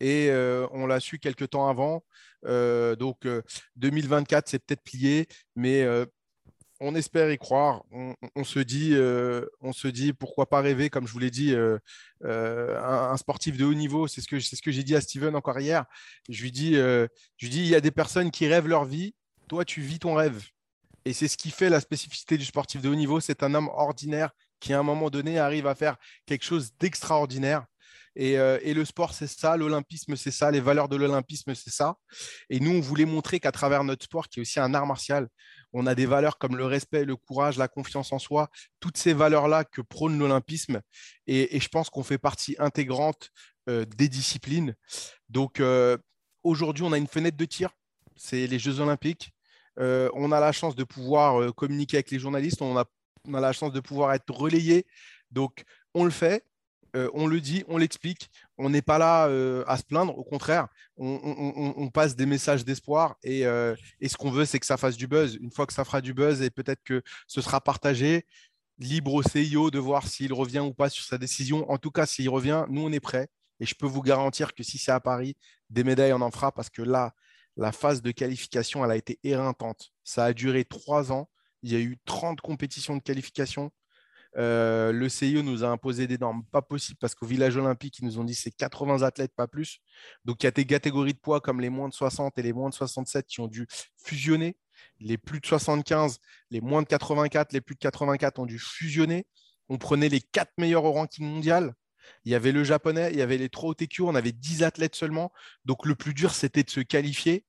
Et 0.00 0.28
euh, 0.30 0.66
on 0.72 0.86
l'a 0.86 1.00
su 1.00 1.18
quelques 1.18 1.50
temps 1.50 1.68
avant. 1.68 2.04
Euh, 2.46 2.96
donc 2.96 3.26
2024, 3.76 4.46
euh, 4.46 4.50
c'est 4.50 4.64
peut-être 4.64 4.82
plié, 4.82 5.26
mais 5.56 5.84
on 6.80 6.94
espère 6.94 7.30
y 7.30 7.38
croire. 7.38 7.82
On, 8.34 8.44
se 8.44 8.60
dit, 8.60 8.90
euh, 8.94 9.44
on 9.60 9.72
se 9.72 9.88
dit, 9.88 10.12
pourquoi 10.12 10.48
pas 10.48 10.60
rêver, 10.60 10.90
comme 10.90 11.06
je 11.06 11.12
vous 11.12 11.18
l'ai 11.18 11.30
dit, 11.30 11.54
euh, 11.54 11.78
euh, 12.24 12.80
un, 12.80 13.16
sportif 13.16 13.56
de 13.56 13.64
haut 13.64 13.74
niveau. 13.74 14.06
C'est 14.06 14.20
ce 14.20 14.28
que 14.62 14.70
j'ai 14.70 14.82
dit 14.82 14.94
à 14.94 15.00
Steven 15.00 15.34
encore 15.34 15.58
hier. 15.58 15.84
Je 16.28 16.42
lui 16.42 16.52
dis, 16.52 16.74
je 16.74 17.08
il 17.40 17.66
y 17.66 17.74
a 17.74 17.80
des 17.80 17.90
personnes 17.90 18.30
qui 18.30 18.46
rêvent 18.46 18.68
leur 18.68 18.84
vie. 18.84 19.14
Toi, 19.48 19.64
tu 19.64 19.80
vis 19.80 19.98
ton 19.98 20.14
rêve. 20.14 20.44
Et 21.04 21.12
c'est 21.12 21.28
ce 21.28 21.36
qui 21.36 21.50
fait 21.50 21.70
la 21.70 21.80
spécificité 21.80 22.36
du 22.36 22.44
sportif 22.44 22.82
de 22.82 22.88
haut 22.88 22.94
niveau. 22.94 23.20
C'est 23.20 23.42
un 23.42 23.54
homme 23.54 23.68
ordinaire 23.68 24.30
qui, 24.60 24.72
à 24.72 24.78
un 24.78 24.82
moment 24.82 25.10
donné, 25.10 25.38
arrive 25.38 25.66
à 25.66 25.74
faire 25.74 25.96
quelque 26.26 26.44
chose 26.44 26.72
d'extraordinaire. 26.78 27.66
Euh, 28.18 28.58
et, 28.62 28.74
le 28.74 28.84
sport, 28.84 29.14
c'est 29.14 29.26
ça, 29.26 29.56
l'olympisme, 29.56 30.16
c'est 30.16 30.30
ça, 30.30 30.50
les 30.50 30.60
valeurs 30.60 30.88
de 30.88 30.96
l'olympisme, 30.96 31.54
c'est 31.54 31.70
ça. 31.70 31.96
Et 32.50 32.60
nous, 32.60 32.72
on 32.72 32.80
voulait 32.80 33.04
montrer 33.04 33.38
qu'à 33.38 33.52
travers 33.52 33.84
notre 33.84 34.04
sport, 34.04 34.28
qui 34.28 34.40
est 34.40 34.42
aussi 34.42 34.58
un 34.58 34.74
art 34.74 34.86
martial, 34.86 35.28
on 35.72 35.86
a 35.86 35.94
des 35.94 36.06
valeurs 36.06 36.38
comme 36.38 36.56
le 36.56 36.64
respect, 36.64 37.04
le 37.04 37.16
courage, 37.16 37.58
la 37.58 37.68
confiance 37.68 38.12
en 38.12 38.18
soi, 38.18 38.48
toutes 38.80 38.96
ces 38.96 39.12
valeurs-là 39.12 39.64
que 39.64 39.80
prône 39.80 40.18
l'olympisme. 40.18 40.80
Et, 41.26 41.58
je 41.58 41.68
pense 41.68 41.90
qu'on 41.90 42.02
fait 42.02 42.18
partie 42.18 42.56
intégrante 42.58 43.30
euh, 43.68 43.84
des 43.84 44.08
disciplines. 44.08 44.74
Donc, 45.28 45.60
euh, 45.60 45.96
aujourd'hui, 46.42 46.84
on 46.84 46.92
a 46.92 46.98
une 46.98 47.06
fenêtre 47.06 47.36
de 47.36 47.44
tir, 47.44 47.70
c'est 48.16 48.46
les 48.46 48.58
Jeux 48.58 48.80
olympiques. 48.80 49.32
on 49.76 50.32
a 50.32 50.40
la 50.40 50.52
chance 50.52 50.74
de 50.74 50.84
pouvoir 50.84 51.54
communiquer 51.54 51.98
avec 51.98 52.10
les 52.10 52.18
journalistes, 52.18 52.62
on 52.62 52.76
a, 52.76 52.84
la 53.26 53.52
chance 53.52 53.72
de 53.72 53.80
pouvoir 53.80 54.12
être 54.14 54.30
relayé. 54.30 54.86
Donc, 55.30 55.64
on 55.94 56.04
le 56.04 56.10
fait. 56.10 56.44
Euh, 56.96 57.10
on 57.14 57.26
le 57.26 57.40
dit, 57.40 57.64
on 57.68 57.76
l'explique. 57.76 58.30
On 58.58 58.70
n'est 58.70 58.82
pas 58.82 58.98
là 58.98 59.28
euh, 59.28 59.64
à 59.66 59.76
se 59.76 59.84
plaindre. 59.84 60.18
Au 60.18 60.24
contraire, 60.24 60.68
on, 60.96 61.88
passe 61.92 62.16
des 62.16 62.26
messages 62.26 62.64
d'espoir 62.64 63.16
euh, 63.24 63.76
et, 64.00 64.08
ce 64.08 64.16
qu'on 64.16 64.30
veut, 64.30 64.44
c'est 64.44 64.58
que 64.58 64.66
ça 64.66 64.76
fasse 64.76 64.96
du 64.96 65.06
buzz. 65.06 65.38
Une 65.40 65.50
fois 65.50 65.66
que 65.66 65.72
ça 65.72 65.84
fera 65.84 66.00
du 66.00 66.12
buzz 66.12 66.42
et 66.42 66.50
peut-être 66.50 66.82
que 66.82 67.02
ce 67.26 67.40
sera 67.40 67.60
partagé, 67.60 68.26
libre 68.78 69.14
au 69.14 69.22
CIO 69.22 69.70
de 69.70 69.78
voir 69.78 70.06
s'il 70.06 70.32
revient 70.32 70.60
ou 70.60 70.74
pas 70.74 70.88
sur 70.88 71.04
sa 71.04 71.18
décision. 71.18 71.70
En 71.70 71.78
tout 71.78 71.90
cas, 71.90 72.06
s'il 72.06 72.28
revient, 72.28 72.64
nous, 72.68 72.82
on 72.82 72.92
est 72.92 73.00
prêts. 73.00 73.28
Et 73.60 73.66
je 73.66 73.74
peux 73.74 73.86
vous 73.86 74.02
garantir 74.02 74.54
que 74.54 74.62
si 74.62 74.78
c'est 74.78 74.92
à 74.92 75.00
Paris, 75.00 75.36
des 75.70 75.84
médailles, 75.84 76.12
on 76.12 76.20
en 76.20 76.30
fera 76.30 76.52
parce 76.52 76.70
que 76.70 76.82
là, 76.82 77.14
la 77.56 77.72
phase 77.72 78.02
de 78.02 78.12
qualification, 78.12 78.84
elle 78.84 78.92
a 78.92 78.96
été 78.96 79.18
éreintante. 79.24 79.90
Ça 80.04 80.24
a 80.24 80.32
duré 80.32 80.64
trois 80.64 81.12
ans. 81.12 81.28
Il 81.62 81.72
y 81.72 81.76
a 81.76 81.80
eu 81.80 81.98
30 82.04 82.40
compétitions 82.40 82.96
de 82.96 83.02
qualification. 83.02 83.72
Euh, 84.36 84.92
le 84.92 85.08
CIO 85.08 85.42
nous 85.42 85.64
a 85.64 85.68
imposé 85.68 86.06
des 86.06 86.18
normes 86.18 86.44
pas 86.52 86.62
possibles 86.62 86.98
parce 87.00 87.14
qu'au 87.14 87.26
village 87.26 87.56
olympique, 87.56 87.98
ils 87.98 88.04
nous 88.04 88.18
ont 88.18 88.24
dit 88.24 88.34
c'est 88.34 88.50
80 88.50 89.02
athlètes, 89.02 89.32
pas 89.34 89.48
plus. 89.48 89.80
Donc 90.24 90.42
il 90.42 90.46
y 90.46 90.48
a 90.48 90.52
des 90.52 90.66
catégories 90.66 91.14
de 91.14 91.18
poids 91.18 91.40
comme 91.40 91.60
les 91.60 91.70
moins 91.70 91.88
de 91.88 91.94
60 91.94 92.38
et 92.38 92.42
les 92.42 92.52
moins 92.52 92.68
de 92.68 92.74
67 92.74 93.26
qui 93.26 93.40
ont 93.40 93.48
dû 93.48 93.66
fusionner. 94.04 94.56
Les 95.00 95.18
plus 95.18 95.40
de 95.40 95.46
75, 95.46 96.18
les 96.50 96.60
moins 96.60 96.82
de 96.82 96.86
84, 96.86 97.52
les 97.52 97.60
plus 97.60 97.74
de 97.74 97.80
84 97.80 98.38
ont 98.38 98.46
dû 98.46 98.58
fusionner 98.58 99.26
on 99.68 99.78
prenait 99.78 100.08
les 100.08 100.20
quatre 100.20 100.52
meilleurs 100.58 100.84
au 100.84 100.92
ranking 100.92 101.26
mondial. 101.26 101.74
Il 102.24 102.32
y 102.32 102.34
avait 102.34 102.52
le 102.52 102.64
japonais, 102.64 103.10
il 103.12 103.18
y 103.18 103.22
avait 103.22 103.36
les 103.36 103.48
trois 103.48 103.70
OTQ, 103.70 104.02
on 104.02 104.14
avait 104.14 104.32
10 104.32 104.62
athlètes 104.62 104.94
seulement. 104.94 105.32
Donc 105.64 105.84
le 105.84 105.94
plus 105.94 106.14
dur, 106.14 106.32
c'était 106.34 106.62
de 106.62 106.70
se 106.70 106.80
qualifier. 106.80 107.44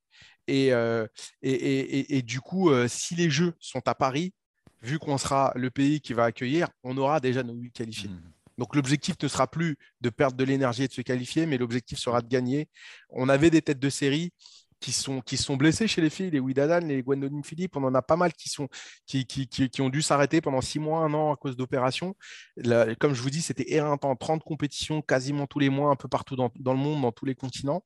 Et, 0.48 0.74
euh, 0.74 1.08
du 1.42 2.42
coup, 2.42 2.72
euh, 2.72 2.88
si 2.88 3.16
les 3.16 3.30
Jeux 3.30 3.54
sont 3.60 3.88
à 3.88 3.96
Paris, 3.96 4.34
vu 4.82 5.00
qu'on 5.00 5.18
sera 5.18 5.52
le 5.56 5.70
pays 5.70 6.02
qui 6.02 6.14
va 6.14 6.26
accueillir, 6.26 6.70
on 6.84 6.98
aura 6.98 7.20
déjà 7.20 7.44
nos 7.44 7.54
huit 7.54 7.72
qualifiés. 7.72 8.10
Mmh. 8.10 8.32
Donc 8.58 8.76
l'objectif 8.76 9.16
ne 9.22 9.28
sera 9.28 9.48
plus 9.48 9.78
de 10.02 10.10
perdre 10.10 10.36
de 10.36 10.44
l'énergie 10.44 10.84
et 10.84 10.88
de 10.88 10.94
se 10.94 11.02
qualifier, 11.02 11.46
mais 11.46 11.58
l'objectif 11.58 11.98
sera 11.98 12.22
de 12.22 12.28
gagner. 12.28 12.68
On 13.10 13.30
avait 13.30 13.50
des 13.50 13.62
têtes 13.62 13.80
de 13.80 13.90
série 13.90 14.34
qui 14.80 14.92
sont, 14.92 15.22
qui 15.22 15.38
sont 15.38 15.58
blessés 15.58 15.88
chez 15.88 16.02
les 16.02 16.10
filles, 16.10 16.32
les 16.32 16.40
Widadan, 16.40 16.80
les 16.80 17.02
Gwendoline 17.02 17.44
Philippe, 17.44 17.76
on 17.76 17.84
en 17.84 17.94
a 17.94 18.02
pas 18.02 18.16
mal 18.16 18.34
qui, 18.34 18.50
sont, 18.50 18.68
qui, 19.06 19.26
qui, 19.26 19.48
qui, 19.48 19.82
ont 19.82 19.90
dû 19.90 20.02
s'arrêter 20.02 20.42
pendant 20.42 20.62
six 20.62 20.80
mois, 20.80 21.02
un 21.02 21.14
an 21.14 21.34
à 21.34 21.36
cause 21.36 21.56
d'opérations. 21.56 22.16
Comme 23.00 23.14
je 23.14 23.22
vous 23.22 23.30
dis, 23.30 23.42
c'était 23.42 23.72
éreintant, 23.74 24.16
30 24.16 24.44
compétitions 24.44 25.02
quasiment 25.02 25.48
tous 25.48 25.60
les 25.60 25.70
mois, 25.70 25.92
un 25.92 25.96
peu 25.96 26.08
partout 26.08 26.36
dans, 26.36 26.52
dans 26.56 26.74
le 26.74 26.80
monde, 26.80 27.02
dans 27.02 27.12
tous 27.12 27.26
les 27.26 27.36
continents. 27.36 27.84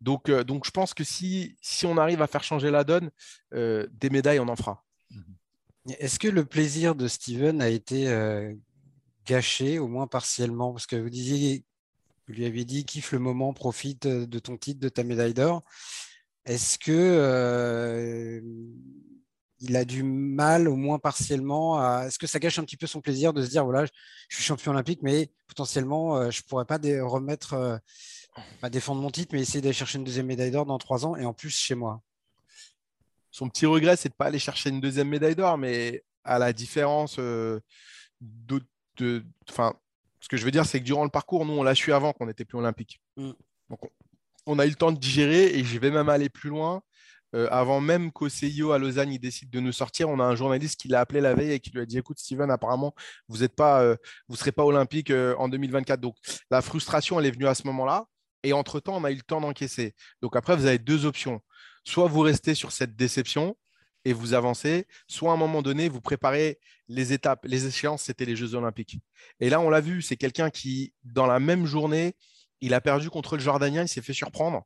Donc, 0.00 0.28
euh, 0.28 0.44
donc 0.44 0.66
je 0.66 0.70
pense 0.70 0.92
que 0.92 1.04
si, 1.04 1.56
si 1.62 1.86
on 1.86 1.96
arrive 1.96 2.20
à 2.20 2.26
faire 2.26 2.44
changer 2.44 2.70
la 2.70 2.84
donne, 2.84 3.10
euh, 3.54 3.86
des 3.92 4.10
médailles, 4.10 4.40
on 4.40 4.48
en 4.48 4.56
fera. 4.56 4.84
Est-ce 5.98 6.18
que 6.18 6.28
le 6.28 6.44
plaisir 6.44 6.94
de 6.94 7.08
Steven 7.08 7.62
a 7.62 7.68
été 7.68 8.08
euh, 8.08 8.52
gâché, 9.24 9.78
au 9.78 9.88
moins 9.88 10.06
partiellement? 10.06 10.72
Parce 10.72 10.86
que 10.86 10.96
vous 10.96 11.08
lui 12.28 12.44
aviez 12.44 12.64
dit, 12.64 12.84
kiffe 12.84 13.12
le 13.12 13.18
moment, 13.18 13.52
profite 13.52 14.06
de 14.06 14.38
ton 14.38 14.56
titre, 14.56 14.80
de 14.80 14.88
ta 14.88 15.04
médaille 15.04 15.34
d'or. 15.34 15.62
Est-ce 16.44 16.78
que 16.78 16.92
euh, 16.92 18.40
il 19.60 19.76
a 19.76 19.84
du 19.84 20.02
mal, 20.02 20.68
au 20.68 20.76
moins 20.76 20.98
partiellement, 20.98 22.02
est-ce 22.02 22.18
que 22.18 22.26
ça 22.26 22.38
gâche 22.38 22.58
un 22.58 22.64
petit 22.64 22.76
peu 22.76 22.86
son 22.86 23.00
plaisir 23.00 23.32
de 23.32 23.42
se 23.42 23.50
dire 23.50 23.64
voilà, 23.64 23.86
je 24.28 24.36
suis 24.36 24.44
champion 24.44 24.72
olympique, 24.72 25.00
mais 25.02 25.30
potentiellement, 25.48 26.16
euh, 26.16 26.30
je 26.30 26.42
ne 26.42 26.48
pourrais 26.48 26.64
pas 26.66 26.78
remettre, 27.02 27.54
euh, 27.54 27.78
pas 28.60 28.70
défendre 28.70 29.00
mon 29.00 29.10
titre, 29.10 29.30
mais 29.32 29.40
essayer 29.40 29.60
d'aller 29.60 29.72
chercher 29.72 29.98
une 29.98 30.04
deuxième 30.04 30.26
médaille 30.26 30.50
d'or 30.50 30.66
dans 30.66 30.78
trois 30.78 31.06
ans 31.06 31.16
et 31.16 31.24
en 31.24 31.32
plus 31.32 31.50
chez 31.50 31.74
moi? 31.74 32.02
Son 33.36 33.50
petit 33.50 33.66
regret, 33.66 33.96
c'est 33.96 34.08
de 34.08 34.14
ne 34.14 34.16
pas 34.16 34.26
aller 34.26 34.38
chercher 34.38 34.70
une 34.70 34.80
deuxième 34.80 35.08
médaille 35.08 35.36
d'or, 35.36 35.58
mais 35.58 36.02
à 36.24 36.38
la 36.38 36.54
différence 36.54 37.18
de, 37.18 37.62
enfin, 39.50 39.74
ce 40.20 40.28
que 40.28 40.38
je 40.38 40.44
veux 40.46 40.50
dire, 40.50 40.64
c'est 40.64 40.80
que 40.80 40.86
durant 40.86 41.04
le 41.04 41.10
parcours, 41.10 41.44
nous, 41.44 41.52
on 41.52 41.62
l'a 41.62 41.74
su 41.74 41.92
avant 41.92 42.14
qu'on 42.14 42.24
n'était 42.24 42.46
plus 42.46 42.56
olympique. 42.56 42.98
Mm. 43.18 43.32
Donc, 43.68 43.80
on 44.46 44.58
a 44.58 44.64
eu 44.64 44.70
le 44.70 44.74
temps 44.74 44.90
de 44.90 44.98
digérer 44.98 45.54
et 45.54 45.64
je 45.64 45.78
vais 45.78 45.90
même 45.90 46.08
aller 46.08 46.30
plus 46.30 46.48
loin. 46.48 46.82
Euh, 47.34 47.46
avant 47.50 47.82
même 47.82 48.10
qu'au 48.10 48.30
CIO 48.30 48.72
à 48.72 48.78
Lausanne 48.78 49.12
il 49.12 49.18
décide 49.18 49.50
de 49.50 49.60
nous 49.60 49.72
sortir, 49.72 50.08
on 50.08 50.18
a 50.18 50.24
un 50.24 50.34
journaliste 50.34 50.80
qui 50.80 50.88
l'a 50.88 51.00
appelé 51.00 51.20
la 51.20 51.34
veille 51.34 51.52
et 51.52 51.60
qui 51.60 51.70
lui 51.72 51.82
a 51.82 51.84
dit 51.84 51.98
écoute 51.98 52.18
Steven, 52.18 52.50
apparemment 52.50 52.94
vous 53.28 53.42
ne 53.42 53.48
euh, 53.60 53.96
serez 54.32 54.52
pas 54.52 54.64
olympique 54.64 55.10
euh, 55.10 55.34
en 55.36 55.50
2024. 55.50 56.00
Donc 56.00 56.14
la 56.50 56.62
frustration 56.62 57.20
elle 57.20 57.26
est 57.26 57.32
venue 57.32 57.48
à 57.48 57.54
ce 57.54 57.66
moment-là 57.66 58.06
et 58.44 58.52
entre 58.52 58.78
temps 58.80 58.96
on 58.96 59.04
a 59.04 59.10
eu 59.10 59.16
le 59.16 59.22
temps 59.22 59.40
d'encaisser. 59.40 59.94
Donc 60.22 60.36
après 60.36 60.56
vous 60.56 60.66
avez 60.66 60.78
deux 60.78 61.04
options. 61.04 61.42
Soit 61.86 62.08
vous 62.08 62.20
restez 62.20 62.54
sur 62.54 62.72
cette 62.72 62.96
déception 62.96 63.56
et 64.04 64.12
vous 64.12 64.34
avancez, 64.34 64.86
soit 65.08 65.30
à 65.30 65.34
un 65.34 65.38
moment 65.38 65.62
donné 65.62 65.88
vous 65.88 66.00
préparez 66.00 66.58
les 66.88 67.12
étapes, 67.12 67.44
les 67.44 67.66
échéances, 67.66 68.02
c'était 68.02 68.24
les 68.24 68.36
Jeux 68.36 68.54
olympiques. 68.54 68.98
Et 69.40 69.50
là 69.50 69.60
on 69.60 69.70
l'a 69.70 69.80
vu, 69.80 70.02
c'est 70.02 70.16
quelqu'un 70.16 70.50
qui 70.50 70.92
dans 71.04 71.26
la 71.26 71.40
même 71.40 71.66
journée 71.66 72.14
il 72.60 72.74
a 72.74 72.80
perdu 72.80 73.10
contre 73.10 73.36
le 73.36 73.42
Jordanien, 73.42 73.82
il 73.82 73.88
s'est 73.88 74.02
fait 74.02 74.12
surprendre. 74.12 74.64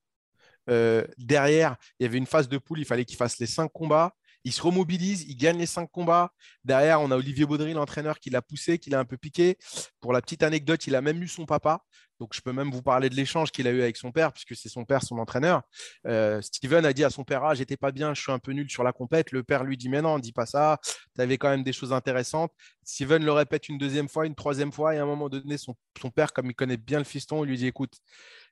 Euh, 0.69 1.05
derrière, 1.19 1.77
il 1.99 2.05
y 2.05 2.07
avait 2.07 2.19
une 2.19 2.27
phase 2.27 2.49
de 2.49 2.59
poule, 2.59 2.79
il 2.79 2.85
fallait 2.85 3.05
qu'il 3.05 3.17
fasse 3.17 3.39
les 3.39 3.47
cinq 3.47 3.71
combats. 3.73 4.15
Il 4.45 4.53
se 4.53 4.63
remobilise, 4.63 5.23
il 5.29 5.37
gagne 5.37 5.59
les 5.59 5.67
cinq 5.67 5.91
combats. 5.91 6.33
Derrière, 6.65 7.01
on 7.01 7.11
a 7.11 7.17
Olivier 7.17 7.47
Baudry, 7.47 7.73
l'entraîneur, 7.75 8.19
qui 8.19 8.31
l'a 8.31 8.43
poussé, 8.43 8.79
qui 8.79 8.91
l'a 8.91 8.99
un 8.99 9.05
peu 9.05 9.17
piqué. 9.17 9.59
Pour 10.01 10.13
la 10.13 10.23
petite 10.23 10.43
anecdote, 10.43 10.87
il 10.87 10.95
a 10.95 11.03
même 11.03 11.23
eu 11.23 11.29
son 11.29 11.47
papa. 11.47 11.83
Donc, 12.21 12.35
je 12.35 12.41
peux 12.43 12.53
même 12.53 12.71
vous 12.71 12.83
parler 12.83 13.09
de 13.09 13.15
l'échange 13.15 13.51
qu'il 13.51 13.67
a 13.67 13.71
eu 13.71 13.81
avec 13.81 13.97
son 13.97 14.13
père, 14.13 14.33
puisque 14.33 14.55
c'est 14.55 14.69
son 14.69 14.85
père, 14.85 15.03
son 15.03 15.19
entraîneur. 15.19 15.63
Euh, 16.07 16.41
Steven 16.43 16.85
a 16.85 16.93
dit 16.93 17.03
à 17.03 17.11
son 17.11 17.25
père 17.25 17.45
Ah, 17.45 17.55
j'étais 17.55 17.79
pas 17.79 17.93
bien, 17.93 18.13
je 18.13 18.21
suis 18.21 18.31
un 18.31 18.39
peu 18.39 18.53
nul 18.53 18.71
sur 18.71 18.85
la 18.85 18.93
compète. 18.93 19.33
Le 19.33 19.43
père 19.43 19.65
lui 19.65 19.79
dit 19.79 19.89
Mais 19.89 20.03
non, 20.03 20.19
dis 20.19 20.33
pas 20.33 20.47
ça. 20.47 20.79
Tu 21.15 21.21
avais 21.21 21.39
quand 21.39 21.49
même 21.49 21.63
des 21.63 21.73
choses 21.73 21.93
intéressantes. 21.95 22.53
Steven 22.85 23.25
le 23.25 23.33
répète 23.33 23.69
une 23.69 23.79
deuxième 23.79 24.09
fois, 24.09 24.27
une 24.27 24.35
troisième 24.35 24.71
fois. 24.71 24.95
Et 24.95 24.99
à 24.99 25.03
un 25.03 25.07
moment 25.07 25.31
donné, 25.31 25.57
son, 25.57 25.75
père, 26.15 26.33
comme 26.35 26.47
il 26.51 26.55
connaît 26.55 26.77
bien 26.77 26.99
le 26.99 27.05
fiston, 27.05 27.45
il 27.45 27.49
lui 27.49 27.57
dit 27.57 27.67
Écoute, 27.67 27.95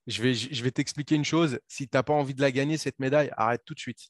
je 0.07 0.23
vais, 0.23 0.35
je 0.35 0.63
vais 0.65 0.71
t'expliquer 0.71 1.15
une 1.15 1.25
chose. 1.25 1.61
Si 1.69 1.89
tu 1.89 1.97
n'as 1.97 2.03
pas 2.03 2.15
envie 2.15 2.35
de 2.35 2.41
la 2.41 2.51
gagner, 2.51 2.79
cette 2.79 2.99
médaille, 2.99 3.31
arrête 3.37 3.63
tout 3.67 3.75
de 3.75 3.81
suite. 3.81 4.09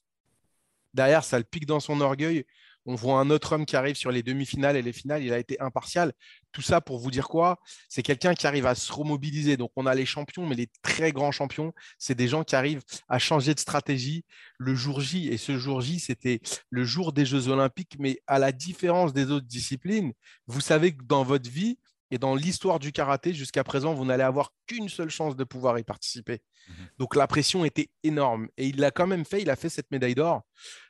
Derrière, 0.93 1.23
ça 1.23 1.37
le 1.37 1.43
pique 1.43 1.65
dans 1.65 1.79
son 1.79 2.01
orgueil. 2.01 2.45
On 2.85 2.95
voit 2.95 3.19
un 3.19 3.29
autre 3.29 3.53
homme 3.53 3.65
qui 3.65 3.75
arrive 3.75 3.95
sur 3.95 4.09
les 4.09 4.23
demi-finales 4.23 4.75
et 4.75 4.81
les 4.81 4.93
finales. 4.93 5.23
Il 5.23 5.33
a 5.33 5.37
été 5.37 5.59
impartial. 5.59 6.13
Tout 6.51 6.61
ça 6.61 6.81
pour 6.81 6.97
vous 6.97 7.11
dire 7.11 7.27
quoi? 7.27 7.59
C'est 7.87 8.01
quelqu'un 8.01 8.33
qui 8.33 8.47
arrive 8.47 8.65
à 8.65 8.73
se 8.73 8.91
remobiliser. 8.91 9.57
Donc, 9.57 9.71
on 9.75 9.85
a 9.85 9.93
les 9.93 10.05
champions, 10.05 10.47
mais 10.47 10.55
les 10.55 10.69
très 10.81 11.11
grands 11.11 11.31
champions, 11.31 11.73
c'est 11.99 12.15
des 12.15 12.27
gens 12.27 12.43
qui 12.43 12.55
arrivent 12.55 12.81
à 13.07 13.19
changer 13.19 13.53
de 13.53 13.59
stratégie 13.59 14.25
le 14.57 14.73
jour 14.73 15.01
J. 15.01 15.27
Et 15.27 15.37
ce 15.37 15.57
jour 15.57 15.81
J, 15.81 15.99
c'était 15.99 16.39
le 16.69 16.83
jour 16.83 17.13
des 17.13 17.25
Jeux 17.25 17.49
Olympiques. 17.49 17.97
Mais 17.99 18.21
à 18.25 18.39
la 18.39 18.51
différence 18.51 19.13
des 19.13 19.29
autres 19.29 19.45
disciplines, 19.45 20.13
vous 20.47 20.61
savez 20.61 20.95
que 20.95 21.03
dans 21.03 21.23
votre 21.23 21.49
vie, 21.49 21.77
et 22.11 22.17
dans 22.17 22.35
l'histoire 22.35 22.79
du 22.79 22.91
karaté, 22.91 23.33
jusqu'à 23.33 23.63
présent, 23.63 23.93
vous 23.93 24.05
n'allez 24.05 24.23
avoir 24.23 24.51
qu'une 24.65 24.89
seule 24.89 25.09
chance 25.09 25.35
de 25.35 25.43
pouvoir 25.43 25.77
y 25.77 25.83
participer. 25.83 26.41
Mhm. 26.67 26.87
Donc 26.97 27.15
la 27.15 27.27
pression 27.27 27.65
était 27.65 27.89
énorme. 28.03 28.49
Et 28.57 28.67
il 28.67 28.77
l'a 28.77 28.91
quand 28.91 29.07
même 29.07 29.25
fait, 29.25 29.41
il 29.41 29.49
a 29.49 29.55
fait 29.55 29.69
cette 29.69 29.91
médaille 29.91 30.15
d'or. 30.15 30.41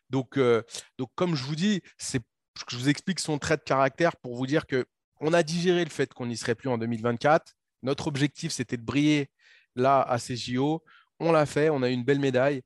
Donc, 0.09 0.37
euh, 0.37 0.63
donc 0.97 1.09
comme 1.15 1.35
je 1.35 1.43
vous 1.43 1.55
dis, 1.55 1.81
c'est, 1.97 2.21
je 2.69 2.77
vous 2.77 2.89
explique 2.89 3.19
son 3.19 3.37
trait 3.37 3.57
de 3.57 3.63
caractère 3.63 4.15
pour 4.17 4.35
vous 4.35 4.47
dire 4.47 4.65
que 4.65 4.85
on 5.21 5.33
a 5.33 5.43
digéré 5.43 5.83
le 5.83 5.89
fait 5.89 6.13
qu'on 6.13 6.27
n'y 6.27 6.37
serait 6.37 6.55
plus 6.55 6.69
en 6.69 6.77
2024. 6.77 7.53
Notre 7.83 8.07
objectif, 8.07 8.53
c'était 8.53 8.77
de 8.77 8.83
briller 8.83 9.29
là 9.75 10.01
à 10.01 10.17
ces 10.17 10.37
JO. 10.37 10.81
On 11.19 11.33
l'a 11.33 11.45
fait, 11.45 11.69
on 11.69 11.83
a 11.83 11.89
eu 11.89 11.93
une 11.93 12.05
belle 12.05 12.19
médaille. 12.19 12.61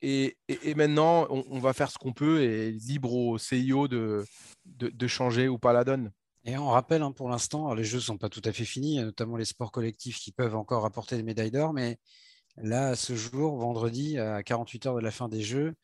Et, 0.00 0.38
maintenant, 0.76 1.26
on, 1.28 1.58
va 1.58 1.72
faire 1.72 1.90
ce 1.90 1.98
qu'on 1.98 2.12
peut 2.12 2.40
et 2.40 2.70
libre 2.70 3.12
au 3.12 3.36
CIO 3.36 3.88
de, 3.88 4.24
de 4.64 5.06
changer 5.08 5.48
ou 5.48 5.58
pas 5.58 5.72
la 5.72 5.84
donne. 5.84 6.12
Et 6.48 6.56
on 6.56 6.68
rappelle 6.68 7.02
hein, 7.02 7.12
pour 7.12 7.28
l'instant, 7.28 7.74
les 7.74 7.84
jeux 7.84 7.98
ne 7.98 8.02
sont 8.02 8.16
pas 8.16 8.30
tout 8.30 8.40
à 8.42 8.52
fait 8.52 8.64
finis, 8.64 8.96
notamment 9.00 9.36
les 9.36 9.44
sports 9.44 9.70
collectifs 9.70 10.18
qui 10.18 10.32
peuvent 10.32 10.56
encore 10.56 10.86
apporter 10.86 11.18
des 11.18 11.22
médailles 11.22 11.50
d'or, 11.50 11.74
mais 11.74 11.98
là, 12.56 12.96
ce 12.96 13.14
jour, 13.14 13.58
vendredi, 13.58 14.18
à 14.18 14.42
48 14.42 14.86
heures 14.86 14.94
de 14.94 15.00
la 15.00 15.10
fin 15.10 15.28
des 15.28 15.42
jeux, 15.42 15.74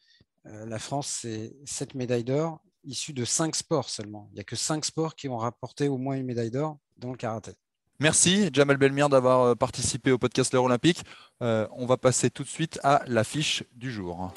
euh, 0.47 0.65
la 0.65 0.79
France, 0.79 1.19
c'est 1.21 1.55
7 1.67 1.95
médailles 1.95 2.25
d'or 2.25 2.63
issues 2.83 3.13
de 3.13 3.27
5 3.27 3.55
sports 3.55 3.91
seulement. 3.91 4.29
Il 4.31 4.37
n'y 4.37 4.41
a 4.41 4.45
que 4.45 4.57
5 4.57 4.87
sports 4.87 5.15
qui 5.17 5.29
ont 5.29 5.37
rapporté 5.37 5.89
au 5.89 5.99
moins 5.99 6.17
une 6.17 6.25
médaille 6.25 6.51
d'or 6.51 6.79
dans 6.97 7.11
le 7.11 7.19
karaté. 7.19 7.53
Merci 8.01 8.49
Jamal 8.51 8.79
Belmire 8.79 9.11
d'avoir 9.11 9.43
euh, 9.43 9.55
participé 9.55 10.13
au 10.13 10.19
podcast 10.19 10.55
L'heure 10.55 10.65
olympique. 10.65 11.05
Euh, 11.43 11.69
on 11.73 11.85
va 11.85 11.99
passer 11.99 12.31
tout 12.31 12.43
de 12.43 12.49
suite 12.49 12.81
à 12.83 13.03
l'affiche 13.07 13.65
du 13.75 13.93
jour. 13.93 14.33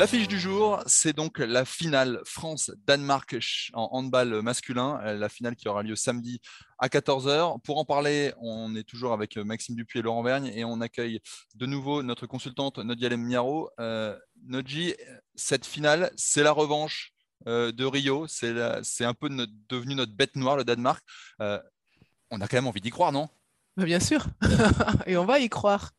L'affiche 0.00 0.28
du 0.28 0.40
jour, 0.40 0.82
c'est 0.86 1.12
donc 1.12 1.40
la 1.40 1.66
finale 1.66 2.22
France-Danemark 2.24 3.36
en 3.74 3.90
handball 3.92 4.40
masculin, 4.40 4.98
euh, 5.04 5.18
la 5.18 5.28
finale 5.28 5.56
qui 5.56 5.68
aura 5.68 5.82
lieu 5.82 5.94
samedi 5.94 6.40
à 6.78 6.88
14h. 6.88 7.60
Pour 7.60 7.76
en 7.76 7.84
parler, 7.84 8.32
on 8.40 8.74
est 8.76 8.82
toujours 8.82 9.12
avec 9.12 9.36
euh, 9.36 9.44
Maxime 9.44 9.74
Dupuis 9.74 9.98
et 9.98 10.02
Laurent 10.02 10.22
Vergne 10.22 10.46
et 10.54 10.64
on 10.64 10.80
accueille 10.80 11.20
de 11.54 11.66
nouveau 11.66 12.02
notre 12.02 12.26
consultante 12.26 12.78
Nodialem 12.78 13.22
Miaro. 13.22 13.68
Euh, 13.78 14.18
cette 15.34 15.66
finale, 15.66 16.10
c'est 16.16 16.42
la 16.42 16.52
revanche 16.52 17.12
de 17.44 17.84
Rio, 17.84 18.26
c'est 18.26 19.04
un 19.04 19.14
peu 19.14 19.28
devenu 19.68 19.94
notre 19.96 20.16
bête 20.16 20.34
noire, 20.34 20.56
le 20.56 20.64
Danemark. 20.64 21.04
on 21.38 22.40
a 22.40 22.48
quand 22.48 22.54
même 22.54 22.68
envie 22.68 22.80
d'y 22.80 22.90
croire, 22.90 23.12
non? 23.12 23.28
Bah, 23.76 23.84
Bien 23.84 24.00
sûr, 24.00 24.24
et 25.06 25.18
on 25.18 25.26
va 25.26 25.40
y 25.40 25.50
croire. 25.50 25.90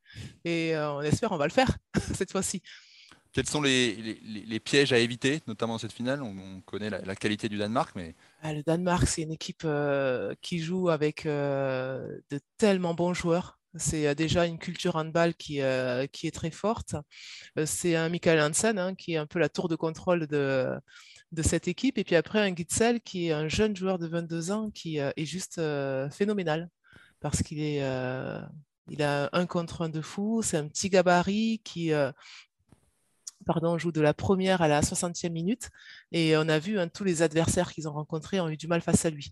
Et 0.43 0.75
on 0.75 1.01
espère 1.01 1.31
on 1.33 1.37
va 1.37 1.45
le 1.45 1.53
faire 1.53 1.77
cette 2.15 2.31
fois-ci. 2.31 2.63
Quels 3.34 3.48
sont 3.48 3.62
les, 3.62 4.60
pièges 4.60 4.91
à 4.91 5.00
éviter, 5.00 5.41
notamment 5.48 5.78
cette 5.78 5.94
finale? 5.94 6.22
On, 6.22 6.62
connaît 6.62 6.89
la, 6.89 7.15
qualité 7.15 7.48
du 7.48 7.58
Danemark, 7.58 7.96
mais 7.96 8.13
ah, 8.41 8.54
le 8.54 8.62
Danemark, 8.62 9.08
c'est 9.08 9.22
une 9.22 9.32
équipe 9.32 9.63
euh, 9.63 10.36
qui 10.41 10.60
joue 10.60 10.89
avec 10.89 11.26
euh, 11.26 12.20
de 12.30 12.39
tellement 12.58 12.94
bons 12.94 13.13
joueurs. 13.13 13.60
C'est 13.76 14.08
euh, 14.08 14.15
déjà 14.15 14.46
une 14.46 14.58
culture 14.58 14.98
handball 14.98 15.34
qui, 15.36 15.60
est 15.60 16.34
très 16.34 16.52
forte. 16.52 16.96
c'est 17.65 17.96
un 17.96 18.10
Michael 18.10 18.41
Hansen 18.41 18.78
hein, 18.78 18.96
qui 18.96 19.13
est 19.13 19.17
un 19.17 19.28
peu 19.28 19.39
la 19.39 19.48
tour 19.48 19.70
de 19.70 19.78
contrôle 19.78 20.28
de, 20.28 20.70
de 21.32 21.41
cette 21.41 21.70
équipe. 21.70 21.98
Et 21.98 22.04
puis 22.04 22.15
après, 22.15 22.39
un 22.39 22.54
Gitzel 22.54 23.00
qui 23.00 23.28
est 23.28 23.32
un 23.32 23.48
jeune 23.48 23.78
joueur 23.78 23.98
de 23.98 24.08
22 24.08 24.52
ans 24.52 24.72
qui 24.72 24.98
est 24.98 25.26
juste 25.26 25.62
phénoménal 26.12 26.70
parce 27.22 27.44
qu'il 27.44 27.62
est, 27.62 27.78
il 28.89 29.04
a 29.04 29.30
un 29.32 29.46
contre 29.46 29.84
un 29.84 29.89
de 29.89 30.02
fou. 30.02 30.41
C'est 30.44 30.58
un 30.58 30.67
petit 30.67 30.89
gabarit 30.89 31.62
qui, 31.63 31.94
pardon, 33.45 33.77
joue 33.77 33.91
de 33.91 34.01
la 34.01 34.13
première 34.13 34.62
à 34.62 34.67
la 34.67 34.82
60e 34.82 35.30
minute. 35.30 35.69
Et 36.12 36.35
on 36.37 36.48
a 36.50 36.60
vu 36.60 36.79
hein, 36.79 36.87
tous 36.87 37.04
les 37.04 37.21
adversaires 37.21 37.71
qu'ils 37.71 37.87
ont 37.87 37.94
rencontrés 37.94 38.39
ont 38.39 38.50
eu 38.50 38.58
du 38.58 38.67
mal 38.67 38.81
face 38.81 39.06
à 39.06 39.10
lui. 39.10 39.29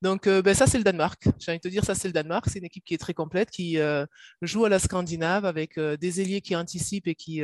Donc 0.00 0.26
euh, 0.26 0.42
ben, 0.42 0.54
ça, 0.54 0.66
c'est 0.66 0.78
le 0.78 0.84
Danemark. 0.84 1.28
J'ai 1.38 1.52
envie 1.52 1.58
de 1.58 1.62
te 1.62 1.68
dire, 1.68 1.84
ça, 1.84 1.94
c'est 1.94 2.08
le 2.08 2.12
Danemark. 2.12 2.46
C'est 2.48 2.58
une 2.58 2.64
équipe 2.64 2.84
qui 2.84 2.94
est 2.94 2.98
très 2.98 3.14
complète, 3.14 3.50
qui 3.50 3.78
euh, 3.78 4.06
joue 4.40 4.64
à 4.64 4.68
la 4.68 4.78
Scandinave 4.78 5.44
avec 5.44 5.78
euh, 5.78 5.96
des 5.96 6.20
ailiers 6.20 6.40
qui 6.40 6.56
anticipent 6.56 7.06
et 7.06 7.14
qui, 7.14 7.42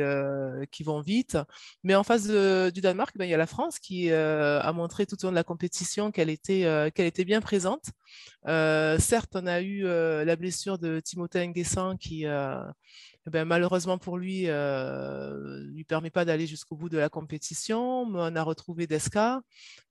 qui 0.71 0.83
vont 0.83 1.01
vite. 1.01 1.37
Mais 1.83 1.95
en 1.95 2.03
face 2.03 2.27
du 2.27 2.81
Danemark, 2.81 3.17
ben, 3.17 3.25
il 3.25 3.31
y 3.31 3.33
a 3.33 3.37
la 3.37 3.47
France 3.47 3.79
qui 3.79 4.11
a 4.11 4.71
montré 4.73 5.05
tout 5.05 5.15
au 5.23 5.27
long 5.27 5.31
de 5.31 5.35
la 5.35 5.43
compétition 5.43 6.11
qu'elle 6.11 6.29
était, 6.29 6.91
qu'elle 6.93 7.05
était 7.05 7.25
bien 7.25 7.41
présente. 7.41 7.85
certes, 8.45 9.31
on 9.35 9.47
a 9.47 9.61
eu 9.61 9.83
la 9.83 10.35
blessure 10.35 10.77
de 10.77 10.99
Timothée 10.99 11.47
Nguessan 11.47 11.97
qui 11.97 12.25
ben, 13.29 13.45
malheureusement 13.45 13.97
pour 13.97 14.17
lui, 14.17 14.43
ne 14.43 14.51
euh, 14.51 15.63
lui 15.65 15.83
permet 15.83 16.09
pas 16.09 16.25
d'aller 16.25 16.47
jusqu'au 16.47 16.75
bout 16.75 16.89
de 16.89 16.97
la 16.97 17.09
compétition. 17.09 18.03
on 18.03 18.35
a 18.35 18.43
retrouvé 18.43 18.87
Desca. 18.87 19.41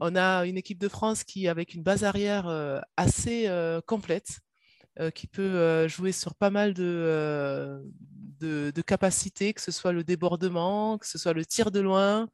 On 0.00 0.16
a 0.16 0.46
une 0.46 0.56
équipe 0.56 0.78
de 0.78 0.88
France 0.88 1.24
qui, 1.24 1.48
avec 1.48 1.74
une 1.74 1.82
base 1.82 2.04
arrière 2.04 2.48
euh, 2.48 2.80
assez 2.96 3.48
euh, 3.48 3.80
complète, 3.80 4.40
qui 5.14 5.28
peut 5.28 5.86
jouer 5.86 6.10
sur 6.10 6.34
pas 6.34 6.50
mal 6.50 6.74
de, 6.74 7.80
capacités, 8.84 9.52
que 9.52 9.60
ce 9.60 9.70
soit 9.70 9.92
le 9.92 10.02
débordement, 10.02 10.98
que 10.98 11.06
ce 11.06 11.18
soit 11.18 11.34
le 11.34 11.46
tir 11.46 11.70
de 11.70 11.78
loin. 11.78 12.28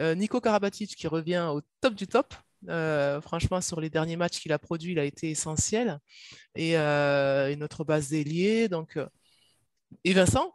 Nico 0.00 0.40
Karabatic 0.40 0.96
qui 0.96 1.06
revient 1.06 1.48
au 1.52 1.60
top 1.80 1.94
du 1.94 2.08
top. 2.08 2.34
franchement, 3.22 3.60
sur 3.60 3.80
les 3.80 3.88
derniers 3.88 4.16
matchs 4.16 4.40
qu'il 4.40 4.52
a 4.52 4.58
produits, 4.58 4.92
il 4.92 4.98
a 4.98 5.04
été 5.04 5.30
essentiel. 5.30 6.00
Et, 6.56 6.72
et 6.72 7.56
notre 7.56 7.84
base 7.84 8.08
d'ailier. 8.08 8.68
Donc, 8.68 8.98
et 10.04 10.12
Vincent, 10.12 10.54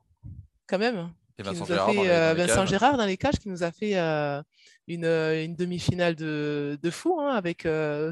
quand 0.67 0.79
même. 0.79 1.11
Et 1.39 1.43
Vincent, 1.43 1.65
Gérard, 1.65 1.91
fait, 1.91 2.09
euh, 2.09 2.33
Vincent 2.35 2.65
Gérard, 2.65 2.97
dans 2.97 3.05
les 3.05 3.17
cages 3.17 3.39
qui 3.39 3.49
nous 3.49 3.63
a 3.63 3.71
fait 3.71 3.97
euh, 3.97 4.41
une, 4.87 5.05
euh, 5.05 5.43
une 5.43 5.55
demi-finale 5.55 6.15
de, 6.15 6.77
de, 6.81 6.89
fou 6.91 7.19
hein, 7.19 7.33
avec 7.35 7.67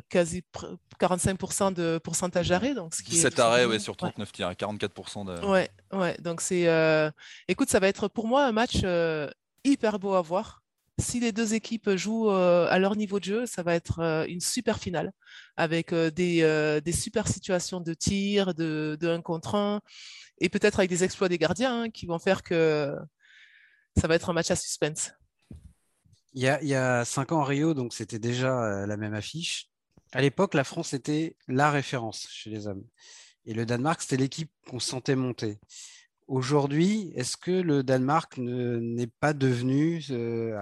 quasi 0.09 0.43
45% 0.99 1.73
de 1.73 1.99
pourcentage 2.03 2.49
d'arrêt. 2.49 2.73
Donc, 2.73 2.95
ce 2.95 3.03
17 3.03 3.39
arrêts 3.39 3.65
ouais, 3.65 3.79
sur 3.79 3.95
39 3.95 4.31
tirs, 4.31 4.51
44% 4.51 5.25
de. 5.25 5.45
Ouais, 5.45 5.69
ouais. 5.93 6.17
Donc, 6.19 6.41
c'est. 6.41 6.67
Écoute, 7.47 7.69
ça 7.69 7.79
va 7.79 7.87
être 7.87 8.07
pour 8.07 8.27
moi 8.27 8.45
un 8.45 8.51
match 8.51 8.83
hyper 9.63 9.99
beau 9.99 10.13
à 10.13 10.21
voir 10.21 10.60
si 10.99 11.19
les 11.19 11.31
deux 11.31 11.53
équipes 11.53 11.91
jouent 11.91 12.29
à 12.29 12.77
leur 12.79 12.95
niveau 12.95 13.19
de 13.19 13.23
jeu, 13.23 13.45
ça 13.45 13.63
va 13.63 13.73
être 13.73 14.25
une 14.27 14.41
super 14.41 14.77
finale 14.79 15.11
avec 15.57 15.93
des, 15.93 16.81
des, 16.83 16.91
super 16.91 17.27
situations 17.27 17.79
de 17.79 17.93
tir, 17.93 18.53
de, 18.53 18.97
de 18.99 19.07
1 19.07 19.21
contre 19.21 19.55
1 19.55 19.81
et 20.41 20.49
peut-être 20.49 20.79
avec 20.79 20.89
des 20.89 21.03
exploits 21.03 21.29
des 21.29 21.37
gardiens 21.37 21.83
hein, 21.83 21.89
qui 21.89 22.05
vont 22.07 22.19
faire 22.19 22.43
que 22.43 22.95
ça 23.95 24.07
va 24.07 24.15
être 24.15 24.29
un 24.29 24.33
match 24.33 24.51
à 24.51 24.55
suspense. 24.55 25.13
Il 26.33 26.41
y 26.41 26.75
a, 26.75 27.05
cinq 27.05 27.31
ans 27.31 27.41
à 27.41 27.45
Rio, 27.45 27.73
donc 27.73 27.93
c'était 27.93 28.19
déjà 28.19 28.63
euh, 28.63 28.87
la 28.87 28.97
même 28.97 29.13
affiche. 29.13 29.69
À 30.13 30.21
l'époque, 30.21 30.53
la 30.53 30.63
France 30.63 30.93
était 30.93 31.35
la 31.47 31.69
référence 31.69 32.27
chez 32.29 32.49
les 32.49 32.67
hommes. 32.67 32.83
Et 33.45 33.53
le 33.53 33.65
Danemark, 33.65 34.01
c'était 34.01 34.17
l'équipe 34.17 34.51
qu'on 34.67 34.79
sentait 34.79 35.15
monter. 35.15 35.59
Aujourd'hui, 36.31 37.11
est-ce 37.13 37.35
que 37.35 37.51
le 37.51 37.83
Danemark 37.83 38.37
n'est 38.37 39.11
pas 39.19 39.33
devenu, 39.33 40.01
euh, 40.11 40.57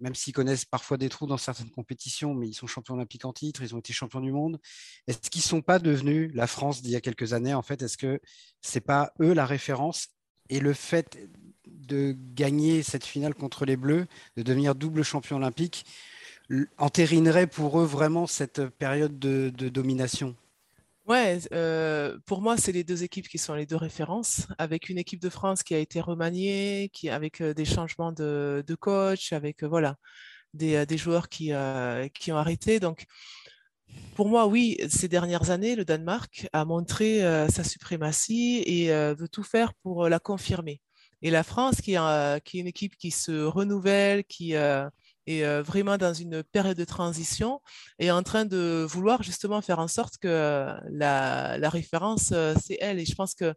même 0.00 0.16
s'ils 0.16 0.32
connaissent 0.32 0.64
parfois 0.64 0.96
des 0.96 1.08
trous 1.08 1.28
dans 1.28 1.36
certaines 1.36 1.70
compétitions, 1.70 2.34
mais 2.34 2.48
ils 2.48 2.54
sont 2.54 2.66
champions 2.66 2.94
olympiques 2.94 3.24
en 3.24 3.32
titre, 3.32 3.62
ils 3.62 3.76
ont 3.76 3.78
été 3.78 3.92
champions 3.92 4.18
du 4.20 4.32
monde, 4.32 4.58
est-ce 5.06 5.30
qu'ils 5.30 5.42
ne 5.42 5.46
sont 5.46 5.62
pas 5.62 5.78
devenus 5.78 6.32
la 6.34 6.48
France 6.48 6.82
d'il 6.82 6.90
y 6.90 6.96
a 6.96 7.00
quelques 7.00 7.32
années 7.32 7.54
En 7.54 7.62
fait, 7.62 7.80
est-ce 7.80 7.96
que 7.96 8.20
ce 8.60 8.74
n'est 8.74 8.80
pas 8.80 9.12
eux 9.20 9.34
la 9.34 9.46
référence 9.46 10.08
Et 10.48 10.58
le 10.58 10.72
fait 10.72 11.16
de 11.68 12.16
gagner 12.34 12.82
cette 12.82 13.04
finale 13.04 13.36
contre 13.36 13.66
les 13.66 13.76
Bleus, 13.76 14.08
de 14.36 14.42
devenir 14.42 14.74
double 14.74 15.04
champion 15.04 15.36
olympique, 15.36 15.86
entérinerait 16.76 17.46
pour 17.46 17.78
eux 17.78 17.86
vraiment 17.86 18.26
cette 18.26 18.66
période 18.66 19.16
de 19.20 19.68
domination? 19.68 20.34
Ouais, 21.08 21.38
euh, 21.54 22.18
pour 22.26 22.42
moi, 22.42 22.58
c'est 22.58 22.70
les 22.70 22.84
deux 22.84 23.02
équipes 23.02 23.28
qui 23.28 23.38
sont 23.38 23.54
les 23.54 23.64
deux 23.64 23.76
références, 23.76 24.46
avec 24.58 24.90
une 24.90 24.98
équipe 24.98 25.20
de 25.22 25.30
France 25.30 25.62
qui 25.62 25.74
a 25.74 25.78
été 25.78 26.02
remaniée, 26.02 26.90
qui 26.92 27.08
avec 27.08 27.40
euh, 27.40 27.54
des 27.54 27.64
changements 27.64 28.12
de, 28.12 28.62
coach, 28.78 29.32
avec 29.32 29.62
euh, 29.62 29.68
voilà 29.68 29.96
des, 30.52 30.98
joueurs 30.98 31.30
qui, 31.30 31.52
qui 32.14 32.32
ont 32.32 32.36
arrêté. 32.36 32.78
Donc, 32.78 33.06
pour 34.16 34.28
moi, 34.28 34.46
oui, 34.46 34.76
ces 34.90 35.08
dernières 35.08 35.50
années, 35.50 35.76
le 35.76 35.86
Danemark 35.86 36.46
a 36.52 36.64
montré 36.66 37.20
sa 37.50 37.64
suprématie 37.64 38.62
et 38.66 38.88
veut 39.14 39.28
tout 39.28 39.44
faire 39.44 39.74
pour 39.82 40.08
la 40.08 40.18
confirmer. 40.18 40.80
Et 41.22 41.30
la 41.30 41.42
France, 41.42 41.80
qui 41.80 41.94
est 41.94 42.54
une 42.54 42.66
équipe 42.66 42.96
qui 42.96 43.10
se 43.10 43.44
renouvelle, 43.44 44.24
qui 44.24 44.54
et 45.28 45.44
vraiment 45.60 45.98
dans 45.98 46.14
une 46.14 46.42
période 46.42 46.76
de 46.76 46.84
transition 46.84 47.60
et 47.98 48.10
en 48.10 48.22
train 48.22 48.46
de 48.46 48.86
vouloir 48.88 49.22
justement 49.22 49.60
faire 49.60 49.78
en 49.78 49.88
sorte 49.88 50.16
que 50.18 50.74
la, 50.90 51.68
référence, 51.68 52.32
c'est 52.62 52.78
elle. 52.80 52.98
Et 52.98 53.04
je 53.04 53.14
pense 53.14 53.34
que 53.34 53.54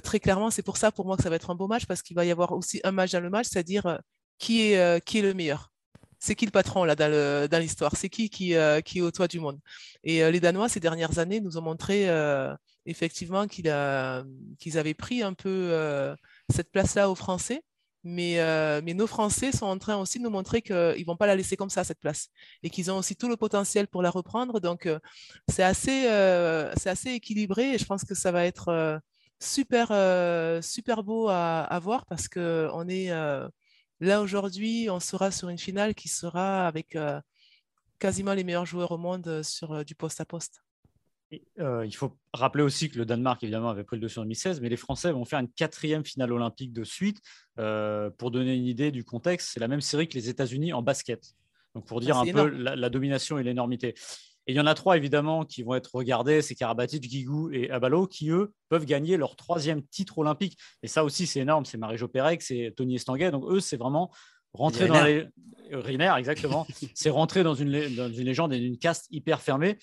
très 0.00 0.20
clairement, 0.20 0.50
c'est 0.50 0.62
pour 0.62 0.76
ça 0.76 0.92
pour 0.92 1.06
moi 1.06 1.16
que 1.16 1.22
ça 1.22 1.30
va 1.30 1.36
être 1.36 1.50
un 1.50 1.54
beau 1.54 1.66
match 1.66 1.86
parce 1.86 2.02
qu'il 2.02 2.14
va 2.14 2.26
y 2.26 2.30
avoir 2.30 2.52
aussi 2.52 2.80
un 2.84 2.92
match 2.92 3.12
dans 3.12 3.20
le 3.20 3.30
match, 3.30 3.46
c'est-à-dire 3.50 3.98
qui, 4.38 4.72
est, 4.72 5.04
qui 5.04 5.18
est 5.18 5.22
le 5.22 5.34
meilleur 5.34 5.72
c'est 6.18 6.34
qui 6.34 6.46
le 6.46 6.50
patron 6.50 6.84
là 6.84 6.94
dans 6.96 7.58
l'histoire? 7.60 7.96
C'est 7.96 8.08
qui 8.08 8.28
qui, 8.28 8.54
qui, 8.84 8.98
est 8.98 9.00
au 9.00 9.10
toit 9.10 9.28
du 9.28 9.40
monde? 9.40 9.58
Et 10.02 10.30
les 10.30 10.40
Danois, 10.40 10.68
ces 10.68 10.80
dernières 10.80 11.18
années, 11.18 11.40
nous 11.40 11.56
ont 11.58 11.62
montré 11.62 12.08
effectivement 12.86 13.46
qu'ils 13.46 13.68
avaient 13.68 14.94
pris 14.94 15.22
un 15.22 15.32
peu 15.32 16.14
cette 16.52 16.70
place-là 16.70 17.08
aux 17.08 17.14
Français. 17.14 17.62
Euh, 18.06 18.80
mais, 18.84 18.94
nos 18.94 19.06
Français 19.06 19.52
sont 19.52 19.66
en 19.66 19.78
train 19.78 19.96
aussi 19.96 20.18
de 20.18 20.24
nous 20.24 20.30
montrer 20.30 20.62
qu'ils 20.62 20.74
ne 20.76 21.04
vont 21.04 21.16
pas 21.16 21.26
la 21.26 21.36
laisser 21.36 21.56
comme 21.56 21.70
ça, 21.70 21.84
cette 21.84 22.00
place, 22.00 22.28
et 22.62 22.70
qu'ils 22.70 22.90
ont 22.90 22.96
aussi 22.98 23.16
tout 23.16 23.28
le 23.28 23.36
potentiel 23.36 23.88
pour 23.88 24.02
la 24.02 24.10
reprendre. 24.10 24.60
Donc, 24.60 24.86
euh, 24.86 24.98
c'est 25.48 25.62
assez, 25.62 26.06
euh, 26.08 26.72
assez 26.84 27.10
équilibré 27.10 27.74
et 27.74 27.78
je 27.78 27.84
pense 27.84 28.04
que 28.04 28.14
ça 28.14 28.32
va 28.32 28.44
être 28.44 29.00
super, 29.40 29.88
super 30.62 31.02
beau 31.02 31.28
à, 31.28 31.78
voir 31.82 32.06
parce 32.06 32.28
qu'on 32.28 32.88
est 32.88 33.10
là 34.00 34.20
aujourd'hui, 34.20 34.88
on 34.90 35.00
sera 35.00 35.30
sur 35.30 35.48
une 35.48 35.58
finale 35.58 35.94
qui 35.94 36.08
sera 36.08 36.66
avec 36.66 36.96
quasiment 37.98 38.34
les 38.34 38.44
meilleurs 38.44 38.66
joueurs 38.66 38.92
au 38.92 38.98
monde 38.98 39.42
sur 39.42 39.84
du 39.84 39.94
poste 39.94 40.20
à 40.20 40.24
poste. 40.24 40.62
Euh, 41.58 41.84
il 41.84 41.94
faut 41.94 42.16
rappeler 42.32 42.62
aussi 42.62 42.88
que 42.88 42.98
le 42.98 43.04
Danemark, 43.04 43.42
évidemment, 43.42 43.68
avait 43.68 43.84
pris 43.84 43.96
le 43.96 44.02
dessus 44.02 44.18
en 44.18 44.22
2016, 44.22 44.60
mais 44.60 44.68
les 44.68 44.76
Français 44.76 45.12
vont 45.12 45.24
faire 45.24 45.40
une 45.40 45.50
quatrième 45.50 46.04
finale 46.04 46.32
olympique 46.32 46.72
de 46.72 46.84
suite. 46.84 47.20
Euh, 47.58 48.10
pour 48.10 48.30
donner 48.30 48.54
une 48.54 48.64
idée 48.64 48.90
du 48.90 49.04
contexte, 49.04 49.50
c'est 49.52 49.60
la 49.60 49.68
même 49.68 49.80
série 49.80 50.08
que 50.08 50.14
les 50.14 50.28
États-Unis 50.28 50.72
en 50.72 50.82
basket. 50.82 51.34
Donc, 51.74 51.86
pour 51.86 52.00
dire 52.00 52.16
ah, 52.16 52.22
un 52.22 52.32
peu 52.32 52.48
la, 52.48 52.88
domination 52.88 53.38
et 53.38 53.42
l'énormité. 53.42 53.88
Et 54.46 54.52
il 54.52 54.56
y 54.56 54.60
en 54.60 54.66
a 54.66 54.74
trois, 54.74 54.96
évidemment, 54.96 55.44
qui 55.44 55.62
vont 55.62 55.74
être 55.74 55.94
regardés 55.94 56.40
c'est 56.40 56.54
Karabatic, 56.54 57.02
Guigou 57.02 57.50
et 57.52 57.70
Abalo, 57.70 58.06
qui, 58.06 58.30
eux, 58.30 58.54
peuvent 58.70 58.86
gagner 58.86 59.18
leur 59.18 59.36
troisième 59.36 59.82
titre 59.82 60.18
olympique. 60.18 60.58
Et 60.82 60.88
ça 60.88 61.04
aussi, 61.04 61.26
c'est 61.26 61.40
énorme. 61.40 61.66
C'est 61.66 61.76
Marie-Jo 61.76 62.08
Pérec, 62.08 62.40
c'est 62.40 62.72
Tony 62.74 62.94
Estanguet. 62.94 63.30
Donc, 63.30 63.44
eux, 63.48 63.60
c'est 63.60 63.76
vraiment 63.76 64.10
rentrer 64.54 64.86
dans 64.86 65.04
les. 65.04 65.26
Riner, 65.70 66.14
exactement. 66.16 66.66
c'est 66.94 67.10
rentrer 67.10 67.42
dans 67.42 67.54
une, 67.54 67.94
dans 67.94 68.10
une 68.10 68.24
légende 68.24 68.54
et 68.54 68.56
une 68.56 68.78
caste 68.78 69.06
hyper 69.10 69.42
fermée. 69.42 69.76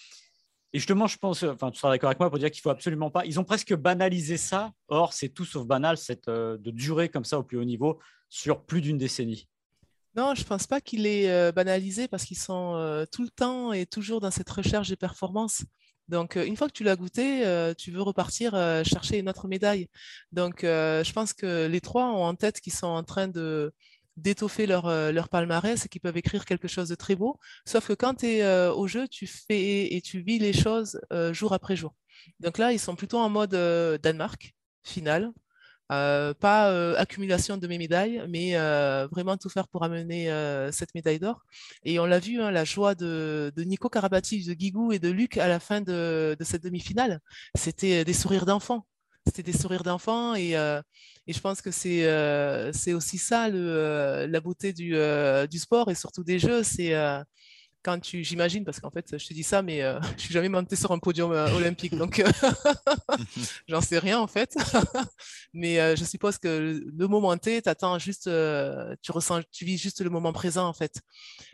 Et 0.73 0.79
justement, 0.79 1.07
je 1.07 1.17
pense, 1.17 1.43
enfin, 1.43 1.71
tu 1.71 1.79
seras 1.79 1.91
d'accord 1.91 2.09
avec 2.09 2.19
moi 2.19 2.29
pour 2.29 2.39
dire 2.39 2.51
qu'il 2.51 2.61
faut 2.61 2.69
absolument 2.69 3.09
pas. 3.09 3.25
Ils 3.25 3.39
ont 3.39 3.43
presque 3.43 3.73
banalisé 3.73 4.37
ça. 4.37 4.71
Or, 4.87 5.13
c'est 5.13 5.29
tout 5.29 5.45
sauf 5.45 5.65
banal, 5.65 5.97
cette, 5.97 6.27
euh, 6.27 6.57
de 6.57 6.71
durer 6.71 7.09
comme 7.09 7.25
ça 7.25 7.39
au 7.39 7.43
plus 7.43 7.57
haut 7.57 7.63
niveau 7.63 7.99
sur 8.29 8.63
plus 8.65 8.81
d'une 8.81 8.97
décennie. 8.97 9.47
Non, 10.15 10.33
je 10.35 10.41
ne 10.41 10.47
pense 10.47 10.67
pas 10.67 10.81
qu'il 10.81 11.07
est 11.07 11.29
euh, 11.29 11.51
banalisé 11.51 12.07
parce 12.07 12.25
qu'ils 12.25 12.37
sont 12.37 12.75
euh, 12.75 13.05
tout 13.09 13.23
le 13.23 13.29
temps 13.29 13.73
et 13.73 13.85
toujours 13.85 14.19
dans 14.21 14.31
cette 14.31 14.49
recherche 14.49 14.89
des 14.89 14.95
performances. 14.95 15.63
Donc, 16.07 16.35
une 16.35 16.55
fois 16.55 16.67
que 16.67 16.73
tu 16.73 16.83
l'as 16.83 16.95
goûté, 16.95 17.41
tu 17.79 17.89
veux 17.89 18.03
repartir 18.03 18.51
chercher 18.85 19.17
une 19.17 19.27
autre 19.27 19.47
médaille. 19.47 19.87
Donc, 20.31 20.59
je 20.61 21.11
pense 21.13 21.33
que 21.33 21.65
les 21.65 21.81
trois 21.81 22.11
ont 22.11 22.23
en 22.25 22.35
tête 22.35 22.59
qu'ils 22.61 22.73
sont 22.73 22.85
en 22.85 23.03
train 23.03 23.27
de, 23.27 23.73
d'étoffer 24.17 24.65
leur, 24.65 24.87
euh, 24.87 25.11
leur 25.11 25.29
palmarès 25.29 25.85
et 25.85 25.89
qui 25.89 25.99
peuvent 25.99 26.17
écrire 26.17 26.45
quelque 26.45 26.67
chose 26.67 26.89
de 26.89 26.95
très 26.95 27.15
beau. 27.15 27.39
Sauf 27.65 27.87
que 27.87 27.93
quand 27.93 28.15
tu 28.15 28.27
es 28.27 28.43
euh, 28.43 28.73
au 28.73 28.87
jeu, 28.87 29.07
tu 29.07 29.27
fais 29.27 29.93
et 29.93 30.01
tu 30.01 30.21
vis 30.21 30.39
les 30.39 30.53
choses 30.53 30.99
euh, 31.11 31.33
jour 31.33 31.53
après 31.53 31.75
jour. 31.75 31.93
Donc 32.39 32.57
là, 32.57 32.71
ils 32.71 32.79
sont 32.79 32.95
plutôt 32.95 33.19
en 33.19 33.29
mode 33.29 33.51
Danemark, 34.01 34.55
final. 34.83 35.31
pas 35.89 36.95
accumulation 36.97 37.57
de 37.57 37.67
mes 37.67 37.77
médailles, 37.77 38.23
mais 38.29 38.55
vraiment 39.11 39.37
tout 39.37 39.49
faire 39.49 39.67
pour 39.67 39.83
amener 39.83 40.29
cette 40.71 40.95
médaille 40.95 41.19
d'or. 41.19 41.41
Et 41.83 41.99
on 41.99 42.05
l'a 42.05 42.19
vu, 42.19 42.41
hein, 42.41 42.51
la 42.51 42.63
joie 42.63 42.95
de, 42.95 43.51
de 43.55 43.63
Nico 43.63 43.89
Karabatic, 43.89 44.47
de 44.47 44.53
Guigou 44.53 44.91
et 44.91 44.99
de 44.99 45.09
Luc 45.09 45.37
à 45.37 45.47
la 45.47 45.59
fin 45.59 45.81
de, 45.81 46.35
de 46.39 46.43
cette 46.43 46.63
demi-finale. 46.63 47.19
C'était 47.55 48.05
des 48.05 48.13
sourires 48.13 48.45
d'enfants 48.45 48.87
c'était 49.25 49.43
des 49.43 49.57
sourires 49.57 49.83
d'enfants 49.83 50.35
et, 50.35 50.55
euh, 50.55 50.81
et, 51.27 51.33
je 51.33 51.39
pense 51.39 51.61
que 51.61 51.71
c'est 51.71 52.05
euh, 52.05 52.71
aussi 52.93 53.17
ça 53.17 53.49
le, 53.49 53.57
euh, 53.59 54.27
la 54.27 54.39
beauté 54.39 54.71
du, 54.71 54.95
du, 55.49 55.59
sport 55.59 55.89
et 55.89 55.95
surtout 55.95 56.23
des 56.23 56.39
jeux, 56.39 56.63
c'est 56.63 56.93
quand 57.81 57.99
tu, 57.99 58.23
j'imagine, 58.23 58.65
parce 58.65 58.79
qu'en 58.79 58.89
fait, 58.89 59.15
je 59.15 59.27
te 59.27 59.33
dis 59.33 59.43
ça, 59.43 59.61
mais 59.61 59.81
je 60.17 60.21
suis 60.21 60.33
jamais 60.33 60.49
monté 60.49 60.75
sur 60.75 60.91
un 60.91 60.99
podium 60.99 61.31
olympique, 61.31 61.95
donc 61.95 62.23
j'en 63.67 63.81
sais 63.81 63.99
rien 63.99 64.19
en 64.19 64.27
fait. 64.27 64.55
mais 65.53 65.95
je 65.95 66.03
suppose 66.03 66.37
que 66.37 66.83
le 66.85 67.07
moment 67.07 67.35
T, 67.37 67.61
attends 67.65 67.97
juste, 67.99 68.29
tu 69.01 69.11
ressens, 69.11 69.41
tu 69.51 69.65
vis 69.65 69.77
juste 69.77 70.01
le 70.01 70.09
moment 70.09 70.33
présent 70.33 70.67
en 70.67 70.73
fait. 70.73 71.01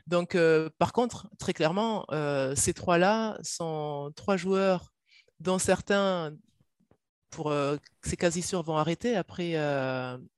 Donc, 0.08 0.38
par 0.78 0.92
contre, 0.94 1.30
très 1.40 1.54
clairement, 1.54 2.06
ces 2.56 2.74
trois-là 2.74 3.38
sont 3.44 4.12
trois 4.16 4.36
joueurs 4.38 4.92
dont 5.40 5.58
certains 5.58 6.32
pour 7.32 7.54
c'est 8.04 8.18
quasi 8.18 8.42
sûr 8.42 8.62
vont 8.62 8.78
arrêter 8.78 9.16
après, 9.16 9.56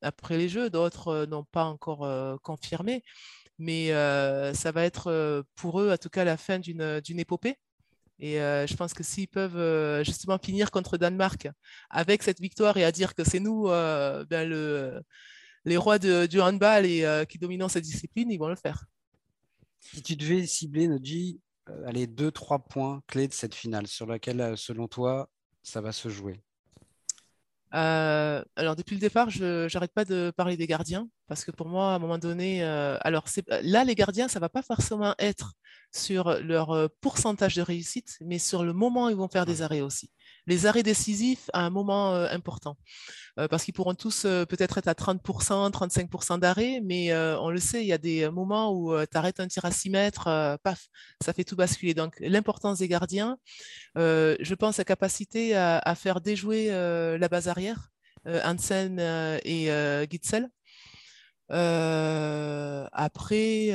après 0.02 0.38
les 0.38 0.48
jeux, 0.48 0.70
d'autres 0.70 1.26
n'ont 1.26 1.44
pas 1.44 1.66
encore 1.66 2.40
confirmé 2.42 3.04
mais 3.60 3.90
ça 4.54 4.72
va 4.72 4.84
être 4.84 5.46
pour 5.56 5.80
eux, 5.80 5.92
en 5.92 5.98
tout 5.98 6.10
cas, 6.10 6.24
la 6.24 6.38
fin 6.38 6.60
d'une 6.60 7.20
épopée. 7.20 7.58
Et 8.20 8.36
je 8.36 8.76
pense 8.76 8.94
que 8.94 9.04
s'ils 9.04 9.28
peuvent 9.28 10.04
justement 10.04 10.38
finir 10.38 10.72
contre 10.72 10.98
Danemark 10.98 11.50
avec 11.90 12.24
cette 12.24 12.40
victoire 12.40 12.78
et 12.78 12.84
à 12.84 12.92
dire 12.92 13.16
que 13.16 13.24
c'est 13.24 13.40
nous 13.40 13.64
ben, 13.66 14.48
le, 14.48 15.02
les 15.66 15.78
rois 15.78 16.00
du 16.00 16.42
handball 16.42 16.86
et 16.86 17.26
qui 17.30 17.38
dominons 17.38 17.70
cette 17.70 17.84
discipline, 17.84 18.32
ils 18.32 18.38
vont 18.38 18.50
le 18.50 18.56
faire. 18.56 18.86
Si 19.80 20.02
tu 20.02 20.16
devais 20.16 20.46
cibler, 20.46 20.88
Nodji, 20.88 21.40
les 21.92 22.08
deux, 22.08 22.32
trois 22.32 22.60
points 22.60 23.02
clés 23.08 23.28
de 23.28 23.34
cette 23.34 23.56
finale 23.56 23.88
sur 23.88 24.06
laquelle, 24.06 24.58
selon 24.58 24.88
toi, 24.88 25.30
ça 25.62 25.82
va 25.82 25.92
se 25.92 26.10
jouer? 26.10 26.42
Euh, 27.76 28.44
alors 28.56 28.76
depuis 28.76 28.96
le 28.96 29.00
départ, 29.02 29.30
je 29.30 29.74
n'arrête 29.74 29.94
pas 29.94 30.06
de 30.06 30.32
parler 30.36 30.58
des 30.58 30.68
gardiens 30.68 31.08
parce 31.28 31.44
que 31.44 31.52
pour 31.52 31.68
moi, 31.68 31.94
à 31.94 31.96
un 31.96 32.00
moment 32.00 32.20
donné, 32.20 32.64
euh, 32.64 32.98
alors 33.02 33.26
là, 33.64 33.84
les 33.84 33.96
gardiens, 33.96 34.28
ça 34.28 34.40
va 34.40 34.50
pas 34.50 34.62
forcément 34.62 35.16
être 35.18 35.54
sur 35.92 36.40
leur 36.42 36.72
euh, 36.72 36.88
pourcentage 37.02 37.56
de 37.56 37.62
réussite, 37.62 38.18
mais 38.22 38.38
sur 38.38 38.64
le 38.64 38.74
moment 38.74 39.06
où 39.06 39.10
ils 39.10 39.16
vont 39.16 39.28
faire 39.28 39.46
des 39.46 39.62
arrêts 39.64 39.82
aussi 39.82 40.12
les 40.48 40.66
arrêts 40.66 40.84
décisifs 40.84 41.50
à 41.54 41.66
un 41.66 41.70
moment 41.70 42.14
euh, 42.14 42.28
important. 42.32 42.78
Euh, 43.40 43.48
parce 43.48 43.64
qu'ils 43.64 43.74
pourront 43.74 43.96
tous 43.96 44.26
euh, 44.26 44.46
peut-être 44.46 44.78
être 44.78 44.88
à 44.88 44.94
30%, 44.94 45.72
35% 45.72 46.40
d'arrêt, 46.40 46.82
mais 46.84 47.16
on 47.16 47.50
le 47.50 47.60
sait, 47.60 47.82
il 47.82 47.88
y 47.88 47.94
a 47.94 47.98
des 47.98 48.30
moments 48.30 48.74
où 48.74 48.94
tu 49.06 49.18
arrêtes 49.18 49.40
un 49.40 49.48
tir 49.48 49.66
à 49.66 49.72
6 49.72 49.90
mètres, 49.90 50.58
paf, 50.64 50.88
ça 51.24 51.34
fait 51.34 51.44
tout 51.44 51.56
basculer. 51.56 51.94
Donc 51.94 52.16
l'importance 52.20 52.80
des 52.80 52.88
gardiens, 52.88 53.38
je 53.96 54.54
pense 54.56 54.80
à 54.80 54.86
capacité 54.86 55.56
à, 55.56 55.96
faire 55.96 56.22
déjouer 56.22 56.70
la 56.70 57.30
base 57.30 57.48
arrière, 57.48 57.90
Hansen 58.26 59.00
et 59.44 59.70
Gitzel. 60.10 60.50
après, 61.50 63.72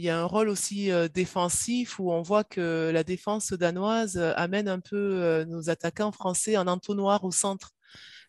il 0.00 0.04
y 0.04 0.08
a 0.08 0.18
un 0.18 0.24
rôle 0.24 0.48
aussi 0.48 0.90
défensif 1.12 1.98
où 1.98 2.10
on 2.10 2.22
voit 2.22 2.42
que 2.42 2.90
la 2.90 3.04
défense 3.04 3.52
danoise 3.52 4.16
amène 4.36 4.66
un 4.66 4.80
peu 4.80 5.44
nos 5.44 5.68
attaquants 5.68 6.10
français 6.10 6.56
en 6.56 6.66
entonnoir 6.66 7.22
au 7.24 7.30
centre. 7.30 7.72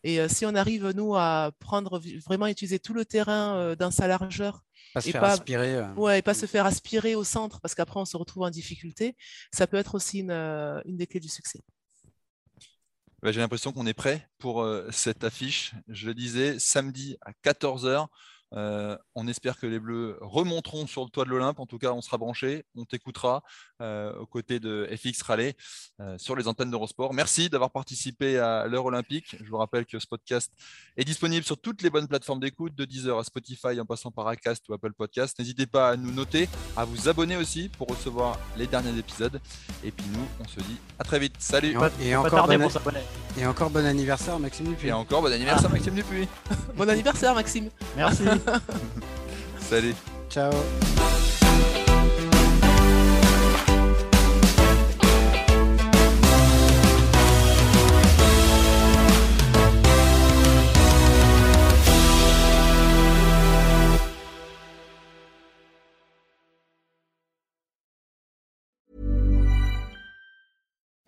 Et 0.03 0.27
si 0.27 0.45
on 0.45 0.53
arrive, 0.53 0.89
nous, 0.89 1.15
à 1.15 1.51
prendre 1.59 2.01
vraiment 2.25 2.47
utiliser 2.47 2.77
tout 2.77 2.93
le 2.93 3.05
terrain 3.05 3.73
dans 3.75 3.89
sa 3.89 4.07
largeur. 4.07 4.63
Pas 4.93 4.99
se 4.99 5.07
et 5.07 5.11
faire 5.13 5.21
pas, 5.21 5.31
aspirer. 5.31 5.81
Ouais, 5.95 6.19
et 6.19 6.21
pas 6.21 6.33
se 6.33 6.45
faire 6.45 6.65
aspirer 6.65 7.15
au 7.15 7.23
centre 7.23 7.61
parce 7.61 7.73
qu'après 7.73 8.01
on 8.01 8.05
se 8.05 8.17
retrouve 8.17 8.43
en 8.43 8.49
difficulté. 8.49 9.15
Ça 9.53 9.65
peut 9.65 9.77
être 9.77 9.95
aussi 9.95 10.19
une, 10.19 10.31
une 10.31 10.97
des 10.97 11.07
clés 11.07 11.21
du 11.21 11.29
succès. 11.29 11.61
J'ai 13.23 13.39
l'impression 13.39 13.71
qu'on 13.71 13.85
est 13.85 13.93
prêt 13.93 14.27
pour 14.39 14.67
cette 14.89 15.23
affiche. 15.23 15.71
Je 15.87 16.07
le 16.07 16.15
disais, 16.15 16.59
samedi 16.59 17.15
à 17.21 17.31
14h. 17.45 18.07
Euh, 18.53 18.97
on 19.15 19.27
espère 19.27 19.57
que 19.57 19.67
les 19.67 19.79
Bleus 19.79 20.17
remonteront 20.21 20.87
sur 20.87 21.03
le 21.03 21.09
toit 21.09 21.25
de 21.25 21.29
l'Olympe. 21.29 21.59
En 21.59 21.65
tout 21.65 21.77
cas, 21.77 21.91
on 21.91 22.01
sera 22.01 22.17
branché, 22.17 22.65
on 22.75 22.85
t'écoutera 22.85 23.43
euh, 23.81 24.13
aux 24.19 24.25
côtés 24.25 24.59
de 24.59 24.89
FX 24.95 25.21
Raleigh 25.21 25.55
euh, 25.99 26.17
sur 26.17 26.35
les 26.35 26.47
antennes 26.47 26.71
d'Eurosport. 26.71 27.13
Merci 27.13 27.49
d'avoir 27.49 27.71
participé 27.71 28.37
à 28.37 28.67
l'heure 28.67 28.85
olympique. 28.85 29.35
Je 29.41 29.49
vous 29.49 29.57
rappelle 29.57 29.85
que 29.85 29.99
ce 29.99 30.07
podcast 30.07 30.51
est 30.97 31.05
disponible 31.05 31.45
sur 31.45 31.59
toutes 31.59 31.81
les 31.81 31.89
bonnes 31.89 32.07
plateformes 32.07 32.39
d'écoute, 32.39 32.75
de 32.75 32.85
Deezer 32.85 33.17
à 33.17 33.23
Spotify 33.23 33.79
en 33.79 33.85
passant 33.85 34.11
par 34.11 34.27
Acast 34.27 34.67
ou 34.69 34.73
Apple 34.73 34.93
Podcast. 34.93 35.37
N'hésitez 35.39 35.65
pas 35.65 35.89
à 35.89 35.95
nous 35.95 36.11
noter, 36.11 36.49
à 36.75 36.85
vous 36.85 37.07
abonner 37.07 37.37
aussi 37.37 37.69
pour 37.69 37.87
recevoir 37.87 38.37
les 38.57 38.67
derniers 38.67 38.97
épisodes. 38.97 39.39
Et 39.83 39.91
puis 39.91 40.05
nous, 40.13 40.27
on 40.39 40.47
se 40.47 40.59
dit 40.59 40.77
à 40.99 41.03
très 41.03 41.19
vite. 41.19 41.35
Salut. 41.39 41.75
Et, 42.01 42.15
encore, 42.15 42.47
bon 42.47 42.69
et 43.37 43.45
encore 43.45 43.69
bon 43.69 43.85
anniversaire, 43.85 44.39
Maxime 44.39 44.67
Dupuis. 44.67 44.89
Et 44.89 44.93
encore 44.93 45.21
bon 45.21 45.31
anniversaire, 45.31 45.69
Maxime 45.69 45.95
Dupuis. 45.95 46.27
bon 46.75 46.89
anniversaire, 46.89 47.33
Maxime. 47.33 47.69
Merci. 47.95 48.23
Salut. 49.59 49.95
Ciao. 50.29 50.51